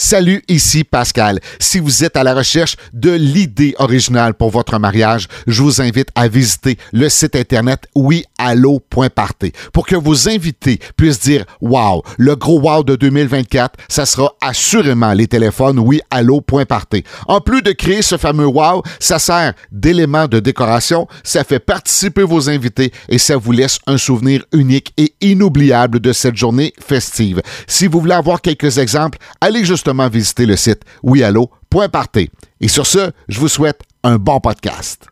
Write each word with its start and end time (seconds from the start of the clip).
Salut, 0.00 0.44
ici 0.46 0.84
Pascal. 0.84 1.40
Si 1.58 1.80
vous 1.80 2.04
êtes 2.04 2.16
à 2.16 2.22
la 2.22 2.32
recherche 2.32 2.76
de 2.92 3.10
l'idée 3.10 3.74
originale 3.80 4.32
pour 4.32 4.50
votre 4.50 4.78
mariage, 4.78 5.26
je 5.48 5.60
vous 5.60 5.82
invite 5.82 6.10
à 6.14 6.28
visiter 6.28 6.78
le 6.92 7.08
site 7.08 7.34
internet 7.34 7.88
oui-allo.party 7.96 9.50
pour 9.72 9.88
que 9.88 9.96
vos 9.96 10.28
invités 10.28 10.78
puissent 10.96 11.18
dire 11.18 11.44
wow, 11.60 12.04
le 12.16 12.36
gros 12.36 12.60
wow 12.60 12.84
de 12.84 12.94
2024, 12.94 13.74
ça 13.88 14.06
sera 14.06 14.32
assurément 14.40 15.12
les 15.14 15.26
téléphones 15.26 15.80
oui-allo.party. 15.80 17.02
En 17.26 17.40
plus 17.40 17.62
de 17.62 17.72
créer 17.72 18.02
ce 18.02 18.16
fameux 18.16 18.46
wow, 18.46 18.84
ça 19.00 19.18
sert 19.18 19.54
d'élément 19.72 20.28
de 20.28 20.38
décoration, 20.38 21.08
ça 21.24 21.42
fait 21.42 21.58
participer 21.58 22.22
vos 22.22 22.48
invités 22.48 22.92
et 23.08 23.18
ça 23.18 23.36
vous 23.36 23.50
laisse 23.50 23.80
un 23.88 23.98
souvenir 23.98 24.44
unique 24.52 24.92
et 24.96 25.12
inoubliable 25.22 25.98
de 25.98 26.12
cette 26.12 26.36
journée 26.36 26.72
festive. 26.78 27.42
Si 27.66 27.88
vous 27.88 27.98
voulez 27.98 28.14
avoir 28.14 28.40
quelques 28.40 28.78
exemples, 28.78 29.18
allez 29.40 29.64
justement 29.88 30.08
visiter 30.08 30.44
le 30.44 30.54
site 30.54 30.82
wiallo.party. 31.02 32.30
Et 32.60 32.68
sur 32.68 32.86
ce, 32.86 33.10
je 33.26 33.40
vous 33.40 33.48
souhaite 33.48 33.80
un 34.04 34.16
bon 34.16 34.38
podcast. 34.38 35.06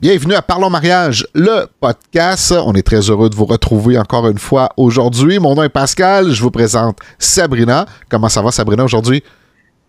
Bienvenue 0.00 0.34
à 0.34 0.42
Parlons 0.42 0.70
Mariage, 0.70 1.26
le 1.34 1.66
podcast. 1.80 2.54
On 2.64 2.72
est 2.74 2.86
très 2.86 3.00
heureux 3.10 3.28
de 3.30 3.34
vous 3.34 3.46
retrouver 3.46 3.98
encore 3.98 4.28
une 4.28 4.38
fois 4.38 4.68
aujourd'hui. 4.76 5.40
Mon 5.40 5.56
nom 5.56 5.64
est 5.64 5.70
Pascal, 5.70 6.30
je 6.30 6.40
vous 6.40 6.52
présente 6.52 6.98
Sabrina. 7.18 7.86
Comment 8.08 8.28
ça 8.28 8.42
va 8.42 8.52
Sabrina 8.52 8.84
aujourd'hui? 8.84 9.24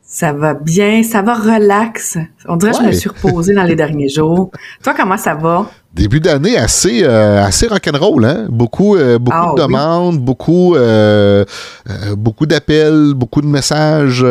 Ça 0.01 0.33
va 0.33 0.55
bien, 0.55 1.03
ça 1.03 1.21
va 1.21 1.35
relax. 1.35 2.17
On 2.47 2.55
dirait 2.55 2.71
que 2.71 2.77
je 2.79 2.83
me 2.83 2.91
suis 2.91 3.09
reposée 3.09 3.53
dans 3.53 3.63
les 3.63 3.75
derniers 3.75 4.09
jours. 4.09 4.49
Toi, 4.81 4.95
comment 4.97 5.17
ça 5.17 5.35
va? 5.35 5.69
Début 5.95 6.19
d'année 6.19 6.57
assez 6.57 7.03
euh, 7.03 7.41
assez 7.41 7.67
rock'n'roll 7.67 8.25
hein? 8.25 8.45
Beaucoup 8.49 8.97
euh, 8.97 9.17
beaucoup 9.17 9.37
ah 9.37 9.53
de 9.55 9.61
demandes 9.61 10.19
beaucoup 10.19 10.75
euh, 10.75 11.45
euh, 11.89 12.15
beaucoup 12.17 12.45
d'appels 12.45 13.13
beaucoup 13.15 13.41
de 13.41 13.47
messages 13.47 14.25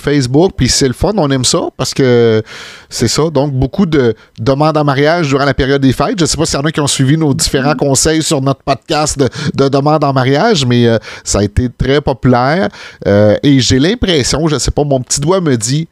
Facebook. 0.00 0.52
Puis 0.56 0.68
c'est 0.68 0.88
le 0.88 0.92
fun 0.92 1.12
on 1.16 1.30
aime 1.30 1.44
ça 1.44 1.68
parce 1.76 1.94
que 1.94 2.42
c'est 2.88 3.08
ça. 3.08 3.30
Donc 3.30 3.52
beaucoup 3.52 3.86
de 3.86 4.14
demandes 4.40 4.76
en 4.76 4.84
mariage 4.84 5.28
durant 5.28 5.44
la 5.44 5.54
période 5.54 5.80
des 5.80 5.92
fêtes. 5.92 6.18
Je 6.18 6.24
sais 6.24 6.36
pas 6.36 6.46
s'il 6.46 6.58
y 6.58 6.62
en 6.62 6.64
a 6.66 6.72
qui 6.72 6.80
ont 6.80 6.86
suivi 6.88 7.16
nos 7.16 7.32
différents 7.32 7.74
mm-hmm. 7.74 7.88
conseils 7.88 8.22
sur 8.22 8.40
notre 8.42 8.62
podcast 8.62 9.16
de, 9.18 9.28
de 9.54 9.68
demandes 9.68 10.02
en 10.02 10.12
mariage 10.12 10.66
mais 10.66 10.86
ça 11.22 11.38
a 11.38 11.44
été 11.44 11.68
très 11.68 12.00
populaire. 12.00 12.68
Et 13.06 13.60
j'ai 13.60 13.78
l'impression 13.78 14.48
je 14.48 14.58
sais 14.58 14.72
pas 14.72 14.82
mon 14.82 15.00
petit 15.00 15.20
doigt 15.20 15.40
me 15.40 15.56
dit 15.56 15.86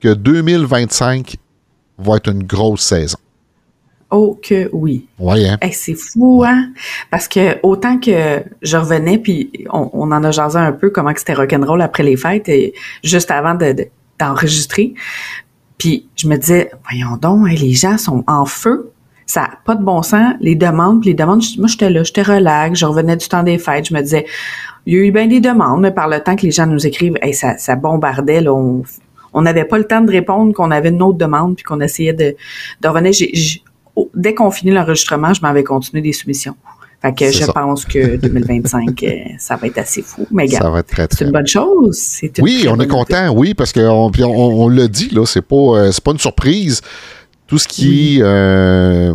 que 0.00 0.12
2025 0.12 1.36
va 1.98 2.16
être 2.16 2.30
une 2.30 2.42
grosse 2.42 2.82
saison 2.82 3.18
Oh 4.10 4.38
que 4.40 4.70
oui. 4.72 5.08
Ouais, 5.18 5.48
hein? 5.48 5.58
c'est 5.72 5.96
fou, 5.96 6.44
hein? 6.46 6.70
Parce 7.10 7.26
que 7.26 7.58
autant 7.64 7.98
que 7.98 8.44
je 8.62 8.76
revenais, 8.76 9.18
puis 9.18 9.50
on, 9.72 10.12
en 10.12 10.22
a 10.22 10.30
jasé 10.30 10.58
un 10.58 10.72
peu 10.72 10.90
comment 10.90 11.12
c'était 11.16 11.34
rock'n'roll 11.34 11.82
après 11.82 12.04
les 12.04 12.16
fêtes, 12.16 12.48
et 12.48 12.72
juste 13.02 13.32
avant 13.32 13.58
d'enregistrer. 14.18 14.94
puis 15.76 16.08
je 16.14 16.28
me 16.28 16.36
disais, 16.36 16.70
voyons 16.88 17.16
donc, 17.16 17.48
les 17.50 17.72
gens 17.72 17.98
sont 17.98 18.22
en 18.28 18.44
feu. 18.44 18.92
Ça 19.28 19.40
n'a 19.40 19.58
pas 19.64 19.74
de 19.74 19.82
bon 19.82 20.02
sens. 20.02 20.34
Les 20.40 20.54
demandes, 20.54 21.04
les 21.04 21.14
demandes, 21.14 21.42
moi 21.58 21.66
j'étais 21.66 21.90
là, 21.90 22.04
j'étais 22.04 22.22
relax, 22.22 22.78
je 22.78 22.86
revenais 22.86 23.16
du 23.16 23.26
temps 23.26 23.42
des 23.42 23.58
fêtes, 23.58 23.88
je 23.88 23.94
me 23.94 24.00
disais, 24.00 24.24
il 24.86 24.94
y 24.94 24.96
a 24.98 25.00
eu 25.00 25.10
bien 25.10 25.26
des 25.26 25.40
demandes, 25.40 25.80
mais 25.80 25.90
par 25.90 26.08
le 26.08 26.20
temps 26.20 26.36
que 26.36 26.42
les 26.42 26.52
gens 26.52 26.66
nous 26.66 26.86
écrivent, 26.86 27.16
ça, 27.32 27.58
ça 27.58 27.74
bombardait, 27.74 28.40
là, 28.40 28.52
on 28.54 29.42
n'avait 29.42 29.64
pas 29.64 29.78
le 29.78 29.84
temps 29.84 30.00
de 30.00 30.12
répondre, 30.12 30.54
qu'on 30.54 30.70
avait 30.70 30.90
une 30.90 31.02
autre 31.02 31.18
demande, 31.18 31.56
puis 31.56 31.64
qu'on 31.64 31.80
essayait 31.80 32.12
de, 32.12 32.36
de 32.80 32.88
revenir. 32.88 33.12
J'ai, 33.12 33.62
dès 34.14 34.34
qu'on 34.34 34.50
finit 34.50 34.72
l'enregistrement, 34.72 35.32
je 35.32 35.40
m'avais 35.40 35.64
continué 35.64 36.02
des 36.02 36.12
soumissions. 36.12 36.56
Fait 37.02 37.14
que 37.14 37.30
je 37.30 37.44
pense 37.46 37.84
que 37.84 38.16
2025, 38.22 39.02
euh, 39.02 39.08
ça 39.38 39.56
va 39.56 39.66
être 39.66 39.78
assez 39.78 40.02
fou. 40.02 40.26
Mais 40.30 40.46
gars, 40.46 40.82
c'est 41.10 41.24
une 41.24 41.30
bonne 41.30 41.46
chose. 41.46 42.20
oui, 42.40 42.66
on 42.68 42.80
est 42.80 42.86
content, 42.86 43.30
oui, 43.34 43.54
parce 43.54 43.72
qu'on 43.72 44.10
on, 44.18 44.64
on, 44.64 44.68
l'a 44.68 44.88
dit, 44.88 45.10
là, 45.10 45.26
c'est 45.26 45.42
pas, 45.42 45.56
euh, 45.56 45.92
c'est 45.92 46.02
pas 46.02 46.12
une 46.12 46.18
surprise 46.18 46.80
tout 47.46 47.58
ce 47.58 47.68
qui 47.68 48.16
est 48.16 48.22
euh, 48.22 49.14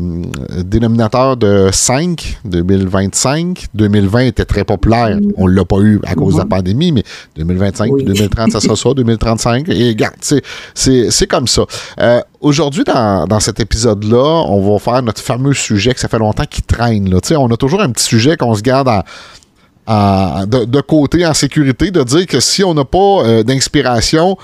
dénominateur 0.63 1.35
de 1.35 1.69
5, 1.71 2.39
2025, 2.45 3.67
2020 3.73 4.19
était 4.21 4.45
très 4.45 4.63
populaire. 4.63 5.19
On 5.35 5.49
ne 5.49 5.53
l'a 5.53 5.65
pas 5.65 5.79
eu 5.79 5.99
à 6.05 6.15
cause 6.15 6.35
de 6.35 6.39
la 6.39 6.45
pandémie, 6.45 6.93
mais 6.93 7.03
2025, 7.35 7.91
2030, 7.97 8.51
ça 8.51 8.61
sera 8.61 8.77
ça, 8.77 8.93
2035. 8.93 9.67
Et 9.67 9.89
regarde, 9.89 10.15
c'est 10.73 11.27
comme 11.27 11.47
ça. 11.47 11.63
Euh, 11.99 12.21
aujourd'hui, 12.39 12.85
dans, 12.85 13.27
dans, 13.27 13.41
cet 13.41 13.59
épisode-là, 13.59 14.45
on 14.47 14.71
va 14.71 14.79
faire 14.79 15.03
notre 15.03 15.21
fameux 15.21 15.53
sujet 15.53 15.93
que 15.93 15.99
ça 15.99 16.07
fait 16.07 16.19
longtemps 16.19 16.45
qu'il 16.49 16.63
traîne. 16.63 17.09
Là. 17.09 17.19
On 17.37 17.51
a 17.51 17.57
toujours 17.57 17.81
un 17.81 17.89
petit 17.89 18.05
sujet 18.05 18.37
qu'on 18.37 18.55
se 18.55 18.61
garde 18.61 18.89
à, 19.87 20.45
de, 20.47 20.81
côté 20.81 21.25
en 21.25 21.33
sécurité, 21.33 21.91
de 21.91 22.01
dire 22.03 22.25
que 22.27 22.39
si 22.39 22.63
on 22.63 22.73
n'a 22.73 22.85
pas 22.85 23.25
euh, 23.25 23.43
d'inspiration, 23.43 24.37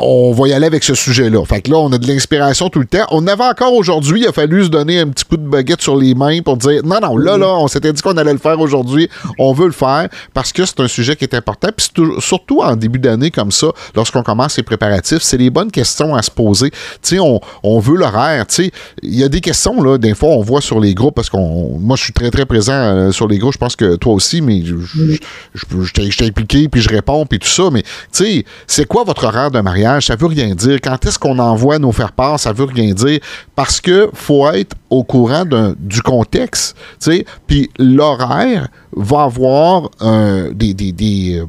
on 0.00 0.32
va 0.32 0.48
y 0.48 0.52
aller 0.52 0.66
avec 0.66 0.84
ce 0.84 0.94
sujet-là. 0.94 1.44
Fait 1.44 1.62
que 1.62 1.70
là, 1.70 1.78
on 1.78 1.92
a 1.92 1.98
de 1.98 2.06
l'inspiration 2.06 2.68
tout 2.68 2.78
le 2.78 2.86
temps. 2.86 3.06
On 3.10 3.26
avait 3.26 3.44
encore 3.44 3.72
aujourd'hui, 3.72 4.22
il 4.22 4.26
a 4.26 4.32
fallu 4.32 4.64
se 4.64 4.68
donner 4.68 5.00
un 5.00 5.08
petit 5.08 5.24
coup 5.24 5.36
de 5.36 5.46
baguette 5.46 5.80
sur 5.80 5.96
les 5.96 6.14
mains 6.14 6.40
pour 6.42 6.56
dire 6.56 6.82
non, 6.84 6.98
non, 7.00 7.16
là, 7.16 7.36
là, 7.36 7.54
on 7.54 7.68
s'était 7.68 7.92
dit 7.92 8.02
qu'on 8.02 8.16
allait 8.16 8.32
le 8.32 8.38
faire 8.38 8.58
aujourd'hui. 8.60 9.08
On 9.38 9.52
veut 9.52 9.66
le 9.66 9.72
faire 9.72 10.08
parce 10.34 10.52
que 10.52 10.64
c'est 10.64 10.80
un 10.80 10.88
sujet 10.88 11.16
qui 11.16 11.24
est 11.24 11.34
important. 11.34 11.68
Puis 11.76 11.88
surtout 12.18 12.60
en 12.62 12.76
début 12.76 12.98
d'année 12.98 13.30
comme 13.30 13.50
ça, 13.50 13.68
lorsqu'on 13.94 14.22
commence 14.22 14.56
les 14.56 14.62
préparatifs, 14.62 15.22
c'est 15.22 15.38
les 15.38 15.50
bonnes 15.50 15.70
questions 15.70 16.14
à 16.14 16.22
se 16.22 16.30
poser. 16.30 16.70
Tu 16.70 17.16
sais, 17.16 17.18
on, 17.20 17.78
veut 17.78 17.96
l'horaire. 17.96 18.46
Tu 18.46 18.54
sais, 18.54 18.70
il 19.02 19.14
y 19.14 19.24
a 19.24 19.28
des 19.28 19.40
questions, 19.40 19.82
là, 19.82 19.98
des 19.98 20.14
fois, 20.14 20.30
on 20.30 20.42
voit 20.42 20.60
sur 20.60 20.80
les 20.80 20.94
groupes 20.94 21.14
parce 21.14 21.30
qu'on. 21.30 21.78
Moi, 21.78 21.96
je 21.96 22.04
suis 22.04 22.12
très, 22.12 22.30
très 22.30 22.46
présent 22.46 22.72
euh, 22.72 23.12
sur 23.12 23.28
les 23.28 23.38
groupes. 23.38 23.52
Je 23.52 23.58
pense 23.58 23.76
que 23.76 23.96
toi 23.96 24.14
aussi, 24.14 24.40
mais 24.40 24.62
je, 24.64 24.76
je, 25.54 25.92
t'ai 25.92 26.26
impliqué, 26.26 26.68
puis 26.68 26.80
je 26.80 26.88
réponds, 26.88 27.26
puis 27.26 27.38
tout 27.38 27.48
ça. 27.48 27.70
Mais, 27.70 27.82
tu 27.82 27.88
sais, 28.12 28.44
c'est 28.66 28.86
quoi 28.86 29.04
votre 29.04 29.24
horaire 29.24 29.50
de 29.50 29.60
mariage? 29.60 29.75
Ça 30.00 30.16
veut 30.16 30.26
rien 30.26 30.54
dire. 30.54 30.80
Quand 30.82 31.04
est-ce 31.04 31.18
qu'on 31.18 31.38
envoie 31.38 31.78
nos 31.78 31.92
faire-part, 31.92 32.38
ça 32.38 32.52
veut 32.52 32.64
rien 32.64 32.92
dire. 32.92 33.20
Parce 33.54 33.80
que 33.80 34.10
faut 34.14 34.48
être 34.50 34.74
au 34.90 35.04
courant 35.04 35.44
du 35.78 36.02
contexte, 36.02 36.76
tu 37.00 37.10
sais. 37.10 37.26
Puis 37.46 37.70
l'horaire 37.78 38.68
va 38.96 39.24
avoir 39.24 39.90
euh, 40.02 40.50
des, 40.52 40.74
des, 40.74 40.92
des 40.92 41.38
euh, 41.38 41.44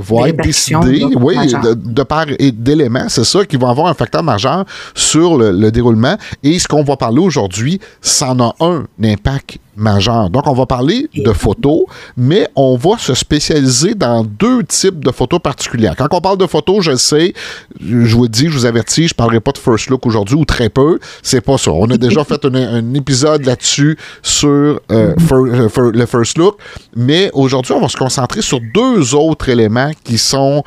va 0.00 0.28
être 0.28 0.42
décidé, 0.42 1.04
oui, 1.16 1.36
de, 1.36 1.74
de 1.74 2.02
part 2.02 2.26
et 2.38 2.52
d'éléments, 2.52 3.08
c'est 3.08 3.24
ça 3.24 3.44
qui 3.44 3.56
va 3.56 3.68
avoir 3.68 3.88
un 3.88 3.94
facteur 3.94 4.22
majeur 4.22 4.64
sur 4.94 5.36
le, 5.36 5.70
déroulement. 5.70 6.16
Et 6.42 6.58
ce 6.58 6.68
qu'on 6.68 6.84
va 6.84 6.96
parler 6.96 7.20
aujourd'hui, 7.20 7.80
ça 8.00 8.30
en 8.30 8.40
a 8.40 8.54
un 8.60 8.84
impact 9.02 9.58
majeur. 9.76 10.28
Donc, 10.30 10.46
on 10.46 10.52
va 10.52 10.66
parler 10.66 11.08
de 11.14 11.32
photos, 11.32 11.82
mais 12.16 12.48
on 12.56 12.76
va 12.76 12.98
se 12.98 13.14
spécialiser 13.14 13.94
dans 13.94 14.24
deux 14.24 14.64
types 14.64 15.04
de 15.04 15.10
photos 15.10 15.40
particulières. 15.40 15.94
Quand 15.96 16.08
on 16.12 16.20
parle 16.20 16.38
de 16.38 16.46
photos, 16.46 16.84
je 16.84 16.96
sais, 16.96 17.32
je 17.80 18.16
vous 18.16 18.28
dis, 18.28 18.46
je 18.46 18.50
vous 18.50 18.66
avertis, 18.66 19.08
je 19.08 19.14
ne 19.14 19.16
parlerai 19.16 19.40
pas 19.40 19.52
de 19.52 19.58
first 19.58 19.88
look 19.88 20.04
aujourd'hui 20.06 20.36
ou 20.36 20.44
très 20.44 20.68
peu. 20.68 20.98
C'est 21.22 21.40
pas 21.40 21.58
ça. 21.58 21.70
On 21.70 21.88
a 21.90 21.96
déjà 21.96 22.24
fait 22.28 22.44
un, 22.44 22.94
épisode 22.94 23.44
là-dessus 23.44 23.96
sur 24.22 24.48
euh, 24.90 25.14
euh, 25.32 25.90
le 25.92 26.06
first 26.06 26.38
look, 26.38 26.58
mais 26.94 27.30
aujourd'hui, 27.32 27.72
on 27.72 27.80
va 27.80 27.88
se 27.88 27.96
concentrer 27.96 28.42
sur 28.42 28.60
deux 28.60 29.14
autres 29.14 29.48
éléments 29.48 29.92
qui 30.04 30.18
sont 30.18 30.62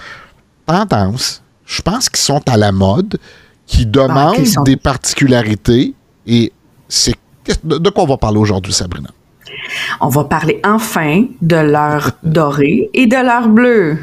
tendance, 0.65 1.41
je 1.65 1.81
pense 1.81 2.09
qu'ils 2.09 2.19
sont 2.19 2.41
à 2.47 2.57
la 2.57 2.71
mode, 2.71 3.17
qui 3.65 3.83
ah, 3.83 3.89
demandent 3.89 4.65
des 4.65 4.77
particularités 4.77 5.93
et 6.27 6.51
c'est 6.87 7.15
de 7.63 7.89
quoi 7.89 8.03
on 8.03 8.07
va 8.07 8.17
parler 8.17 8.37
aujourd'hui, 8.37 8.73
Sabrina? 8.73 9.09
On 9.99 10.09
va 10.09 10.23
parler 10.23 10.59
enfin 10.63 11.25
de 11.41 11.55
l'heure 11.55 12.11
dorée 12.23 12.89
et 12.93 13.07
de 13.07 13.15
l'heure 13.15 13.49
bleue, 13.49 13.97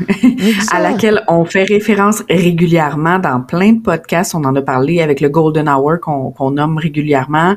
à 0.73 0.81
laquelle 0.81 1.23
on 1.29 1.45
fait 1.45 1.65
référence 1.65 2.23
régulièrement 2.29 3.19
dans 3.19 3.41
plein 3.41 3.73
de 3.73 3.81
podcasts. 3.81 4.35
On 4.35 4.45
en 4.45 4.55
a 4.55 4.63
parlé 4.63 5.01
avec 5.01 5.21
le 5.21 5.29
Golden 5.29 5.69
Hour 5.69 6.01
qu'on 6.01 6.51
nomme 6.51 6.79
régulièrement. 6.79 7.57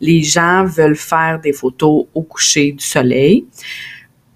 Les 0.00 0.22
gens 0.22 0.64
veulent 0.64 0.96
faire 0.96 1.40
des 1.42 1.52
photos 1.52 2.06
au 2.14 2.22
coucher 2.22 2.72
du 2.72 2.84
soleil. 2.84 3.46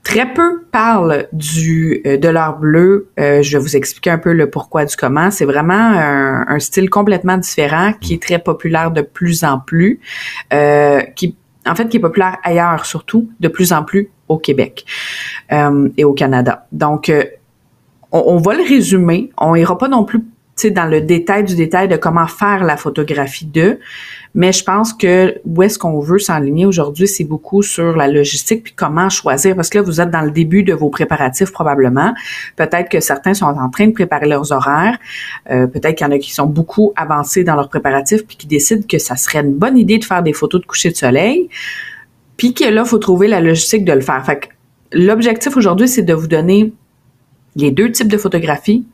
Très 0.05 0.33
peu 0.35 0.65
parlent 0.73 1.29
du 1.33 2.03
euh, 2.07 2.17
de 2.17 2.29
l'heure 2.29 2.59
bleue. 2.59 3.11
Euh, 3.21 3.41
je 3.43 3.57
vais 3.57 3.63
vous 3.63 3.77
expliquer 3.77 4.11
un 4.11 4.19
peu 4.19 4.33
le 4.33 4.51
pourquoi 4.51 4.85
du 4.85 4.97
comment. 4.97 5.31
C'est 5.31 5.45
vraiment 5.45 5.75
un, 5.75 6.59
style 6.59 6.91
complètement 6.91 7.39
différent 7.39 7.93
qui 8.01 8.15
est 8.15 8.23
très 8.23 8.41
populaire 8.41 8.91
de 8.91 9.03
plus 9.03 9.45
en 9.45 9.61
plus, 9.61 10.01
euh, 10.53 11.03
qui 11.15 11.37
en 11.67 11.75
fait 11.75 11.89
qui 11.89 11.99
est 11.99 12.01
populaire 12.01 12.39
ailleurs 12.43 12.87
surtout, 12.87 13.29
de 13.41 13.49
plus 13.49 13.73
en 13.73 13.85
plus 13.85 14.11
au 14.29 14.39
Québec 14.39 14.85
et 15.97 16.05
au 16.05 16.13
Canada. 16.15 16.67
Donc 16.73 17.13
on, 18.11 18.25
on, 18.27 18.39
va 18.39 18.55
le 18.55 18.63
résumer. 18.63 19.31
On 19.39 19.55
ira 19.55 19.77
pas 19.77 19.89
non 19.89 20.05
plus 20.05 20.25
dans 20.65 20.87
le 20.87 21.01
détail 21.01 21.45
du 21.45 21.57
détail 21.57 21.89
de 21.89 21.97
comment 21.97 22.27
faire 22.27 22.65
la 22.65 22.77
photographie 22.77 23.47
d'eux. 23.47 23.81
Mais 24.35 24.53
je 24.53 24.65
pense 24.65 24.95
que 24.95 25.39
où 25.45 25.63
est-ce 25.63 25.79
qu'on 25.79 26.01
veut 26.01 26.19
s'enligner 26.19 26.65
aujourd'hui, 26.65 27.07
c'est 27.07 27.25
beaucoup 27.25 27.63
sur 27.63 27.97
la 27.97 28.09
logistique 28.09 28.65
puis 28.65 28.73
comment 28.75 29.11
choisir. 29.11 29.55
Parce 29.57 29.69
que 29.69 29.79
là, 29.79 29.85
vous 29.85 30.01
êtes 30.01 30.11
dans 30.11 30.23
le 30.23 30.31
début 30.31 30.63
de 30.63 30.73
vos 30.73 30.89
préparatifs 30.89 31.53
probablement. 31.53 32.15
Peut-être 32.57 32.89
que 32.89 33.01
certains 33.01 33.35
sont 33.35 33.47
en 33.47 33.69
train 33.69 33.89
de 33.89 33.93
préparer 33.93 34.27
leurs 34.27 34.53
horaires. 34.53 34.99
Euh, 35.51 35.67
peut-être 35.67 35.97
qu'il 35.97 36.07
y 36.07 36.11
en 36.11 36.13
a 36.13 36.19
qui 36.19 36.33
sont 36.33 36.47
beaucoup 36.47 36.93
avancés 36.97 37.45
dans 37.45 37.57
leurs 37.57 37.69
préparatifs 37.69 38.27
puis 38.27 38.37
qui 38.37 38.47
décident 38.47 38.87
que 38.89 38.99
ça 38.99 39.17
serait 39.17 39.41
une 39.41 39.55
bonne 39.55 39.77
idée 39.77 39.99
de 39.99 40.05
faire 40.05 40.23
des 40.23 40.33
photos 40.33 40.61
de 40.61 40.67
coucher 40.67 40.91
de 40.91 40.97
soleil. 40.97 41.49
Puis 42.37 42.55
que 42.55 42.65
là, 42.65 42.85
faut 42.85 42.99
trouver 42.99 43.29
la 43.29 43.41
logistique 43.41 43.85
de 43.85 43.93
le 43.93 44.01
faire. 44.01 44.25
Fait 44.25 44.49
l'objectif 44.93 45.57
aujourd'hui, 45.57 45.89
c'est 45.89 46.03
de 46.03 46.15
vous 46.15 46.27
donner 46.27 46.73
les 47.57 47.71
deux 47.71 47.91
types 47.91 48.09
de 48.09 48.17
photographies, 48.17 48.85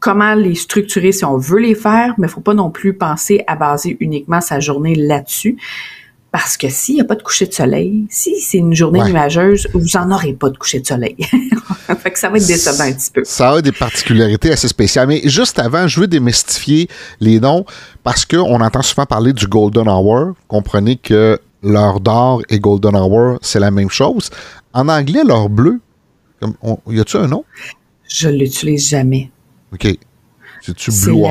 comment 0.00 0.34
les 0.34 0.54
structurer 0.54 1.12
si 1.12 1.24
on 1.24 1.36
veut 1.36 1.60
les 1.60 1.74
faire, 1.74 2.14
mais 2.18 2.26
il 2.26 2.30
faut 2.30 2.40
pas 2.40 2.54
non 2.54 2.70
plus 2.70 2.94
penser 2.94 3.42
à 3.46 3.56
baser 3.56 3.96
uniquement 4.00 4.40
sa 4.40 4.60
journée 4.60 4.94
là-dessus. 4.94 5.56
Parce 6.30 6.58
que 6.58 6.68
s'il 6.68 6.96
n'y 6.96 7.00
a 7.00 7.04
pas 7.04 7.14
de 7.14 7.22
coucher 7.22 7.46
de 7.46 7.54
soleil, 7.54 8.06
si 8.10 8.38
c'est 8.40 8.58
une 8.58 8.74
journée 8.74 9.02
nuageuse, 9.02 9.66
vous 9.72 9.86
n'en 9.94 10.14
aurez 10.14 10.34
pas 10.34 10.50
de 10.50 10.58
coucher 10.58 10.80
de 10.80 10.86
soleil. 10.86 11.16
fait 11.98 12.10
que 12.10 12.18
ça 12.18 12.28
va 12.28 12.36
être 12.36 12.46
décevant 12.46 12.84
un 12.84 12.92
petit 12.92 13.10
peu. 13.10 13.22
Ça 13.24 13.52
a 13.52 13.62
des 13.62 13.72
particularités 13.72 14.52
assez 14.52 14.68
spéciales. 14.68 15.08
Mais 15.08 15.22
juste 15.24 15.58
avant, 15.58 15.88
je 15.88 16.00
veux 16.00 16.06
démystifier 16.06 16.88
les 17.20 17.40
noms 17.40 17.64
parce 18.04 18.26
qu'on 18.26 18.60
entend 18.60 18.82
souvent 18.82 19.06
parler 19.06 19.32
du 19.32 19.46
Golden 19.46 19.88
Hour. 19.88 20.34
Comprenez 20.48 20.96
que 20.96 21.38
l'heure 21.62 21.98
d'or 21.98 22.42
et 22.50 22.60
Golden 22.60 22.94
Hour, 22.94 23.38
c'est 23.40 23.60
la 23.60 23.70
même 23.70 23.90
chose. 23.90 24.28
En 24.74 24.88
anglais, 24.88 25.24
l'heure 25.24 25.48
bleue, 25.48 25.80
y 26.90 27.00
a-tu 27.00 27.16
un 27.16 27.26
nom? 27.26 27.44
Je 28.06 28.28
l'utilise 28.28 28.88
jamais. 28.88 29.30
OK. 29.72 29.98
C'est-tu 30.60 30.90
Blue 30.90 31.12
Hour? 31.12 31.30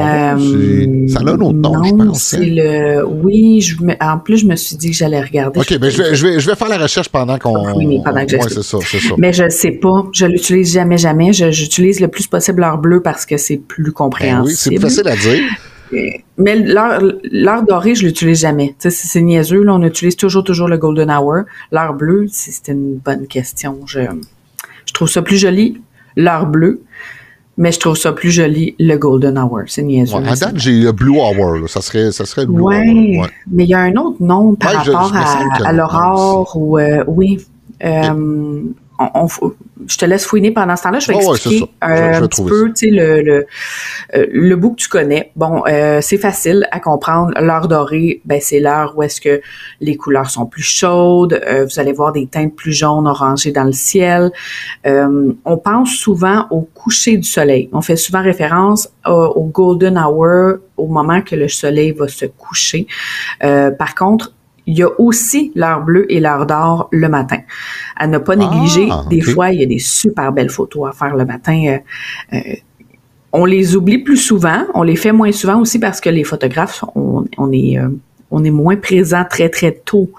Ça 1.09 1.19
a 1.19 1.21
un 1.21 1.39
autre 1.39 1.53
nom, 1.53 1.83
je 1.83 1.93
pense. 1.93 2.23
c'est 2.23 2.45
le... 2.45 3.05
Oui, 3.05 3.61
je 3.61 3.75
en 4.01 4.19
plus, 4.19 4.37
je 4.37 4.45
me 4.45 4.55
suis 4.55 4.75
dit 4.77 4.91
que 4.91 4.95
j'allais 4.95 5.21
regarder. 5.21 5.59
OK, 5.59 5.77
ben 5.77 5.89
je 5.89 6.01
vais, 6.01 6.15
je, 6.15 6.25
vais, 6.25 6.39
je 6.39 6.49
vais 6.49 6.55
faire 6.55 6.69
la 6.69 6.77
recherche 6.77 7.09
pendant 7.09 7.37
qu'on... 7.37 7.75
Oui, 7.75 7.99
pendant 8.03 8.25
que 8.25 8.31
c'est 8.31 8.63
ça, 8.63 8.77
c'est 8.81 8.99
ça. 8.99 9.15
Mais 9.17 9.33
je 9.33 9.43
ne 9.43 9.49
sais 9.49 9.71
pas. 9.71 10.07
Je 10.13 10.25
l'utilise 10.25 10.73
jamais, 10.73 10.97
jamais. 10.97 11.33
J'utilise 11.33 11.99
le 11.99 12.07
plus 12.07 12.27
possible 12.27 12.61
l'heure 12.61 12.77
bleue 12.77 13.01
parce 13.01 13.25
que 13.25 13.37
c'est 13.37 13.57
plus 13.57 13.91
compréhensible. 13.91 14.43
Ben 14.43 14.47
oui, 14.47 14.55
c'est 14.55 14.79
facile 14.79 15.07
à 15.07 15.15
dire. 15.15 15.43
Mais 16.37 16.55
l'heure 16.55 17.63
dorée, 17.63 17.95
je 17.95 18.05
l'utilise 18.05 18.41
jamais. 18.41 18.75
c'est 18.79 19.21
niaiseux. 19.21 19.63
Là, 19.63 19.73
on 19.75 19.83
utilise 19.83 20.15
toujours, 20.15 20.43
toujours 20.43 20.67
le 20.67 20.77
golden 20.77 21.11
hour. 21.11 21.43
L'heure 21.71 21.93
bleue, 21.93 22.27
c'est 22.31 22.69
une 22.69 22.97
bonne 22.97 23.27
question. 23.27 23.79
Je, 23.85 24.01
je 24.85 24.93
trouve 24.93 25.09
ça 25.09 25.21
plus 25.21 25.37
joli, 25.37 25.81
l'heure 26.15 26.45
bleue. 26.45 26.81
Mais 27.57 27.71
je 27.71 27.79
trouve 27.79 27.97
ça 27.97 28.11
plus 28.11 28.29
joli, 28.29 28.75
le 28.79 28.95
Golden 28.97 29.37
Hour. 29.37 29.61
C'est 29.65 29.81
niaiseux. 29.81 30.15
Ouais, 30.15 30.27
à 30.27 30.35
date, 30.35 30.57
j'ai 30.57 30.79
le 30.79 30.91
Blue 30.91 31.17
Hour. 31.17 31.67
Ça 31.67 31.81
serait, 31.81 32.11
ça 32.11 32.25
serait 32.25 32.43
le 32.43 32.51
Blue 32.51 32.61
ouais, 32.61 32.75
Hour. 32.75 33.23
Ouais, 33.23 33.29
mais 33.51 33.63
il 33.63 33.69
y 33.69 33.73
a 33.73 33.79
un 33.79 33.95
autre 33.95 34.21
nom 34.21 34.53
par 34.53 34.73
rapport 34.73 35.13
à, 35.65 35.73
l'aurore 35.73 36.55
ou... 36.55 36.77
Euh, 36.77 37.03
oui. 37.07 37.39
Euh, 37.83 38.61
on, 38.99 39.27
je 39.87 39.97
te 39.97 40.05
laisse 40.05 40.25
fouiner 40.25 40.51
pendant 40.51 40.75
ce 40.75 40.83
temps-là. 40.83 40.99
Je 40.99 41.11
vais 41.11 41.17
expliquer 41.17 41.71
un 41.81 42.27
petit 42.27 42.43
peu, 42.43 42.73
le, 42.81 43.21
le, 43.21 43.45
euh, 44.15 44.25
le, 44.31 44.55
bout 44.55 44.71
que 44.71 44.81
tu 44.81 44.89
connais. 44.89 45.31
Bon, 45.35 45.63
euh, 45.67 45.99
c'est 46.01 46.17
facile 46.17 46.67
à 46.71 46.79
comprendre. 46.79 47.33
L'heure 47.39 47.67
dorée, 47.67 48.21
ben 48.25 48.39
c'est 48.41 48.59
l'heure 48.59 48.93
où 48.97 49.03
est-ce 49.03 49.21
que 49.21 49.41
les 49.81 49.95
couleurs 49.95 50.29
sont 50.29 50.45
plus 50.45 50.63
chaudes. 50.63 51.39
Euh, 51.47 51.65
vous 51.65 51.79
allez 51.79 51.93
voir 51.93 52.11
des 52.11 52.27
teintes 52.27 52.55
plus 52.55 52.73
jaunes, 52.73 53.07
orangées 53.07 53.51
dans 53.51 53.63
le 53.63 53.71
ciel. 53.71 54.31
on 54.85 55.57
pense 55.57 55.91
souvent 55.91 56.47
au 56.49 56.61
coucher 56.61 57.17
du 57.17 57.27
soleil. 57.27 57.69
On 57.73 57.81
fait 57.81 57.95
souvent 57.95 58.21
référence 58.21 58.89
au 59.05 59.43
golden 59.43 59.97
hour, 59.97 60.57
au 60.75 60.87
moment 60.87 61.21
que 61.21 61.35
le 61.35 61.47
soleil 61.47 61.91
va 61.91 62.07
se 62.07 62.25
coucher. 62.25 62.87
par 63.39 63.95
contre, 63.95 64.33
il 64.67 64.77
y 64.77 64.83
a 64.83 64.89
aussi 64.99 65.51
l'heure 65.55 65.81
bleue 65.81 66.05
et 66.11 66.19
l'heure 66.19 66.45
d'or 66.45 66.89
le 66.91 67.07
matin. 67.07 67.39
À 67.95 68.05
ne 68.05 68.17
pas 68.17 68.35
négliger, 68.35 68.89
ah, 68.91 69.03
des 69.09 69.21
fois, 69.21 69.51
il 69.51 69.61
y 69.61 69.63
a 69.63 69.65
des 69.65 69.79
super 69.79 70.31
belles 70.33 70.49
photos 70.49 70.89
à 70.89 70.91
faire 70.91 71.15
le 71.15 71.25
matin. 71.25 71.63
Euh, 71.67 72.35
euh, 72.35 72.53
on 73.31 73.45
les 73.45 73.75
oublie 73.75 73.99
plus 73.99 74.17
souvent, 74.17 74.65
on 74.73 74.83
les 74.83 74.97
fait 74.97 75.13
moins 75.13 75.31
souvent 75.31 75.59
aussi 75.59 75.79
parce 75.79 76.01
que 76.01 76.09
les 76.09 76.23
photographes, 76.25 76.83
on, 76.95 77.51
est, 77.51 77.79
euh, 77.79 77.89
on 78.29 78.43
est 78.43 78.51
moins 78.51 78.75
présent 78.75 79.23
très, 79.29 79.49
très 79.49 79.71
tôt 79.71 80.09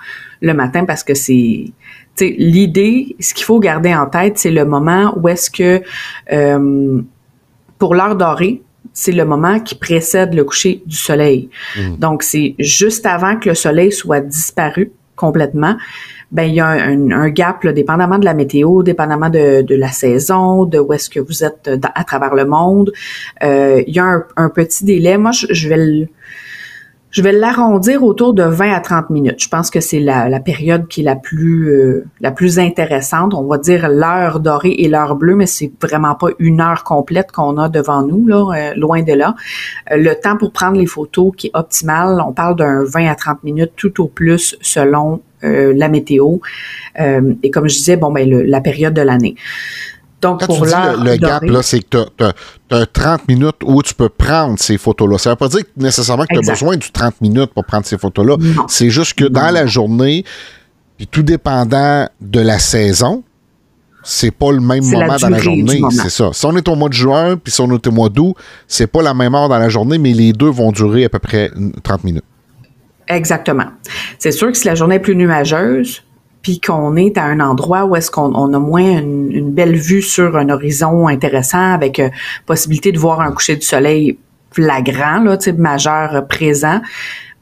le 0.41 0.55
matin 0.55 0.85
parce 0.87 1.05
que 1.05 1.15
c'est 1.15 1.73
l'idée, 2.21 3.17
ce 3.21 3.35
qu'il 3.35 3.45
faut 3.45 3.61
garder 3.61 3.95
en 3.95 4.07
tête, 4.07 4.39
c'est 4.39 4.51
le 4.51 4.65
moment 4.65 5.15
où 5.17 5.29
est-ce 5.29 5.51
que 5.51 5.83
pour 7.79 7.95
l'heure 7.95 8.17
dorée, 8.17 8.63
c'est 9.01 9.13
le 9.13 9.25
moment 9.25 9.61
qui 9.61 9.77
précède 9.77 10.35
le 10.35 10.43
coucher 10.43 10.83
du 10.85 10.97
soleil. 10.97 11.51
Mm. 11.77 11.99
Donc, 11.99 12.25
c'est 12.25 12.57
juste 12.59 13.07
avant 13.07 13.39
que 13.39 13.49
le 13.49 13.55
soleil 13.55 13.93
soit 13.93 14.19
disparu 14.19 14.91
complètement. 15.15 15.77
Ben, 16.33 16.43
il 16.43 16.55
y 16.55 16.61
a 16.61 16.67
un, 16.67 17.29
gap, 17.29 17.65
dépendamment 17.65 18.19
de 18.19 18.25
la 18.25 18.35
météo, 18.35 18.83
dépendamment 18.83 19.31
de, 19.31 19.75
la 19.77 19.93
saison, 19.93 20.65
de 20.65 20.81
où 20.81 20.93
est-ce 20.93 21.09
que 21.09 21.21
vous 21.21 21.45
êtes 21.45 21.71
à 21.95 22.03
travers 22.03 22.35
le 22.35 22.45
monde. 22.45 22.91
Euh, 23.45 23.85
il 23.87 23.95
y 23.95 24.01
a 24.01 24.05
un, 24.05 24.25
un, 24.37 24.49
petit 24.49 24.85
délai. 24.85 25.17
Moi, 25.17 25.31
je, 25.31 25.47
je 25.49 25.69
vais 25.69 25.77
le 25.77 26.09
je 27.19 27.23
vais 27.25 27.33
l'arrondir 27.33 28.05
autour 28.05 28.33
de 28.33 28.45
20 28.45 28.73
à 28.73 28.79
30 28.79 29.11
minutes. 29.11 29.43
Je 29.43 29.49
pense 29.49 29.71
que 29.71 29.81
c'est 29.81 29.99
la, 29.99 30.39
période 30.39 30.87
qui 30.87 31.01
est 31.01 31.05
la 31.05 31.17
plus 31.17 31.69
euh, 31.69 32.05
la 32.21 32.31
plus 32.31 32.61
intéressante. 32.61 33.35
On 33.35 33.43
va 33.43 33.59
dire 33.59 33.89
l'heure 33.89 34.39
dorée 34.39 34.77
et 34.79 34.87
l'heure 34.87 35.17
bleue, 35.17 35.35
mais 35.35 35.47
c'est 35.47 35.73
vraiment 35.83 36.15
pas 36.15 36.29
une 36.39 36.61
heure 36.61 36.85
complète 36.85 37.33
qu'on 37.33 37.59
a 37.59 37.69
devant 37.69 38.07
nous, 38.07 38.29
là, 38.29 38.55
euh, 38.55 38.75
loin 38.77 39.03
de 39.03 39.15
là. 39.15 39.35
Euh, 39.91 39.97
le 39.97 40.15
temps 40.15 40.37
pour 40.37 40.53
prendre 40.53 40.79
les 40.79 40.87
photos 40.87 41.33
qui 41.37 41.49
est 41.49 41.51
optimal, 41.55 42.23
on 42.25 42.33
parle 42.33 42.55
d'un 42.55 42.85
20 42.85 43.09
à 43.09 43.17
30 43.17 43.43
minutes 43.43 43.73
tout 43.75 44.01
au 44.01 44.07
plus 44.07 44.57
selon 44.61 45.21
la 45.41 45.89
météo. 45.89 46.39
et 46.99 47.51
comme 47.53 47.69
je 47.69 47.77
disais, 47.77 47.97
bon 47.97 48.11
ben 48.11 48.29
la 48.29 48.61
période 48.61 48.93
de 48.93 49.03
l'année. 49.03 49.37
Donc, 50.21 50.41
Quand 50.41 50.53
tu 50.53 50.61
dis 50.63 51.05
le, 51.05 51.17
gap, 51.17 51.45
là, 51.45 51.63
c'est 51.63 51.81
que 51.81 52.07
tu 52.17 52.75
as, 52.75 52.87
30 52.87 53.29
minutes 53.29 53.57
où 53.65 53.83
tu 53.83 53.95
peux 53.95 54.09
prendre 54.09 54.59
ces 54.59 54.77
photos-là. 54.77 55.17
Ça 55.19 55.31
ne 55.31 55.35
veut 55.35 55.39
pas 55.39 55.49
dire 55.49 55.63
nécessairement 55.77 56.25
que 56.25 56.35
tu 56.35 56.39
as 56.39 56.53
besoin 56.53 56.77
du 56.77 56.91
30 56.91 57.21
minutes 57.21 57.53
pour 57.55 57.65
prendre 57.65 57.87
ces 57.87 57.99
photos-là. 57.99 58.37
C'est 58.67 58.91
juste 58.91 59.15
que 59.15 59.27
dans 59.27 59.51
la 59.51 59.67
journée, 59.67 60.25
puis 60.97 61.07
tout 61.07 61.23
dépendant 61.23 62.09
de 62.21 62.41
la 62.41 62.59
saison, 62.59 63.23
c'est 64.03 64.31
pas 64.31 64.51
le 64.53 64.61
même 64.61 64.85
moment 64.85 65.17
dans 65.17 65.29
la 65.29 65.39
journée. 65.39 65.81
C'est 65.93 66.11
ça. 66.11 66.31
Si 66.33 66.47
on 66.47 66.57
est 66.57 66.67
au 66.67 66.75
mois 66.75 66.89
de 66.89 66.95
juin, 66.95 67.37
puis 67.37 67.53
si 67.53 67.61
on 67.61 67.71
est 67.73 67.87
au 67.87 67.93
mois 67.93 68.09
d'août, 68.09 68.35
c'est 68.67 68.87
pas 68.87 69.03
la 69.03 69.15
même 69.15 69.35
heure 69.35 69.49
dans 69.49 69.59
la 69.59 69.69
journée, 69.69 69.99
mais 69.99 70.13
les 70.13 70.33
deux 70.33 70.49
vont 70.49 70.73
durer 70.73 71.05
à 71.05 71.09
peu 71.09 71.19
près 71.19 71.51
30 71.83 72.05
minutes. 72.05 72.25
Exactement. 73.07 73.67
C'est 74.19 74.33
sûr 74.33 74.49
que 74.49 74.59
si 74.59 74.67
la 74.67 74.75
journée 74.75 74.97
est 74.97 75.01
plus 75.01 75.17
nuageuse, 75.17 76.03
puis 76.43 76.61
qu'on 76.61 76.97
est 76.97 77.19
à 77.19 77.25
un 77.25 77.41
endroit 77.41 77.85
où 77.85 77.97
est-ce 77.97 78.11
qu'on 78.11 78.55
a 78.55 78.59
moins 78.59 78.99
une, 78.99 79.51
belle 79.51 79.77
vue 79.77 80.03
sur 80.03 80.37
un 80.37 80.49
horizon 80.51 81.09
intéressant 81.09 81.73
avec 81.73 81.99
euh, 81.99 82.11
possibilité 82.47 82.93
de 82.93 82.99
voir 82.99 83.21
un 83.21 83.33
coucher 83.33 83.57
du 83.57 83.67
soleil 83.67 84.19
flagrant, 84.53 85.21
là, 85.21 85.37
type 85.37 85.59
majeur 85.59 86.15
euh, 86.15 86.21
présent, 86.23 86.81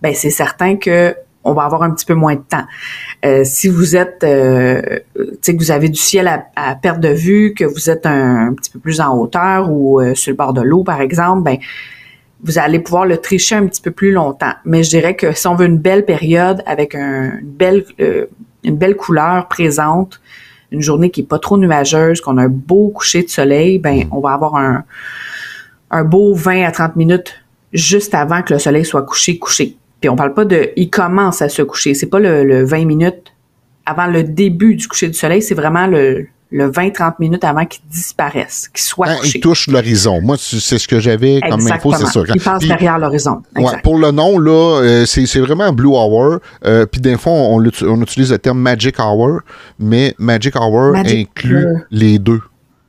ben 0.02 0.14
c'est 0.14 0.30
certain 0.30 0.76
que 0.76 1.14
on 1.48 1.52
va 1.52 1.62
avoir 1.62 1.84
un 1.84 1.92
petit 1.92 2.04
peu 2.04 2.14
moins 2.14 2.34
de 2.34 2.40
temps. 2.40 2.64
Euh, 3.24 3.42
si 3.44 3.68
vous 3.68 3.94
êtes, 3.94 4.24
euh, 4.24 4.82
que 5.14 5.56
vous 5.56 5.70
avez 5.70 5.88
du 5.88 5.98
ciel 5.98 6.26
à, 6.56 6.74
perte 6.74 6.98
de 6.98 7.10
vue, 7.10 7.54
que 7.54 7.64
vous 7.64 7.88
êtes 7.88 8.04
un, 8.04 8.52
petit 8.54 8.68
peu 8.72 8.80
plus 8.80 9.00
en 9.00 9.16
hauteur 9.16 9.70
ou 9.70 10.02
sur 10.16 10.32
le 10.32 10.36
bord 10.36 10.54
de 10.54 10.60
l'eau, 10.60 10.82
par 10.82 11.00
exemple, 11.00 11.44
ben 11.44 11.58
vous 12.42 12.58
allez 12.58 12.80
pouvoir 12.80 13.06
le 13.06 13.18
tricher 13.18 13.54
un 13.54 13.66
petit 13.68 13.80
peu 13.80 13.92
plus 13.92 14.10
longtemps. 14.10 14.54
Mais 14.64 14.82
je 14.82 14.90
dirais 14.90 15.14
que 15.14 15.32
si 15.34 15.46
on 15.46 15.54
veut 15.54 15.66
une 15.66 15.78
belle 15.78 16.04
période 16.04 16.64
avec 16.66 16.96
un, 16.96 17.38
une 17.40 17.52
belle 17.52 17.84
une 18.66 18.76
belle 18.76 18.96
couleur 18.96 19.48
présente, 19.48 20.20
une 20.70 20.82
journée 20.82 21.10
qui 21.10 21.22
est 21.22 21.28
pas 21.28 21.38
trop 21.38 21.56
nuageuse, 21.56 22.20
qu'on 22.20 22.36
a 22.36 22.42
un 22.42 22.48
beau 22.48 22.88
coucher 22.88 23.22
de 23.22 23.28
soleil, 23.28 23.78
ben 23.78 24.06
on 24.10 24.20
va 24.20 24.32
avoir 24.32 24.56
un, 24.56 24.84
un 25.90 26.04
beau 26.04 26.34
20 26.34 26.64
à 26.64 26.72
30 26.72 26.96
minutes 26.96 27.34
juste 27.72 28.14
avant 28.14 28.42
que 28.42 28.52
le 28.52 28.58
soleil 28.58 28.84
soit 28.84 29.02
couché, 29.02 29.38
couché. 29.38 29.76
Puis 30.00 30.10
on 30.10 30.16
parle 30.16 30.34
pas 30.34 30.44
de 30.44 30.70
il 30.76 30.90
commence 30.90 31.40
à 31.40 31.48
se 31.48 31.62
coucher, 31.62 31.94
c'est 31.94 32.08
pas 32.08 32.18
le, 32.18 32.44
le 32.44 32.64
20 32.64 32.84
minutes 32.84 33.32
avant 33.86 34.06
le 34.08 34.24
début 34.24 34.74
du 34.74 34.88
coucher 34.88 35.06
du 35.06 35.14
soleil, 35.14 35.40
c'est 35.40 35.54
vraiment 35.54 35.86
le, 35.86 36.26
le 36.50 36.70
20-30 36.70 37.14
minutes 37.18 37.44
avant 37.44 37.64
qu'il 37.64 37.82
disparaisse, 37.90 38.68
qu'il 38.68 38.82
soit 38.82 39.06
Quand 39.06 39.22
il 39.24 39.40
touche 39.40 39.66
l'horizon. 39.66 40.20
Moi, 40.20 40.36
c'est 40.38 40.78
ce 40.78 40.86
que 40.86 41.00
j'avais 41.00 41.40
comme 41.40 41.66
info, 41.66 41.92
c'est 41.98 42.06
ça. 42.06 42.20
Il 42.34 42.40
passe 42.40 42.64
derrière 42.64 42.98
l'horizon. 42.98 43.42
Ouais, 43.56 43.80
pour 43.82 43.98
le 43.98 44.10
nom, 44.12 44.38
là, 44.38 44.80
euh, 44.82 45.06
c'est 45.06 45.40
vraiment 45.40 45.72
Blue 45.72 45.88
Hour. 45.88 46.38
Euh, 46.64 46.86
puis 46.86 47.00
d'un 47.00 47.16
fois, 47.16 47.32
on, 47.32 47.62
on, 47.82 48.02
utilise 48.02 48.30
le 48.30 48.38
terme 48.38 48.60
Magic 48.60 48.98
Hour, 49.00 49.40
mais 49.78 50.14
Magic 50.18 50.54
Hour 50.56 50.96
inclut 50.96 51.84
les 51.90 52.18
deux. 52.18 52.40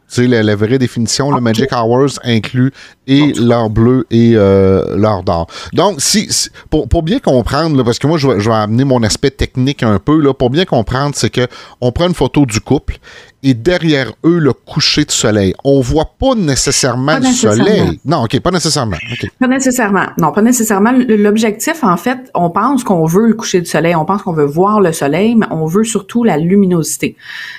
Tu 0.09 0.21
sais, 0.21 0.27
la, 0.27 0.55
vraie 0.55 0.77
définition, 0.77 1.31
le 1.31 1.41
Magic 1.41 1.69
Hours 1.73 2.19
inclut 2.23 2.71
et 3.07 3.33
l'heure 3.33 3.69
bleue 3.69 4.05
et 4.09 4.33
euh, 4.35 4.95
l'heure 4.95 5.21
d'or. 5.21 5.47
Donc, 5.73 5.99
si, 5.99 6.29
pour, 6.69 6.87
pour, 6.87 7.03
bien 7.03 7.19
comprendre, 7.19 7.83
parce 7.83 7.99
que 7.99 8.07
moi, 8.07 8.17
je 8.17 8.25
vais, 8.29 8.39
je 8.39 8.49
vais, 8.49 8.55
amener 8.55 8.85
mon 8.85 9.03
aspect 9.03 9.31
technique 9.31 9.83
un 9.83 9.99
peu, 9.99 10.21
là, 10.21 10.33
pour 10.33 10.49
bien 10.49 10.63
comprendre, 10.63 11.13
c'est 11.13 11.29
que 11.29 11.45
on 11.81 11.91
prend 11.91 12.07
une 12.07 12.13
photo 12.13 12.45
du 12.45 12.61
couple 12.61 12.99
et 13.43 13.53
derrière 13.53 14.13
eux 14.25 14.39
le 14.39 14.51
coucher 14.53 15.05
de 15.05 15.11
soleil. 15.11 15.53
On 15.63 15.79
voit 15.79 16.15
pas 16.19 16.33
nécessairement 16.35 17.17
le 17.19 17.25
soleil. 17.25 17.99
Non, 18.03 18.23
OK, 18.23 18.39
pas 18.39 18.51
nécessairement. 18.51 18.97
Pas 19.39 19.47
nécessairement. 19.47 20.07
Non, 20.17 20.31
pas 20.31 20.41
nécessairement. 20.41 20.91
L'objectif, 20.91 21.83
en 21.83 21.97
fait, 21.97 22.31
on 22.33 22.49
pense 22.49 22.83
qu'on 22.83 23.05
veut 23.05 23.27
le 23.27 23.33
coucher 23.35 23.61
du 23.61 23.67
soleil, 23.67 23.95
on 23.95 24.05
pense 24.05 24.23
qu'on 24.23 24.33
veut 24.33 24.45
voir 24.45 24.81
le 24.81 24.91
soleil, 24.91 25.35
mais 25.35 25.45
on 25.51 25.65
veut 25.65 25.83
surtout 25.83 26.23
la 26.23 26.37
luminosité. 26.37 27.15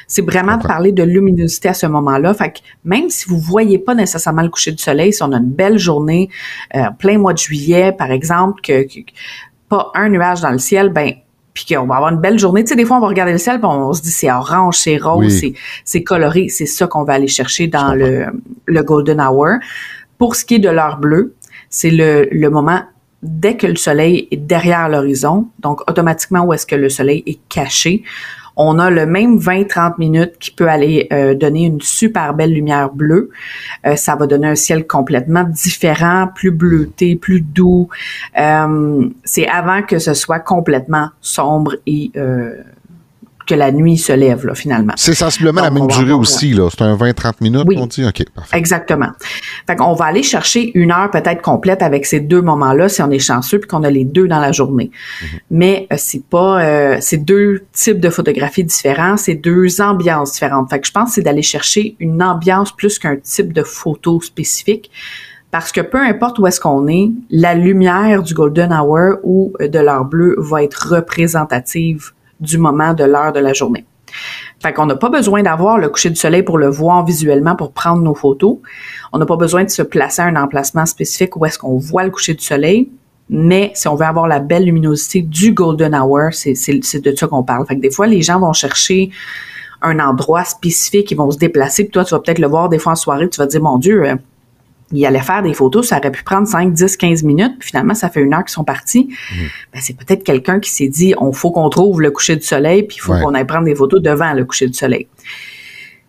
C'est 0.09 0.25
vraiment 0.25 0.57
de 0.57 0.67
parler 0.67 0.93
de 0.93 1.03
luminosité 1.05 1.69
à 1.69 1.75
ce 1.75 1.87
moment-là. 1.87 2.35
Fait 2.35 2.51
que 2.51 2.59
même 2.85 3.09
si 3.09 3.29
vous 3.29 3.39
voyez 3.39 3.79
pas 3.79 3.95
nécessairement 3.95 4.43
le 4.43 4.51
coucher 4.51 4.73
du 4.73 4.83
soleil, 4.83 5.13
si 5.13 5.23
on 5.23 5.33
a 5.33 5.37
une 5.37 5.51
belle 5.51 5.79
journée, 5.79 6.29
euh, 6.75 6.91
plein 6.99 7.19
mois 7.19 7.33
de 7.33 7.39
juillet, 7.39 7.93
par 7.93 8.11
exemple, 8.11 8.61
que, 8.63 8.83
que 8.83 9.01
pas 9.69 9.91
un 9.95 10.09
nuage 10.09 10.41
dans 10.41 10.51
le 10.51 10.59
ciel, 10.59 10.89
ben 10.89 11.13
puis 11.59 11.75
qu'on 11.75 11.87
va 11.87 11.97
avoir 11.97 12.12
une 12.12 12.21
belle 12.21 12.38
journée. 12.38 12.62
Tu 12.62 12.69
sais, 12.69 12.77
des 12.77 12.85
fois, 12.85 12.99
on 12.99 13.00
va 13.00 13.09
regarder 13.09 13.33
le 13.33 13.38
ciel, 13.38 13.59
puis 13.59 13.69
on, 13.69 13.93
se 13.93 14.00
dit 14.00 14.12
c'est 14.12 14.31
orange, 14.31 14.77
c'est 14.77 14.97
rose, 14.97 15.43
c'est 15.85 16.03
coloré. 16.05 16.49
C'est 16.49 16.67
ça 16.67 16.87
qu'on 16.87 17.03
va 17.03 17.15
aller 17.15 17.27
chercher 17.27 17.67
dans 17.67 17.95
le, 17.95 18.27
le 18.67 18.83
golden 18.85 19.21
hour. 19.21 19.57
Pour 20.19 20.37
ce 20.37 20.45
qui 20.45 20.55
est 20.55 20.59
de 20.61 20.69
l'heure 20.69 20.99
bleue, 20.99 21.35
c'est 21.69 21.91
le, 21.91 22.29
le 22.31 22.50
moment 22.50 22.83
dès 23.25 23.57
que 23.57 23.67
le 23.67 23.75
soleil 23.75 24.29
est 24.31 24.37
derrière 24.37 24.88
l'horizon, 24.88 25.49
donc 25.59 25.81
automatiquement 25.91 26.45
où 26.45 26.53
est-ce 26.53 26.67
que 26.67 26.77
le 26.77 26.88
soleil 26.88 27.25
est 27.27 27.41
caché, 27.49 28.05
on 28.59 28.79
a 28.81 28.91
le 28.91 29.07
même 29.07 29.38
20-30 29.38 29.95
minutes 29.99 30.35
qui 30.38 30.50
peut 30.50 30.69
aller 30.69 31.07
euh, 31.12 31.35
donner 31.35 31.65
une 31.65 31.81
super 31.81 32.35
belle 32.35 32.53
lumière 32.53 32.93
bleue. 32.93 33.31
Euh, 33.87 33.95
ça 33.95 34.17
va 34.17 34.27
donner 34.27 34.49
un 34.49 34.57
ciel 34.57 34.87
complètement 34.87 35.45
différent, 35.45 36.29
plus 36.35 36.50
bleuté, 36.50 37.15
plus 37.15 37.41
doux. 37.41 37.88
Euh, 38.38 39.09
c'est 39.25 39.47
avant 39.47 39.83
que 39.83 40.00
ce 40.00 40.12
soit 40.12 40.41
complètement 40.41 41.11
sombre 41.21 41.77
et 41.87 42.11
que 43.49 43.55
la 43.55 43.73
nuit 43.73 43.97
se 43.97 44.12
lève, 44.12 44.47
là, 44.47 44.55
finalement. 44.55 44.93
C'est 44.97 45.14
sensiblement 45.14 45.62
la 45.62 45.71
même 45.71 45.87
durée 45.87 46.12
aussi, 46.12 46.52
là. 46.52 46.69
C'est 46.71 46.83
un 46.83 46.97
20-30 46.97 47.33
minutes, 47.40 47.67
on 47.76 47.87
dit? 47.87 48.05
OK, 48.05 48.25
parfait. 48.35 48.57
Exactement. 48.57 49.09
Fait 49.67 49.76
qu'on 49.76 49.95
va 49.95 50.05
aller 50.05 50.23
chercher 50.23 50.71
une 50.78 50.93
heure 50.93 51.11
peut-être 51.11 51.43
complète 51.43 51.83
avec 51.83 52.07
ces 52.07 52.21
deux 52.21 52.43
moments-là, 52.43 52.88
si 52.88 53.02
on 53.02 53.11
est 53.11 53.19
chanceux, 53.19 53.59
puis 53.59 53.69
qu'on 53.69 53.83
a 53.85 53.90
les 53.90 54.05
deux 54.05 54.28
dans 54.28 54.40
la 54.40 54.52
journée. 54.52 54.90
Mhm. 55.23 55.28
Mais 55.50 55.87
euh, 55.93 55.97
c'est 55.99 56.25
pas... 56.25 56.62
Euh, 56.62 56.97
c'est 57.00 57.25
deux 57.25 57.62
types 57.73 58.00
de 58.00 58.11
photographies 58.11 58.64
différents, 58.64 59.17
c'est 59.17 59.35
deux 59.35 59.81
ambiances 59.81 60.33
différentes. 60.33 60.71
Fait 60.71 60.81
que 60.81 60.87
je 60.87 60.93
pense 60.93 61.09
que 61.09 61.14
c'est 61.17 61.23
d'aller 61.23 61.43
chercher 61.43 61.97
une 61.99 62.23
ambiance 62.23 62.73
plus 62.73 62.99
qu'un 62.99 63.17
type 63.17 63.52
de 63.52 63.62
photo 63.62 64.21
spécifique. 64.21 64.90
Parce 65.50 65.73
que 65.73 65.81
peu 65.81 65.99
importe 65.99 66.38
où 66.38 66.47
est-ce 66.47 66.61
qu'on 66.61 66.87
est, 66.88 67.11
la 67.31 67.55
lumière 67.55 68.23
du 68.23 68.35
golden 68.35 68.73
hour 68.73 69.17
ou 69.23 69.55
euh, 69.61 69.69
de 69.69 69.78
l'heure 69.78 70.05
bleue 70.05 70.37
va 70.38 70.62
être 70.62 70.95
représentative 70.95 72.12
du 72.40 72.59
moment 72.59 72.95
de 72.95 73.04
l'heure 73.04 73.33
de 73.33 73.40
la 73.40 73.52
journée. 73.52 73.85
Fait 74.61 74.73
qu'on 74.73 74.87
n'a 74.87 74.97
pas 74.97 75.11
besoin 75.11 75.42
d'avoir 75.42 75.78
le 75.78 75.88
coucher 75.88 76.11
du 76.11 76.16
soleil 76.16 76.42
pour 76.42 76.59
le 76.59 76.68
voir 76.68 77.04
visuellement 77.04 77.54
pour 77.54 77.73
prendre 77.73 78.02
nos 78.02 78.14
photos. 78.14 78.59
On 79.12 79.18
n'a 79.18 79.26
pas 79.26 79.37
besoin 79.37 79.64
de 79.64 79.71
se 79.71 79.83
placer 79.83 80.23
à 80.23 80.26
un 80.26 80.37
emplacement 80.37 80.87
spécifique 80.87 81.37
où 81.37 81.45
est-ce 81.47 81.59
qu'on 81.59 81.78
voit 81.78 82.04
le 82.04 82.11
coucher 82.11 82.35
du 82.35 82.45
soleil. 82.45 82.90
Mais 83.30 83.71
si 83.75 83.87
on 83.88 83.95
veut 83.95 84.07
avoir 84.07 84.26
la 84.26 84.40
belle 84.40 84.64
luminosité 84.64 85.23
du 85.23 85.52
golden 85.52 85.95
hour, 85.95 86.33
c'est, 86.33 86.54
de 86.54 87.16
ça 87.16 87.26
qu'on 87.26 87.42
parle. 87.42 87.66
Fait 87.66 87.76
que 87.76 87.80
des 87.80 87.90
fois, 87.90 88.07
les 88.07 88.23
gens 88.23 88.40
vont 88.40 88.54
chercher 88.54 89.11
un 89.83 89.99
endroit 90.00 90.45
spécifique, 90.45 91.11
ils 91.11 91.16
vont 91.16 91.30
se 91.30 91.38
déplacer, 91.38 91.85
puis 91.85 91.92
toi, 91.92 92.04
tu 92.04 92.14
vas 92.14 92.21
peut-être 92.21 92.40
le 92.40 92.49
voir 92.49 92.68
des 92.68 92.78
fois 92.78 92.92
en 92.92 92.97
soirée, 92.97 93.28
tu 93.28 93.38
vas 93.38 93.47
te 93.47 93.52
dire, 93.52 93.62
mon 93.62 93.78
Dieu, 93.78 94.04
euh, 94.04 94.16
il 94.92 95.04
allait 95.04 95.21
faire 95.21 95.42
des 95.42 95.52
photos, 95.52 95.88
ça 95.88 95.99
aurait 95.99 96.11
pu 96.11 96.23
prendre 96.23 96.47
5, 96.47 96.73
10, 96.73 96.97
15 96.97 97.23
minutes, 97.23 97.54
puis 97.59 97.68
finalement, 97.68 97.95
ça 97.95 98.09
fait 98.09 98.21
une 98.21 98.33
heure 98.33 98.45
qu'ils 98.45 98.52
sont 98.52 98.64
partis. 98.64 99.09
Mhm. 99.09 99.47
Ben, 99.75 99.80
c'est 99.83 99.97
peut-être 99.97 100.25
quelqu'un 100.25 100.61
qui 100.61 100.71
s'est 100.71 100.88
dit, 100.88 101.14
on 101.18 101.33
faut 101.33 101.50
qu'on 101.50 101.68
trouve 101.68 102.00
le 102.00 102.11
coucher 102.11 102.37
du 102.37 102.42
soleil, 102.42 102.85
puis 102.85 102.97
il 102.99 103.00
faut 103.00 103.12
qu'on 103.12 103.35
aille 103.35 103.47
prendre 103.47 103.64
des 103.64 103.75
photos 103.75 104.00
devant 104.00 104.33
le 104.33 104.45
coucher 104.45 104.66
du 104.66 104.75
soleil. 104.75 105.09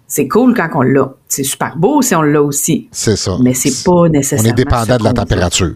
C'est 0.07 0.27
cool 0.27 0.55
quand 0.55 0.69
on 0.74 0.81
l'a. 0.81 1.13
C'est 1.27 1.43
super 1.43 1.77
beau 1.77 2.01
si 2.01 2.15
on 2.15 2.24
l'a 2.24 2.41
aussi. 2.41 2.89
C'est 2.91 3.15
ça. 3.15 3.38
Mais 3.41 3.53
c'est 3.53 3.83
pas 3.83 4.09
nécessairement. 4.09 4.50
On 4.50 4.51
est 4.51 4.55
dépendant 4.55 4.98
de 4.98 5.03
la 5.03 5.13
température. 5.13 5.75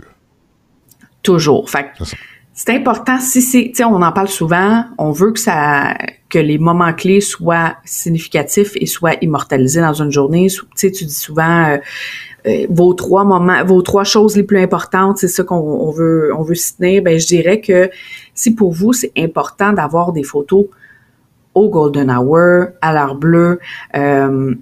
Toujours. 1.21 1.69
Fait 1.69 1.91
c'est 2.53 2.69
important 2.69 3.19
si 3.19 3.41
c'est, 3.41 3.69
tu 3.69 3.75
sais, 3.75 3.83
on 3.83 4.01
en 4.01 4.11
parle 4.11 4.27
souvent, 4.27 4.85
on 4.99 5.11
veut 5.11 5.31
que 5.31 5.39
ça, 5.39 5.95
que 6.29 6.37
les 6.37 6.59
moments 6.59 6.93
clés 6.93 7.19
soient 7.19 7.75
significatifs 7.83 8.73
et 8.75 8.85
soient 8.85 9.15
immortalisés 9.21 9.81
dans 9.81 9.93
une 9.93 10.11
journée. 10.11 10.47
Tu 10.49 10.61
sais, 10.75 10.91
tu 10.91 11.05
dis 11.05 11.13
souvent, 11.13 11.65
euh, 11.65 11.77
euh, 12.45 12.67
vos 12.69 12.93
trois 12.93 13.23
moments, 13.23 13.63
vos 13.65 13.81
trois 13.81 14.03
choses 14.03 14.35
les 14.35 14.43
plus 14.43 14.59
importantes, 14.59 15.17
c'est 15.17 15.27
ça 15.27 15.43
qu'on 15.43 15.89
veut, 15.91 16.31
on 16.37 16.43
veut 16.43 16.55
s'y. 16.55 17.01
Ben, 17.01 17.19
je 17.19 17.25
dirais 17.25 17.59
que 17.59 17.89
si 18.35 18.53
pour 18.53 18.71
vous 18.71 18.93
c'est 18.93 19.13
important 19.17 19.73
d'avoir 19.73 20.11
des 20.11 20.23
photos 20.23 20.65
au 21.55 21.69
golden 21.69 22.11
hour, 22.11 22.67
à 22.81 22.93
l'heure 22.93 23.15
bleue, 23.15 23.59
euh, 23.95 24.53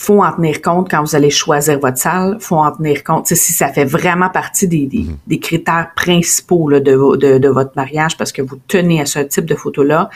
faut 0.00 0.24
en 0.24 0.32
tenir 0.32 0.62
compte 0.62 0.90
quand 0.90 1.04
vous 1.04 1.14
allez 1.14 1.28
choisir 1.28 1.78
votre 1.78 1.98
salle. 1.98 2.38
Faut 2.40 2.56
en 2.56 2.72
tenir 2.72 3.04
compte 3.04 3.26
si 3.26 3.36
ça 3.36 3.68
fait 3.68 3.84
vraiment 3.84 4.30
partie 4.30 4.66
des, 4.66 4.86
des, 4.86 5.00
mm-hmm. 5.00 5.16
des 5.26 5.38
critères 5.38 5.90
principaux 5.94 6.70
là, 6.70 6.80
de, 6.80 7.16
de, 7.18 7.36
de, 7.36 7.48
votre 7.50 7.72
mariage 7.76 8.16
parce 8.16 8.32
que 8.32 8.40
vous 8.40 8.58
tenez 8.66 9.02
à 9.02 9.04
ce 9.04 9.18
type 9.18 9.44
de 9.44 9.54
photo-là. 9.54 10.08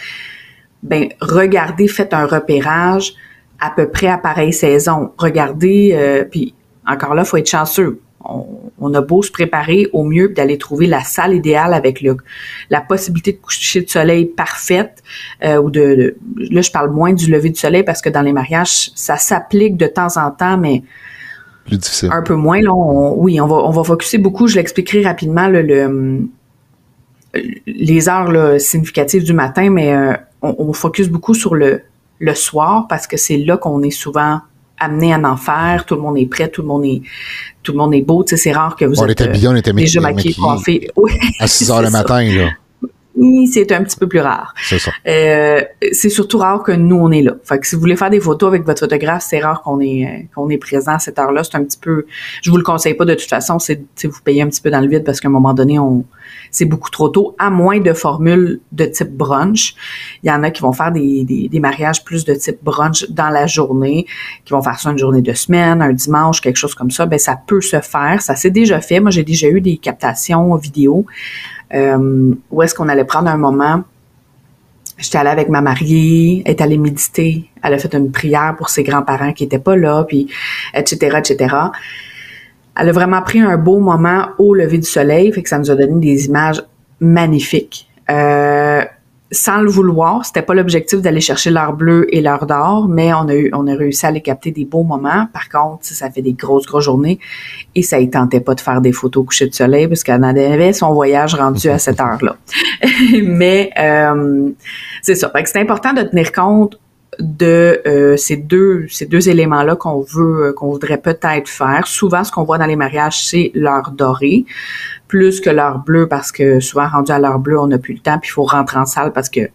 Ben, 0.82 1.08
regardez, 1.20 1.86
faites 1.86 2.14
un 2.14 2.24
repérage 2.24 3.12
à 3.60 3.70
peu 3.76 3.86
près 3.90 4.06
à 4.06 4.16
pareille 4.16 4.54
saison. 4.54 5.12
Regardez, 5.18 5.90
euh, 5.92 6.24
puis 6.24 6.54
encore 6.86 7.14
là, 7.14 7.26
faut 7.26 7.36
être 7.36 7.50
chanceux. 7.50 8.00
On, 8.26 8.94
a 8.94 9.00
beau 9.00 9.22
se 9.22 9.30
préparer 9.30 9.88
au 9.92 10.04
mieux 10.04 10.28
d'aller 10.28 10.56
trouver 10.56 10.86
la 10.86 11.00
salle 11.00 11.34
idéale 11.34 11.74
avec 11.74 12.00
le, 12.00 12.16
la 12.70 12.80
possibilité 12.80 13.32
de 13.32 13.38
coucher 13.38 13.82
de 13.82 13.90
soleil 13.90 14.24
parfaite 14.26 15.02
euh, 15.42 15.60
ou 15.60 15.70
de, 15.70 16.16
là 16.36 16.60
je 16.62 16.70
parle 16.70 16.90
moins 16.90 17.12
du 17.12 17.30
lever 17.30 17.50
du 17.50 17.58
soleil 17.58 17.82
parce 17.82 18.00
que 18.00 18.08
dans 18.08 18.22
les 18.22 18.32
mariages 18.32 18.92
ça 18.94 19.16
s'applique 19.16 19.76
de 19.76 19.86
temps 19.86 20.16
en 20.16 20.30
temps 20.30 20.56
mais 20.56 20.82
plus 21.66 21.78
difficile. 21.78 22.10
un 22.12 22.22
peu 22.22 22.34
moins 22.34 22.60
là 22.60 22.72
oui 22.72 23.40
on 23.40 23.46
va 23.46 23.56
on 23.56 23.70
va 23.70 23.84
focuser 23.84 24.18
beaucoup 24.18 24.46
je 24.46 24.56
l'expliquerai 24.56 25.02
rapidement 25.02 25.48
le, 25.48 26.26
les 27.66 28.08
heures 28.08 28.30
là, 28.30 28.58
significatives 28.58 29.24
du 29.24 29.34
matin 29.34 29.70
mais 29.70 29.92
euh, 29.92 30.14
on, 30.40 30.54
on 30.58 30.72
focus 30.72 31.08
beaucoup 31.08 31.34
sur 31.34 31.54
le 31.54 31.82
le 32.20 32.34
soir 32.34 32.86
parce 32.88 33.06
que 33.06 33.16
c'est 33.16 33.36
là 33.36 33.56
qu'on 33.56 33.82
est 33.82 33.90
souvent 33.90 34.40
amené 34.78 35.12
à 35.12 35.18
en 35.18 35.36
faire, 35.36 35.84
tout 35.86 35.94
le 35.94 36.00
monde 36.00 36.18
est 36.18 36.26
prêt, 36.26 36.48
tout 36.48 36.62
le 36.62 36.68
monde 36.68 36.84
est 36.84 37.02
tout 37.62 37.72
le 37.72 37.78
monde 37.78 37.94
est 37.94 38.02
beau, 38.02 38.22
tu 38.24 38.30
sais, 38.30 38.36
c'est 38.36 38.52
rare 38.52 38.76
que 38.76 38.84
vous 38.84 39.00
on 39.00 39.06
était 39.06 39.28
bien, 39.28 39.52
on 39.52 39.56
était 39.56 39.72
déjà 39.72 40.00
maquillé, 40.00 40.34
coiffé. 40.34 40.90
Oui, 40.96 41.12
à 41.40 41.46
6 41.46 41.70
heures 41.70 41.82
le 41.82 41.90
matin, 41.90 42.22
là. 42.22 42.50
C'est 43.50 43.70
un 43.70 43.84
petit 43.84 43.96
peu 43.96 44.08
plus 44.08 44.18
rare. 44.18 44.54
C'est 44.60 44.80
ça. 44.80 44.90
Euh, 45.06 45.62
c'est 45.92 46.10
surtout 46.10 46.38
rare 46.38 46.62
que 46.64 46.72
nous, 46.72 46.96
on 46.96 47.12
est 47.12 47.22
là. 47.22 47.34
Fait 47.44 47.60
que 47.60 47.66
si 47.66 47.76
vous 47.76 47.80
voulez 47.80 47.96
faire 47.96 48.10
des 48.10 48.18
photos 48.18 48.48
avec 48.48 48.64
votre 48.64 48.80
photographe, 48.80 49.24
c'est 49.26 49.38
rare 49.38 49.62
qu'on 49.62 49.80
est 49.80 50.28
qu'on 50.34 50.50
est 50.50 50.58
présent 50.58 50.94
à 50.94 50.98
cette 50.98 51.18
heure-là. 51.18 51.44
C'est 51.44 51.54
un 51.54 51.62
petit 51.62 51.78
peu... 51.78 52.06
Je 52.42 52.50
vous 52.50 52.56
le 52.56 52.64
conseille 52.64 52.94
pas 52.94 53.04
de 53.04 53.14
toute 53.14 53.28
façon, 53.28 53.60
c'est 53.60 53.84
vous 54.02 54.20
payez 54.24 54.42
un 54.42 54.48
petit 54.48 54.60
peu 54.60 54.70
dans 54.70 54.80
le 54.80 54.88
vide 54.88 55.04
parce 55.04 55.20
qu'à 55.20 55.28
un 55.28 55.30
moment 55.30 55.54
donné, 55.54 55.78
on 55.78 56.04
c'est 56.54 56.64
beaucoup 56.66 56.88
trop 56.88 57.08
tôt, 57.08 57.34
à 57.38 57.50
moins 57.50 57.80
de 57.80 57.92
formules 57.92 58.60
de 58.70 58.84
type 58.84 59.10
brunch. 59.10 59.74
Il 60.22 60.28
y 60.28 60.32
en 60.32 60.44
a 60.44 60.52
qui 60.52 60.62
vont 60.62 60.72
faire 60.72 60.92
des, 60.92 61.24
des, 61.24 61.60
mariages 61.60 62.04
plus 62.04 62.24
de 62.24 62.32
type 62.32 62.62
brunch 62.62 63.10
dans 63.10 63.28
la 63.28 63.48
journée, 63.48 64.06
qui 64.44 64.52
vont 64.52 64.62
faire 64.62 64.78
ça 64.78 64.90
une 64.90 64.98
journée 64.98 65.20
de 65.20 65.32
semaine, 65.32 65.82
un 65.82 65.92
dimanche, 65.92 66.40
quelque 66.40 66.56
chose 66.56 66.76
comme 66.76 66.92
ça. 66.92 67.06
Ben 67.06 67.18
ça 67.18 67.36
peut 67.44 67.60
se 67.60 67.80
faire, 67.80 68.22
ça 68.22 68.36
s'est 68.36 68.52
déjà 68.52 68.80
fait. 68.80 69.00
Moi, 69.00 69.10
j'ai 69.10 69.24
déjà 69.24 69.48
eu 69.48 69.60
des 69.60 69.78
captations 69.78 70.54
vidéo 70.54 71.06
euh, 71.74 72.32
où 72.52 72.62
est-ce 72.62 72.74
qu'on 72.74 72.88
allait 72.88 73.04
prendre 73.04 73.28
un 73.28 73.36
moment. 73.36 73.82
J'étais 74.96 75.18
allée 75.18 75.30
avec 75.30 75.48
ma 75.48 75.60
mariée, 75.60 76.44
elle 76.46 76.52
est 76.52 76.60
allée 76.60 76.78
méditer, 76.78 77.50
elle 77.64 77.74
a 77.74 77.78
fait 77.78 77.96
une 77.96 78.12
prière 78.12 78.54
pour 78.56 78.68
ses 78.68 78.84
grands-parents 78.84 79.32
qui 79.32 79.42
étaient 79.42 79.58
pas 79.58 79.74
là, 79.74 80.04
puis 80.04 80.28
etc., 80.72 81.18
etc 81.18 81.56
elle 82.76 82.88
a 82.88 82.92
vraiment 82.92 83.22
pris 83.22 83.40
un 83.40 83.56
beau 83.56 83.78
moment 83.78 84.28
au 84.38 84.54
lever 84.54 84.78
du 84.78 84.88
soleil, 84.88 85.32
fait 85.32 85.42
que 85.42 85.48
ça 85.48 85.58
nous 85.58 85.70
a 85.70 85.74
donné 85.74 86.00
des 86.00 86.26
images 86.26 86.62
magnifiques. 87.00 87.88
Euh, 88.10 88.82
sans 89.30 89.60
le 89.60 89.68
vouloir, 89.68 90.24
c'était 90.24 90.42
pas 90.42 90.54
l'objectif 90.54 91.00
d'aller 91.00 91.20
chercher 91.20 91.50
l'heure 91.50 91.72
bleue 91.72 92.06
et 92.14 92.20
l'heure 92.20 92.46
d'or, 92.46 92.88
mais 92.88 93.12
on 93.12 93.28
a 93.28 93.34
eu, 93.34 93.50
on 93.52 93.66
a 93.66 93.74
réussi 93.74 94.06
à 94.06 94.10
les 94.10 94.20
capter 94.20 94.52
des 94.52 94.64
beaux 94.64 94.84
moments. 94.84 95.26
Par 95.32 95.48
contre, 95.48 95.84
ça 95.84 96.10
fait 96.10 96.22
des 96.22 96.34
grosses, 96.34 96.66
grosses 96.66 96.84
journées 96.84 97.18
et 97.74 97.82
ça 97.82 98.00
ne 98.00 98.06
tentait 98.06 98.40
pas 98.40 98.54
de 98.54 98.60
faire 98.60 98.80
des 98.80 98.92
photos 98.92 99.22
au 99.22 99.24
coucher 99.24 99.48
de 99.48 99.54
soleil 99.54 99.88
parce 99.88 100.04
qu'elle 100.04 100.22
avait 100.22 100.72
son 100.72 100.92
voyage 100.92 101.34
rendu 101.34 101.68
à 101.68 101.78
cette 101.78 102.00
heure-là. 102.00 102.36
mais 103.24 103.70
euh, 103.78 104.50
c'est 105.02 105.16
ça. 105.16 105.32
c'est 105.44 105.60
important 105.60 105.92
de 105.92 106.02
tenir 106.02 106.30
compte 106.30 106.78
de 107.18 107.80
euh, 107.86 108.16
ces 108.16 108.36
deux 108.36 108.86
ces 108.88 109.06
deux 109.06 109.28
éléments 109.28 109.62
là 109.62 109.76
qu'on 109.76 110.00
veut 110.00 110.52
qu'on 110.56 110.70
voudrait 110.70 110.98
peut-être 110.98 111.48
faire. 111.48 111.86
Souvent, 111.86 112.24
ce 112.24 112.32
qu'on 112.32 112.44
voit 112.44 112.58
dans 112.58 112.66
les 112.66 112.76
mariages, 112.76 113.26
c'est 113.26 113.50
l'heure 113.54 113.92
dorée 113.92 114.44
plus 115.08 115.40
que 115.40 115.50
l'heure 115.50 115.78
bleue 115.78 116.08
parce 116.08 116.32
que 116.32 116.60
souvent 116.60 116.88
rendu 116.88 117.12
à 117.12 117.18
l'heure 117.18 117.38
bleue, 117.38 117.60
on 117.60 117.66
n'a 117.66 117.78
plus 117.78 117.94
le 117.94 118.00
temps 118.00 118.18
puis 118.18 118.30
il 118.30 118.32
faut 118.32 118.44
rentrer 118.44 118.78
en 118.78 118.86
salle 118.86 119.12
parce 119.12 119.28
que 119.28 119.48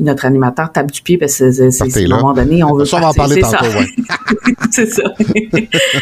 notre 0.00 0.24
animateur 0.24 0.72
tape 0.72 0.90
du 0.90 1.02
pied 1.02 1.18
parce 1.18 1.38
que 1.38 1.50
c'est 1.70 1.84
à 1.84 2.04
un 2.04 2.08
moment 2.08 2.32
donné 2.32 2.64
on 2.64 2.74
veut 2.74 2.84
ça, 2.84 2.96
on 2.96 3.00
va 3.00 3.08
en 3.08 3.14
parler 3.14 3.40
tantôt, 3.40 3.64
c'est 4.70 4.86
ça. 4.86 5.02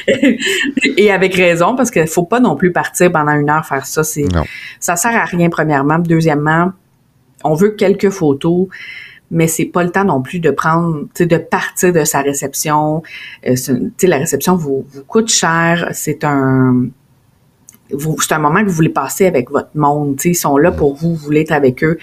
Et 0.96 1.10
avec 1.10 1.34
raison 1.34 1.76
parce 1.76 1.90
qu'il 1.90 2.06
faut 2.06 2.24
pas 2.24 2.40
non 2.40 2.56
plus 2.56 2.72
partir 2.72 3.12
pendant 3.12 3.32
une 3.32 3.50
heure 3.50 3.66
faire 3.66 3.86
ça. 3.86 4.04
C'est 4.04 4.26
ça 4.80 4.96
sert 4.96 5.14
à 5.14 5.24
rien 5.24 5.48
premièrement. 5.50 5.98
Deuxièmement, 5.98 6.72
on 7.44 7.54
veut 7.54 7.70
quelques 7.70 8.10
photos 8.10 8.68
mais 9.30 9.48
c'est 9.48 9.64
pas 9.64 9.82
le 9.82 9.90
temps 9.90 10.04
non 10.04 10.22
plus 10.22 10.40
de 10.40 10.50
prendre, 10.50 11.00
tu 11.14 11.24
sais, 11.24 11.26
de 11.26 11.38
partir 11.38 11.92
de 11.92 12.04
sa 12.04 12.20
réception. 12.20 13.02
Euh, 13.46 13.54
tu 13.54 13.92
sais, 13.96 14.06
la 14.06 14.18
réception 14.18 14.56
vous, 14.56 14.86
vous 14.92 15.04
coûte 15.04 15.28
cher. 15.28 15.90
C'est 15.92 16.24
un 16.24 16.88
c'est 18.18 18.32
un 18.32 18.38
moment 18.38 18.60
que 18.62 18.68
vous 18.68 18.74
voulez 18.74 18.88
passer 18.88 19.26
avec 19.26 19.50
votre 19.50 19.70
monde. 19.74 20.20
ils 20.24 20.34
sont 20.34 20.56
là 20.58 20.72
pour 20.72 20.94
vous, 20.94 21.14
vous 21.14 21.24
voulez 21.24 21.42
être 21.42 21.52
avec 21.52 21.84
eux. 21.84 21.98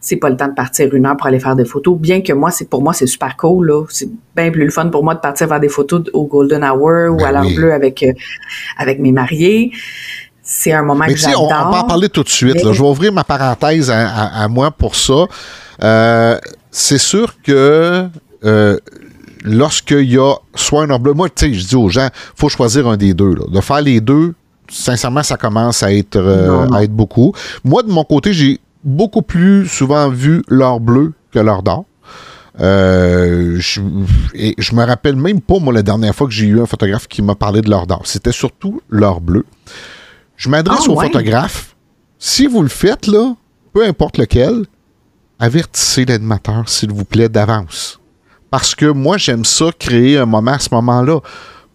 C'est 0.00 0.16
pas 0.16 0.28
le 0.28 0.36
temps 0.36 0.48
de 0.48 0.54
partir 0.54 0.92
une 0.92 1.06
heure 1.06 1.16
pour 1.16 1.26
aller 1.26 1.38
faire 1.38 1.56
des 1.56 1.64
photos. 1.64 1.96
Bien 1.98 2.20
que 2.20 2.32
moi, 2.32 2.50
c'est 2.50 2.68
pour 2.68 2.82
moi, 2.82 2.92
c'est 2.92 3.06
super 3.06 3.36
cool. 3.36 3.68
Là. 3.68 3.84
C'est 3.90 4.08
bien 4.34 4.50
plus 4.50 4.64
le 4.64 4.70
fun 4.70 4.88
pour 4.88 5.04
moi 5.04 5.14
de 5.14 5.20
partir 5.20 5.48
faire 5.48 5.60
des 5.60 5.68
photos 5.68 6.02
au 6.12 6.24
Golden 6.24 6.64
Hour 6.64 7.12
ou 7.12 7.16
ben 7.16 7.26
à 7.26 7.32
l'heure 7.32 7.54
bleue 7.54 7.72
avec, 7.72 8.02
euh, 8.02 8.12
avec 8.76 8.98
mes 8.98 9.12
mariés 9.12 9.72
c'est 10.42 10.72
un 10.72 10.82
moment 10.82 11.06
que 11.06 11.14
j'adore. 11.14 11.42
On, 11.42 11.46
on, 11.46 11.70
va 11.70 11.82
en 11.82 11.86
parler 11.86 12.08
tout 12.08 12.24
de 12.24 12.28
suite. 12.28 12.58
Je 12.60 12.82
vais 12.82 12.88
ouvrir 12.88 13.12
ma 13.12 13.22
parenthèse 13.22 13.88
à, 13.88 14.48
moi 14.48 14.72
pour 14.72 14.96
ça. 14.96 15.26
Euh, 15.82 16.36
c'est 16.70 16.98
sûr 16.98 17.34
que 17.42 18.08
euh, 18.44 18.78
lorsqu'il 19.44 20.10
y 20.10 20.18
a 20.18 20.34
soit 20.54 20.84
un 20.84 20.98
bleu, 20.98 21.12
moi, 21.12 21.28
tu 21.28 21.46
sais, 21.46 21.52
je 21.52 21.66
dis 21.66 21.76
aux 21.76 21.88
gens, 21.88 22.08
faut 22.34 22.48
choisir 22.48 22.86
un 22.86 22.96
des 22.96 23.14
deux. 23.14 23.34
De 23.48 23.60
faire 23.60 23.80
les 23.80 24.00
deux, 24.00 24.34
sincèrement, 24.68 25.22
ça 25.22 25.36
commence 25.36 25.82
à 25.82 25.92
être, 25.92 26.16
euh, 26.16 26.68
à 26.72 26.84
être 26.84 26.92
beaucoup. 26.92 27.32
Moi, 27.64 27.82
de 27.82 27.90
mon 27.90 28.04
côté, 28.04 28.32
j'ai 28.32 28.60
beaucoup 28.84 29.22
plus 29.22 29.66
souvent 29.66 30.08
vu 30.08 30.42
l'or 30.48 30.80
bleu 30.80 31.12
que 31.32 31.38
l'or 31.38 31.62
d'or. 31.62 31.84
Euh, 32.60 33.56
je, 33.58 33.80
et 34.34 34.54
je 34.58 34.74
me 34.74 34.84
rappelle 34.84 35.16
même 35.16 35.40
pas, 35.40 35.58
moi, 35.58 35.72
la 35.72 35.82
dernière 35.82 36.14
fois 36.14 36.26
que 36.26 36.32
j'ai 36.32 36.46
eu 36.46 36.60
un 36.60 36.66
photographe 36.66 37.08
qui 37.08 37.22
m'a 37.22 37.34
parlé 37.34 37.62
de 37.62 37.70
l'or 37.70 37.86
d'or. 37.86 38.02
C'était 38.04 38.32
surtout 38.32 38.82
l'or 38.90 39.20
bleu. 39.20 39.44
Je 40.36 40.48
m'adresse 40.48 40.84
ah, 40.86 40.90
aux 40.90 41.00
photographes. 41.00 41.74
Si 42.18 42.46
vous 42.46 42.62
le 42.62 42.68
faites, 42.68 43.06
là, 43.06 43.34
peu 43.72 43.84
importe 43.86 44.18
lequel, 44.18 44.64
avertissez 45.40 46.04
l'animateur, 46.04 46.68
s'il 46.68 46.92
vous 46.92 47.04
plaît, 47.04 47.28
d'avance. 47.28 47.98
Parce 48.50 48.74
que 48.74 48.86
moi, 48.86 49.16
j'aime 49.16 49.44
ça, 49.44 49.66
créer 49.78 50.18
un 50.18 50.26
moment 50.26 50.52
à 50.52 50.58
ce 50.58 50.68
moment-là 50.72 51.20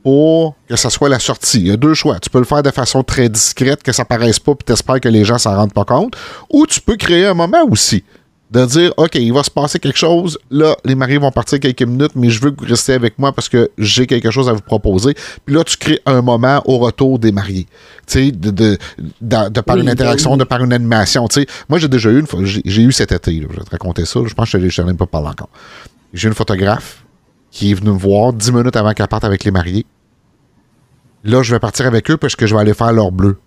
pour 0.03 0.55
que 0.69 0.75
ça 0.75 0.89
soit 0.89 1.09
la 1.09 1.19
sortie. 1.19 1.59
Il 1.59 1.67
y 1.67 1.71
a 1.71 1.77
deux 1.77 1.95
choix. 1.95 2.19
Tu 2.19 2.29
peux 2.29 2.37
le 2.37 2.45
faire 2.45 2.61
de 2.61 2.69
façon 2.69 3.01
très 3.01 3.27
discrète, 3.27 3.81
que 3.81 3.91
ça 3.91 4.05
paraisse 4.05 4.39
pas, 4.39 4.53
puis 4.53 4.63
t'espères 4.63 5.01
que 5.01 5.09
les 5.09 5.25
gens 5.25 5.39
s'en 5.39 5.55
rendent 5.55 5.73
pas 5.73 5.85
compte. 5.85 6.15
Ou 6.51 6.67
tu 6.67 6.79
peux 6.79 6.95
créer 6.95 7.25
un 7.25 7.33
moment 7.33 7.63
aussi 7.69 8.03
de 8.51 8.65
dire 8.65 8.93
OK, 8.97 9.15
il 9.15 9.33
va 9.33 9.43
se 9.43 9.49
passer 9.49 9.79
quelque 9.79 9.97
chose. 9.97 10.37
Là, 10.51 10.75
les 10.85 10.95
mariés 10.95 11.17
vont 11.17 11.31
partir 11.31 11.59
quelques 11.59 11.81
minutes, 11.81 12.11
mais 12.15 12.29
je 12.29 12.41
veux 12.41 12.51
que 12.51 12.61
vous 12.61 12.69
restiez 12.69 12.93
avec 12.93 13.17
moi 13.17 13.31
parce 13.33 13.49
que 13.49 13.69
j'ai 13.77 14.05
quelque 14.07 14.31
chose 14.31 14.47
à 14.49 14.53
vous 14.53 14.61
proposer. 14.61 15.15
Puis 15.45 15.55
là, 15.55 15.63
tu 15.63 15.77
crées 15.77 15.99
un 16.05 16.21
moment 16.21 16.61
au 16.65 16.77
retour 16.77 17.19
des 17.19 17.31
mariés. 17.31 17.67
Tu 18.07 18.25
sais, 18.25 18.31
de, 18.31 18.51
de, 18.51 18.77
de, 19.21 19.61
par 19.61 19.77
une 19.77 19.89
interaction, 19.89 20.37
de 20.37 20.43
par 20.43 20.63
une 20.63 20.73
animation. 20.73 21.27
Tu 21.27 21.41
sais, 21.41 21.47
moi, 21.69 21.79
j'ai 21.79 21.87
déjà 21.87 22.09
eu 22.11 22.19
une 22.19 22.27
fois, 22.27 22.41
j'ai 22.43 22.81
eu 22.81 22.91
cet 22.91 23.11
été, 23.11 23.41
je 23.41 23.47
vais 23.47 23.63
te 23.63 23.71
raconter 23.71 24.05
ça. 24.05 24.19
je 24.25 24.33
pense 24.33 24.51
que 24.51 24.69
je 24.69 24.81
ne 24.81 24.93
pas 24.93 25.07
parler 25.07 25.29
encore. 25.29 25.49
J'ai 26.13 26.27
une 26.27 26.35
photographe 26.35 27.03
qui 27.51 27.71
est 27.71 27.73
venue 27.73 27.91
me 27.91 27.97
voir 27.97 28.31
dix 28.33 28.51
minutes 28.51 28.75
avant 28.75 28.93
qu'elle 28.93 29.07
parte 29.07 29.23
avec 29.23 29.43
les 29.43 29.51
mariés. 29.51 29.85
Là, 31.23 31.41
je 31.41 31.55
vais 31.55 31.59
partir 31.59 31.87
avec 31.87 32.11
eux 32.11 32.17
parce 32.17 32.35
que 32.35 32.45
je 32.45 32.53
vais 32.53 32.61
aller 32.61 32.73
faire 32.73 32.93
leur 32.93 33.11
bleu. 33.11 33.37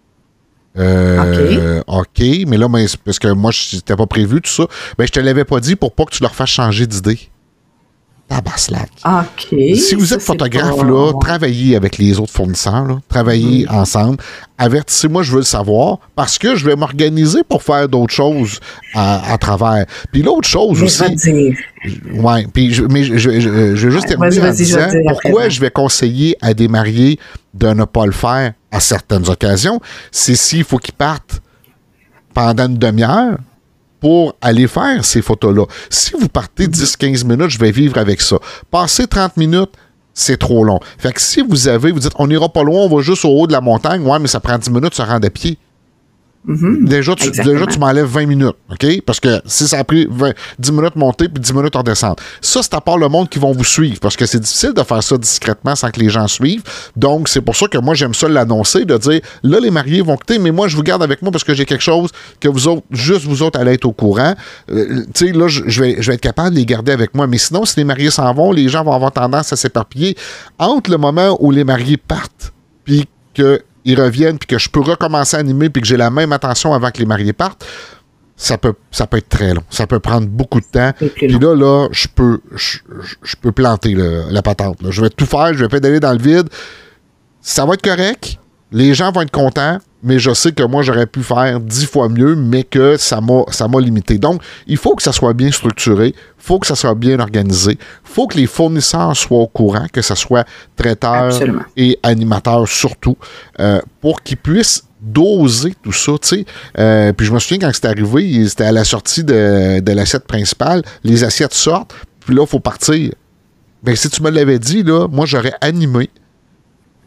Euh, 0.78 1.82
OK. 1.86 2.22
mais 2.46 2.56
là, 2.56 2.68
parce 3.04 3.18
que 3.18 3.32
moi, 3.32 3.50
n'étais 3.72 3.96
pas 3.96 4.06
prévu 4.06 4.40
tout 4.40 4.50
ça. 4.50 4.66
Ben, 4.96 5.06
je 5.06 5.12
te 5.12 5.20
l'avais 5.20 5.44
pas 5.44 5.60
dit 5.60 5.76
pour 5.76 5.92
pas 5.92 6.04
que 6.04 6.12
tu 6.12 6.22
leur 6.22 6.34
fasses 6.34 6.50
changer 6.50 6.86
d'idée. 6.86 7.18
Tabaslac. 8.28 8.90
OK. 9.06 9.58
Si 9.74 9.94
vous 9.94 10.12
êtes 10.12 10.20
photographe, 10.20 10.82
là, 10.82 11.12
travaillez 11.18 11.76
avec 11.76 11.96
les 11.96 12.20
autres 12.20 12.32
fournisseurs, 12.32 13.00
travaillez 13.08 13.64
mm. 13.64 13.74
ensemble. 13.74 14.18
Avertissez-moi, 14.58 15.22
je 15.22 15.32
veux 15.32 15.38
le 15.38 15.44
savoir, 15.44 15.98
parce 16.14 16.36
que 16.36 16.54
je 16.54 16.66
vais 16.66 16.76
m'organiser 16.76 17.42
pour 17.42 17.62
faire 17.62 17.88
d'autres 17.88 18.12
choses 18.12 18.60
à, 18.94 19.36
travers. 19.40 19.86
Puis 20.12 20.22
l'autre 20.22 20.46
chose 20.46 20.82
aussi. 20.82 21.02
Ouais, 22.12 22.46
puis 22.52 22.74
je, 22.74 22.84
mais 22.84 23.04
je, 23.04 23.16
je, 23.16 23.48
vais 23.48 23.76
juste 23.76 24.08
terminer 24.08 24.42
en 24.42 24.52
disant 24.52 24.88
pourquoi 25.08 25.48
je 25.48 25.60
vais 25.60 25.70
conseiller 25.70 26.36
à 26.42 26.52
des 26.52 26.68
mariés 26.68 27.18
de 27.54 27.68
ne 27.68 27.84
pas 27.84 28.04
le 28.04 28.12
faire 28.12 28.52
à 28.70 28.80
certaines 28.80 29.28
occasions, 29.28 29.80
c'est 30.10 30.34
s'il 30.34 30.64
faut 30.64 30.78
qu'ils 30.78 30.94
partent 30.94 31.40
pendant 32.34 32.66
une 32.66 32.78
demi-heure 32.78 33.38
pour 34.00 34.34
aller 34.40 34.68
faire 34.68 35.04
ces 35.04 35.22
photos-là. 35.22 35.64
Si 35.90 36.12
vous 36.18 36.28
partez 36.28 36.66
10-15 36.66 37.26
minutes, 37.26 37.50
je 37.50 37.58
vais 37.58 37.72
vivre 37.72 37.98
avec 37.98 38.20
ça. 38.20 38.36
Passer 38.70 39.06
30 39.06 39.36
minutes, 39.36 39.72
c'est 40.14 40.36
trop 40.36 40.64
long. 40.64 40.78
Fait 40.98 41.12
que 41.12 41.20
si 41.20 41.42
vous 41.42 41.68
avez, 41.68 41.90
vous 41.90 42.00
dites, 42.00 42.12
on 42.16 42.26
n'ira 42.26 42.48
pas 42.48 42.62
loin, 42.62 42.82
on 42.82 42.88
va 42.88 43.02
juste 43.02 43.24
au 43.24 43.30
haut 43.30 43.46
de 43.46 43.52
la 43.52 43.60
montagne, 43.60 44.02
ouais, 44.02 44.18
mais 44.18 44.28
ça 44.28 44.40
prend 44.40 44.58
10 44.58 44.70
minutes, 44.70 44.94
se 44.94 45.02
rendre 45.02 45.26
à 45.26 45.30
pied. 45.30 45.58
Mhm. 46.48 46.86
Déjà, 46.86 47.14
tu, 47.14 47.30
déjà, 47.30 47.66
tu 47.66 47.78
m'enlèves 47.78 48.06
20 48.06 48.24
minutes, 48.26 48.56
OK? 48.70 49.02
Parce 49.04 49.20
que 49.20 49.40
si 49.44 49.68
ça 49.68 49.78
a 49.78 49.84
pris 49.84 50.08
10 50.58 50.72
minutes 50.72 50.96
monter 50.96 51.28
puis 51.28 51.42
10 51.42 51.52
minutes 51.52 51.76
en 51.76 51.82
descente. 51.82 52.20
Ça, 52.40 52.62
c'est 52.62 52.72
à 52.72 52.80
part 52.80 52.96
le 52.96 53.08
monde 53.08 53.28
qui 53.28 53.38
vont 53.38 53.52
vous 53.52 53.64
suivre 53.64 54.00
parce 54.00 54.16
que 54.16 54.24
c'est 54.24 54.40
difficile 54.40 54.72
de 54.72 54.82
faire 54.82 55.02
ça 55.02 55.18
discrètement 55.18 55.76
sans 55.76 55.90
que 55.90 56.00
les 56.00 56.08
gens 56.08 56.26
suivent. 56.26 56.62
Donc, 56.96 57.28
c'est 57.28 57.42
pour 57.42 57.54
ça 57.54 57.68
que 57.68 57.76
moi, 57.76 57.94
j'aime 57.94 58.14
ça 58.14 58.28
l'annoncer, 58.28 58.86
de 58.86 58.96
dire 58.96 59.20
là, 59.42 59.60
les 59.60 59.70
mariés 59.70 60.00
vont 60.00 60.16
quitter, 60.16 60.38
mais 60.38 60.50
moi, 60.50 60.68
je 60.68 60.76
vous 60.76 60.82
garde 60.82 61.02
avec 61.02 61.20
moi 61.20 61.30
parce 61.30 61.44
que 61.44 61.52
j'ai 61.52 61.66
quelque 61.66 61.84
chose 61.84 62.10
que 62.40 62.48
vous 62.48 62.66
autres, 62.66 62.82
juste 62.90 63.26
vous 63.26 63.42
autres, 63.42 63.60
allez 63.60 63.74
être 63.74 63.84
au 63.84 63.92
courant. 63.92 64.34
Euh, 64.70 65.04
tu 65.14 65.26
sais, 65.26 65.32
là, 65.32 65.48
je, 65.48 65.62
vais, 65.82 65.96
je 66.00 66.10
vais 66.10 66.14
être 66.14 66.22
capable 66.22 66.54
de 66.54 66.60
les 66.60 66.66
garder 66.66 66.92
avec 66.92 67.14
moi. 67.14 67.26
Mais 67.26 67.38
sinon, 67.38 67.66
si 67.66 67.76
les 67.76 67.84
mariés 67.84 68.10
s'en 68.10 68.32
vont, 68.32 68.52
les 68.52 68.70
gens 68.70 68.82
vont 68.84 68.92
avoir 68.92 69.12
tendance 69.12 69.52
à 69.52 69.56
s'éparpiller 69.56 70.16
entre 70.58 70.90
le 70.90 70.96
moment 70.96 71.36
où 71.40 71.50
les 71.50 71.64
mariés 71.64 71.98
partent 71.98 72.54
puis 72.84 73.06
que 73.34 73.60
ils 73.88 74.00
reviennent, 74.00 74.38
puis 74.38 74.46
que 74.46 74.58
je 74.58 74.68
peux 74.68 74.80
recommencer 74.80 75.36
à 75.36 75.40
animer, 75.40 75.70
puis 75.70 75.80
que 75.80 75.88
j'ai 75.88 75.96
la 75.96 76.10
même 76.10 76.32
attention 76.32 76.74
avant 76.74 76.90
que 76.90 76.98
les 76.98 77.06
mariés 77.06 77.32
partent, 77.32 77.64
ça 78.36 78.58
peut, 78.58 78.74
ça 78.90 79.06
peut 79.06 79.16
être 79.16 79.28
très 79.28 79.54
long. 79.54 79.64
Ça 79.70 79.86
peut 79.86 79.98
prendre 79.98 80.28
beaucoup 80.28 80.60
de 80.60 80.66
temps. 80.66 80.92
Puis 81.16 81.38
là, 81.38 81.54
là, 81.56 81.88
je 81.90 82.06
peux, 82.06 82.40
je, 82.54 82.78
peux 83.40 83.50
planter 83.50 83.96
la 83.96 84.42
patente. 84.42 84.78
Je 84.88 85.00
vais 85.00 85.10
tout 85.10 85.26
faire, 85.26 85.54
je 85.54 85.60
vais 85.60 85.68
pédaler 85.68 86.00
dans 86.00 86.12
le 86.12 86.18
vide. 86.18 86.48
Ça 87.40 87.64
va 87.64 87.74
être 87.74 87.82
correct. 87.82 88.38
Les 88.70 88.94
gens 88.94 89.12
vont 89.12 89.22
être 89.22 89.30
contents 89.30 89.78
mais 90.02 90.18
je 90.18 90.32
sais 90.32 90.52
que 90.52 90.62
moi, 90.62 90.82
j'aurais 90.82 91.06
pu 91.06 91.22
faire 91.22 91.60
dix 91.60 91.86
fois 91.86 92.08
mieux, 92.08 92.36
mais 92.36 92.62
que 92.62 92.96
ça 92.96 93.20
m'a, 93.20 93.80
limité. 93.80 94.18
Donc, 94.18 94.42
il 94.66 94.76
faut 94.76 94.94
que 94.94 95.02
ça 95.02 95.12
soit 95.12 95.32
bien 95.32 95.50
structuré, 95.50 96.08
il 96.08 96.14
faut 96.38 96.58
que 96.58 96.66
ça 96.66 96.74
soit 96.74 96.94
bien 96.94 97.18
organisé, 97.18 97.72
il 97.72 97.78
faut 98.04 98.26
que 98.26 98.36
les 98.36 98.46
fournisseurs 98.46 99.16
soient 99.16 99.38
au 99.38 99.46
courant, 99.46 99.86
que 99.92 100.02
ce 100.02 100.14
soit 100.14 100.46
traiteurs 100.76 101.32
et 101.76 101.98
animateurs 102.02 102.68
surtout, 102.68 103.16
euh, 103.60 103.80
pour 104.00 104.22
qu'ils 104.22 104.36
puissent 104.36 104.84
doser 105.00 105.74
tout 105.82 105.92
ça, 105.92 106.12
tu 106.20 106.28
sais. 106.28 106.44
Euh, 106.78 107.12
puis 107.12 107.26
je 107.26 107.32
me 107.32 107.38
souviens 107.38 107.58
quand 107.58 107.74
c'était 107.74 107.88
arrivé, 107.88 108.48
c'était 108.48 108.64
à 108.64 108.72
la 108.72 108.84
sortie 108.84 109.24
de, 109.24 109.80
de 109.80 109.92
l'assiette 109.92 110.26
principale, 110.26 110.82
les 111.04 111.24
assiettes 111.24 111.54
sortent, 111.54 111.94
puis 112.20 112.34
là, 112.34 112.42
il 112.42 112.48
faut 112.48 112.60
partir. 112.60 113.12
Mais 113.84 113.94
si 113.94 114.10
tu 114.10 114.22
me 114.22 114.30
l'avais 114.30 114.58
dit, 114.58 114.82
là, 114.82 115.06
moi, 115.08 115.24
j'aurais 115.24 115.54
animé, 115.60 116.10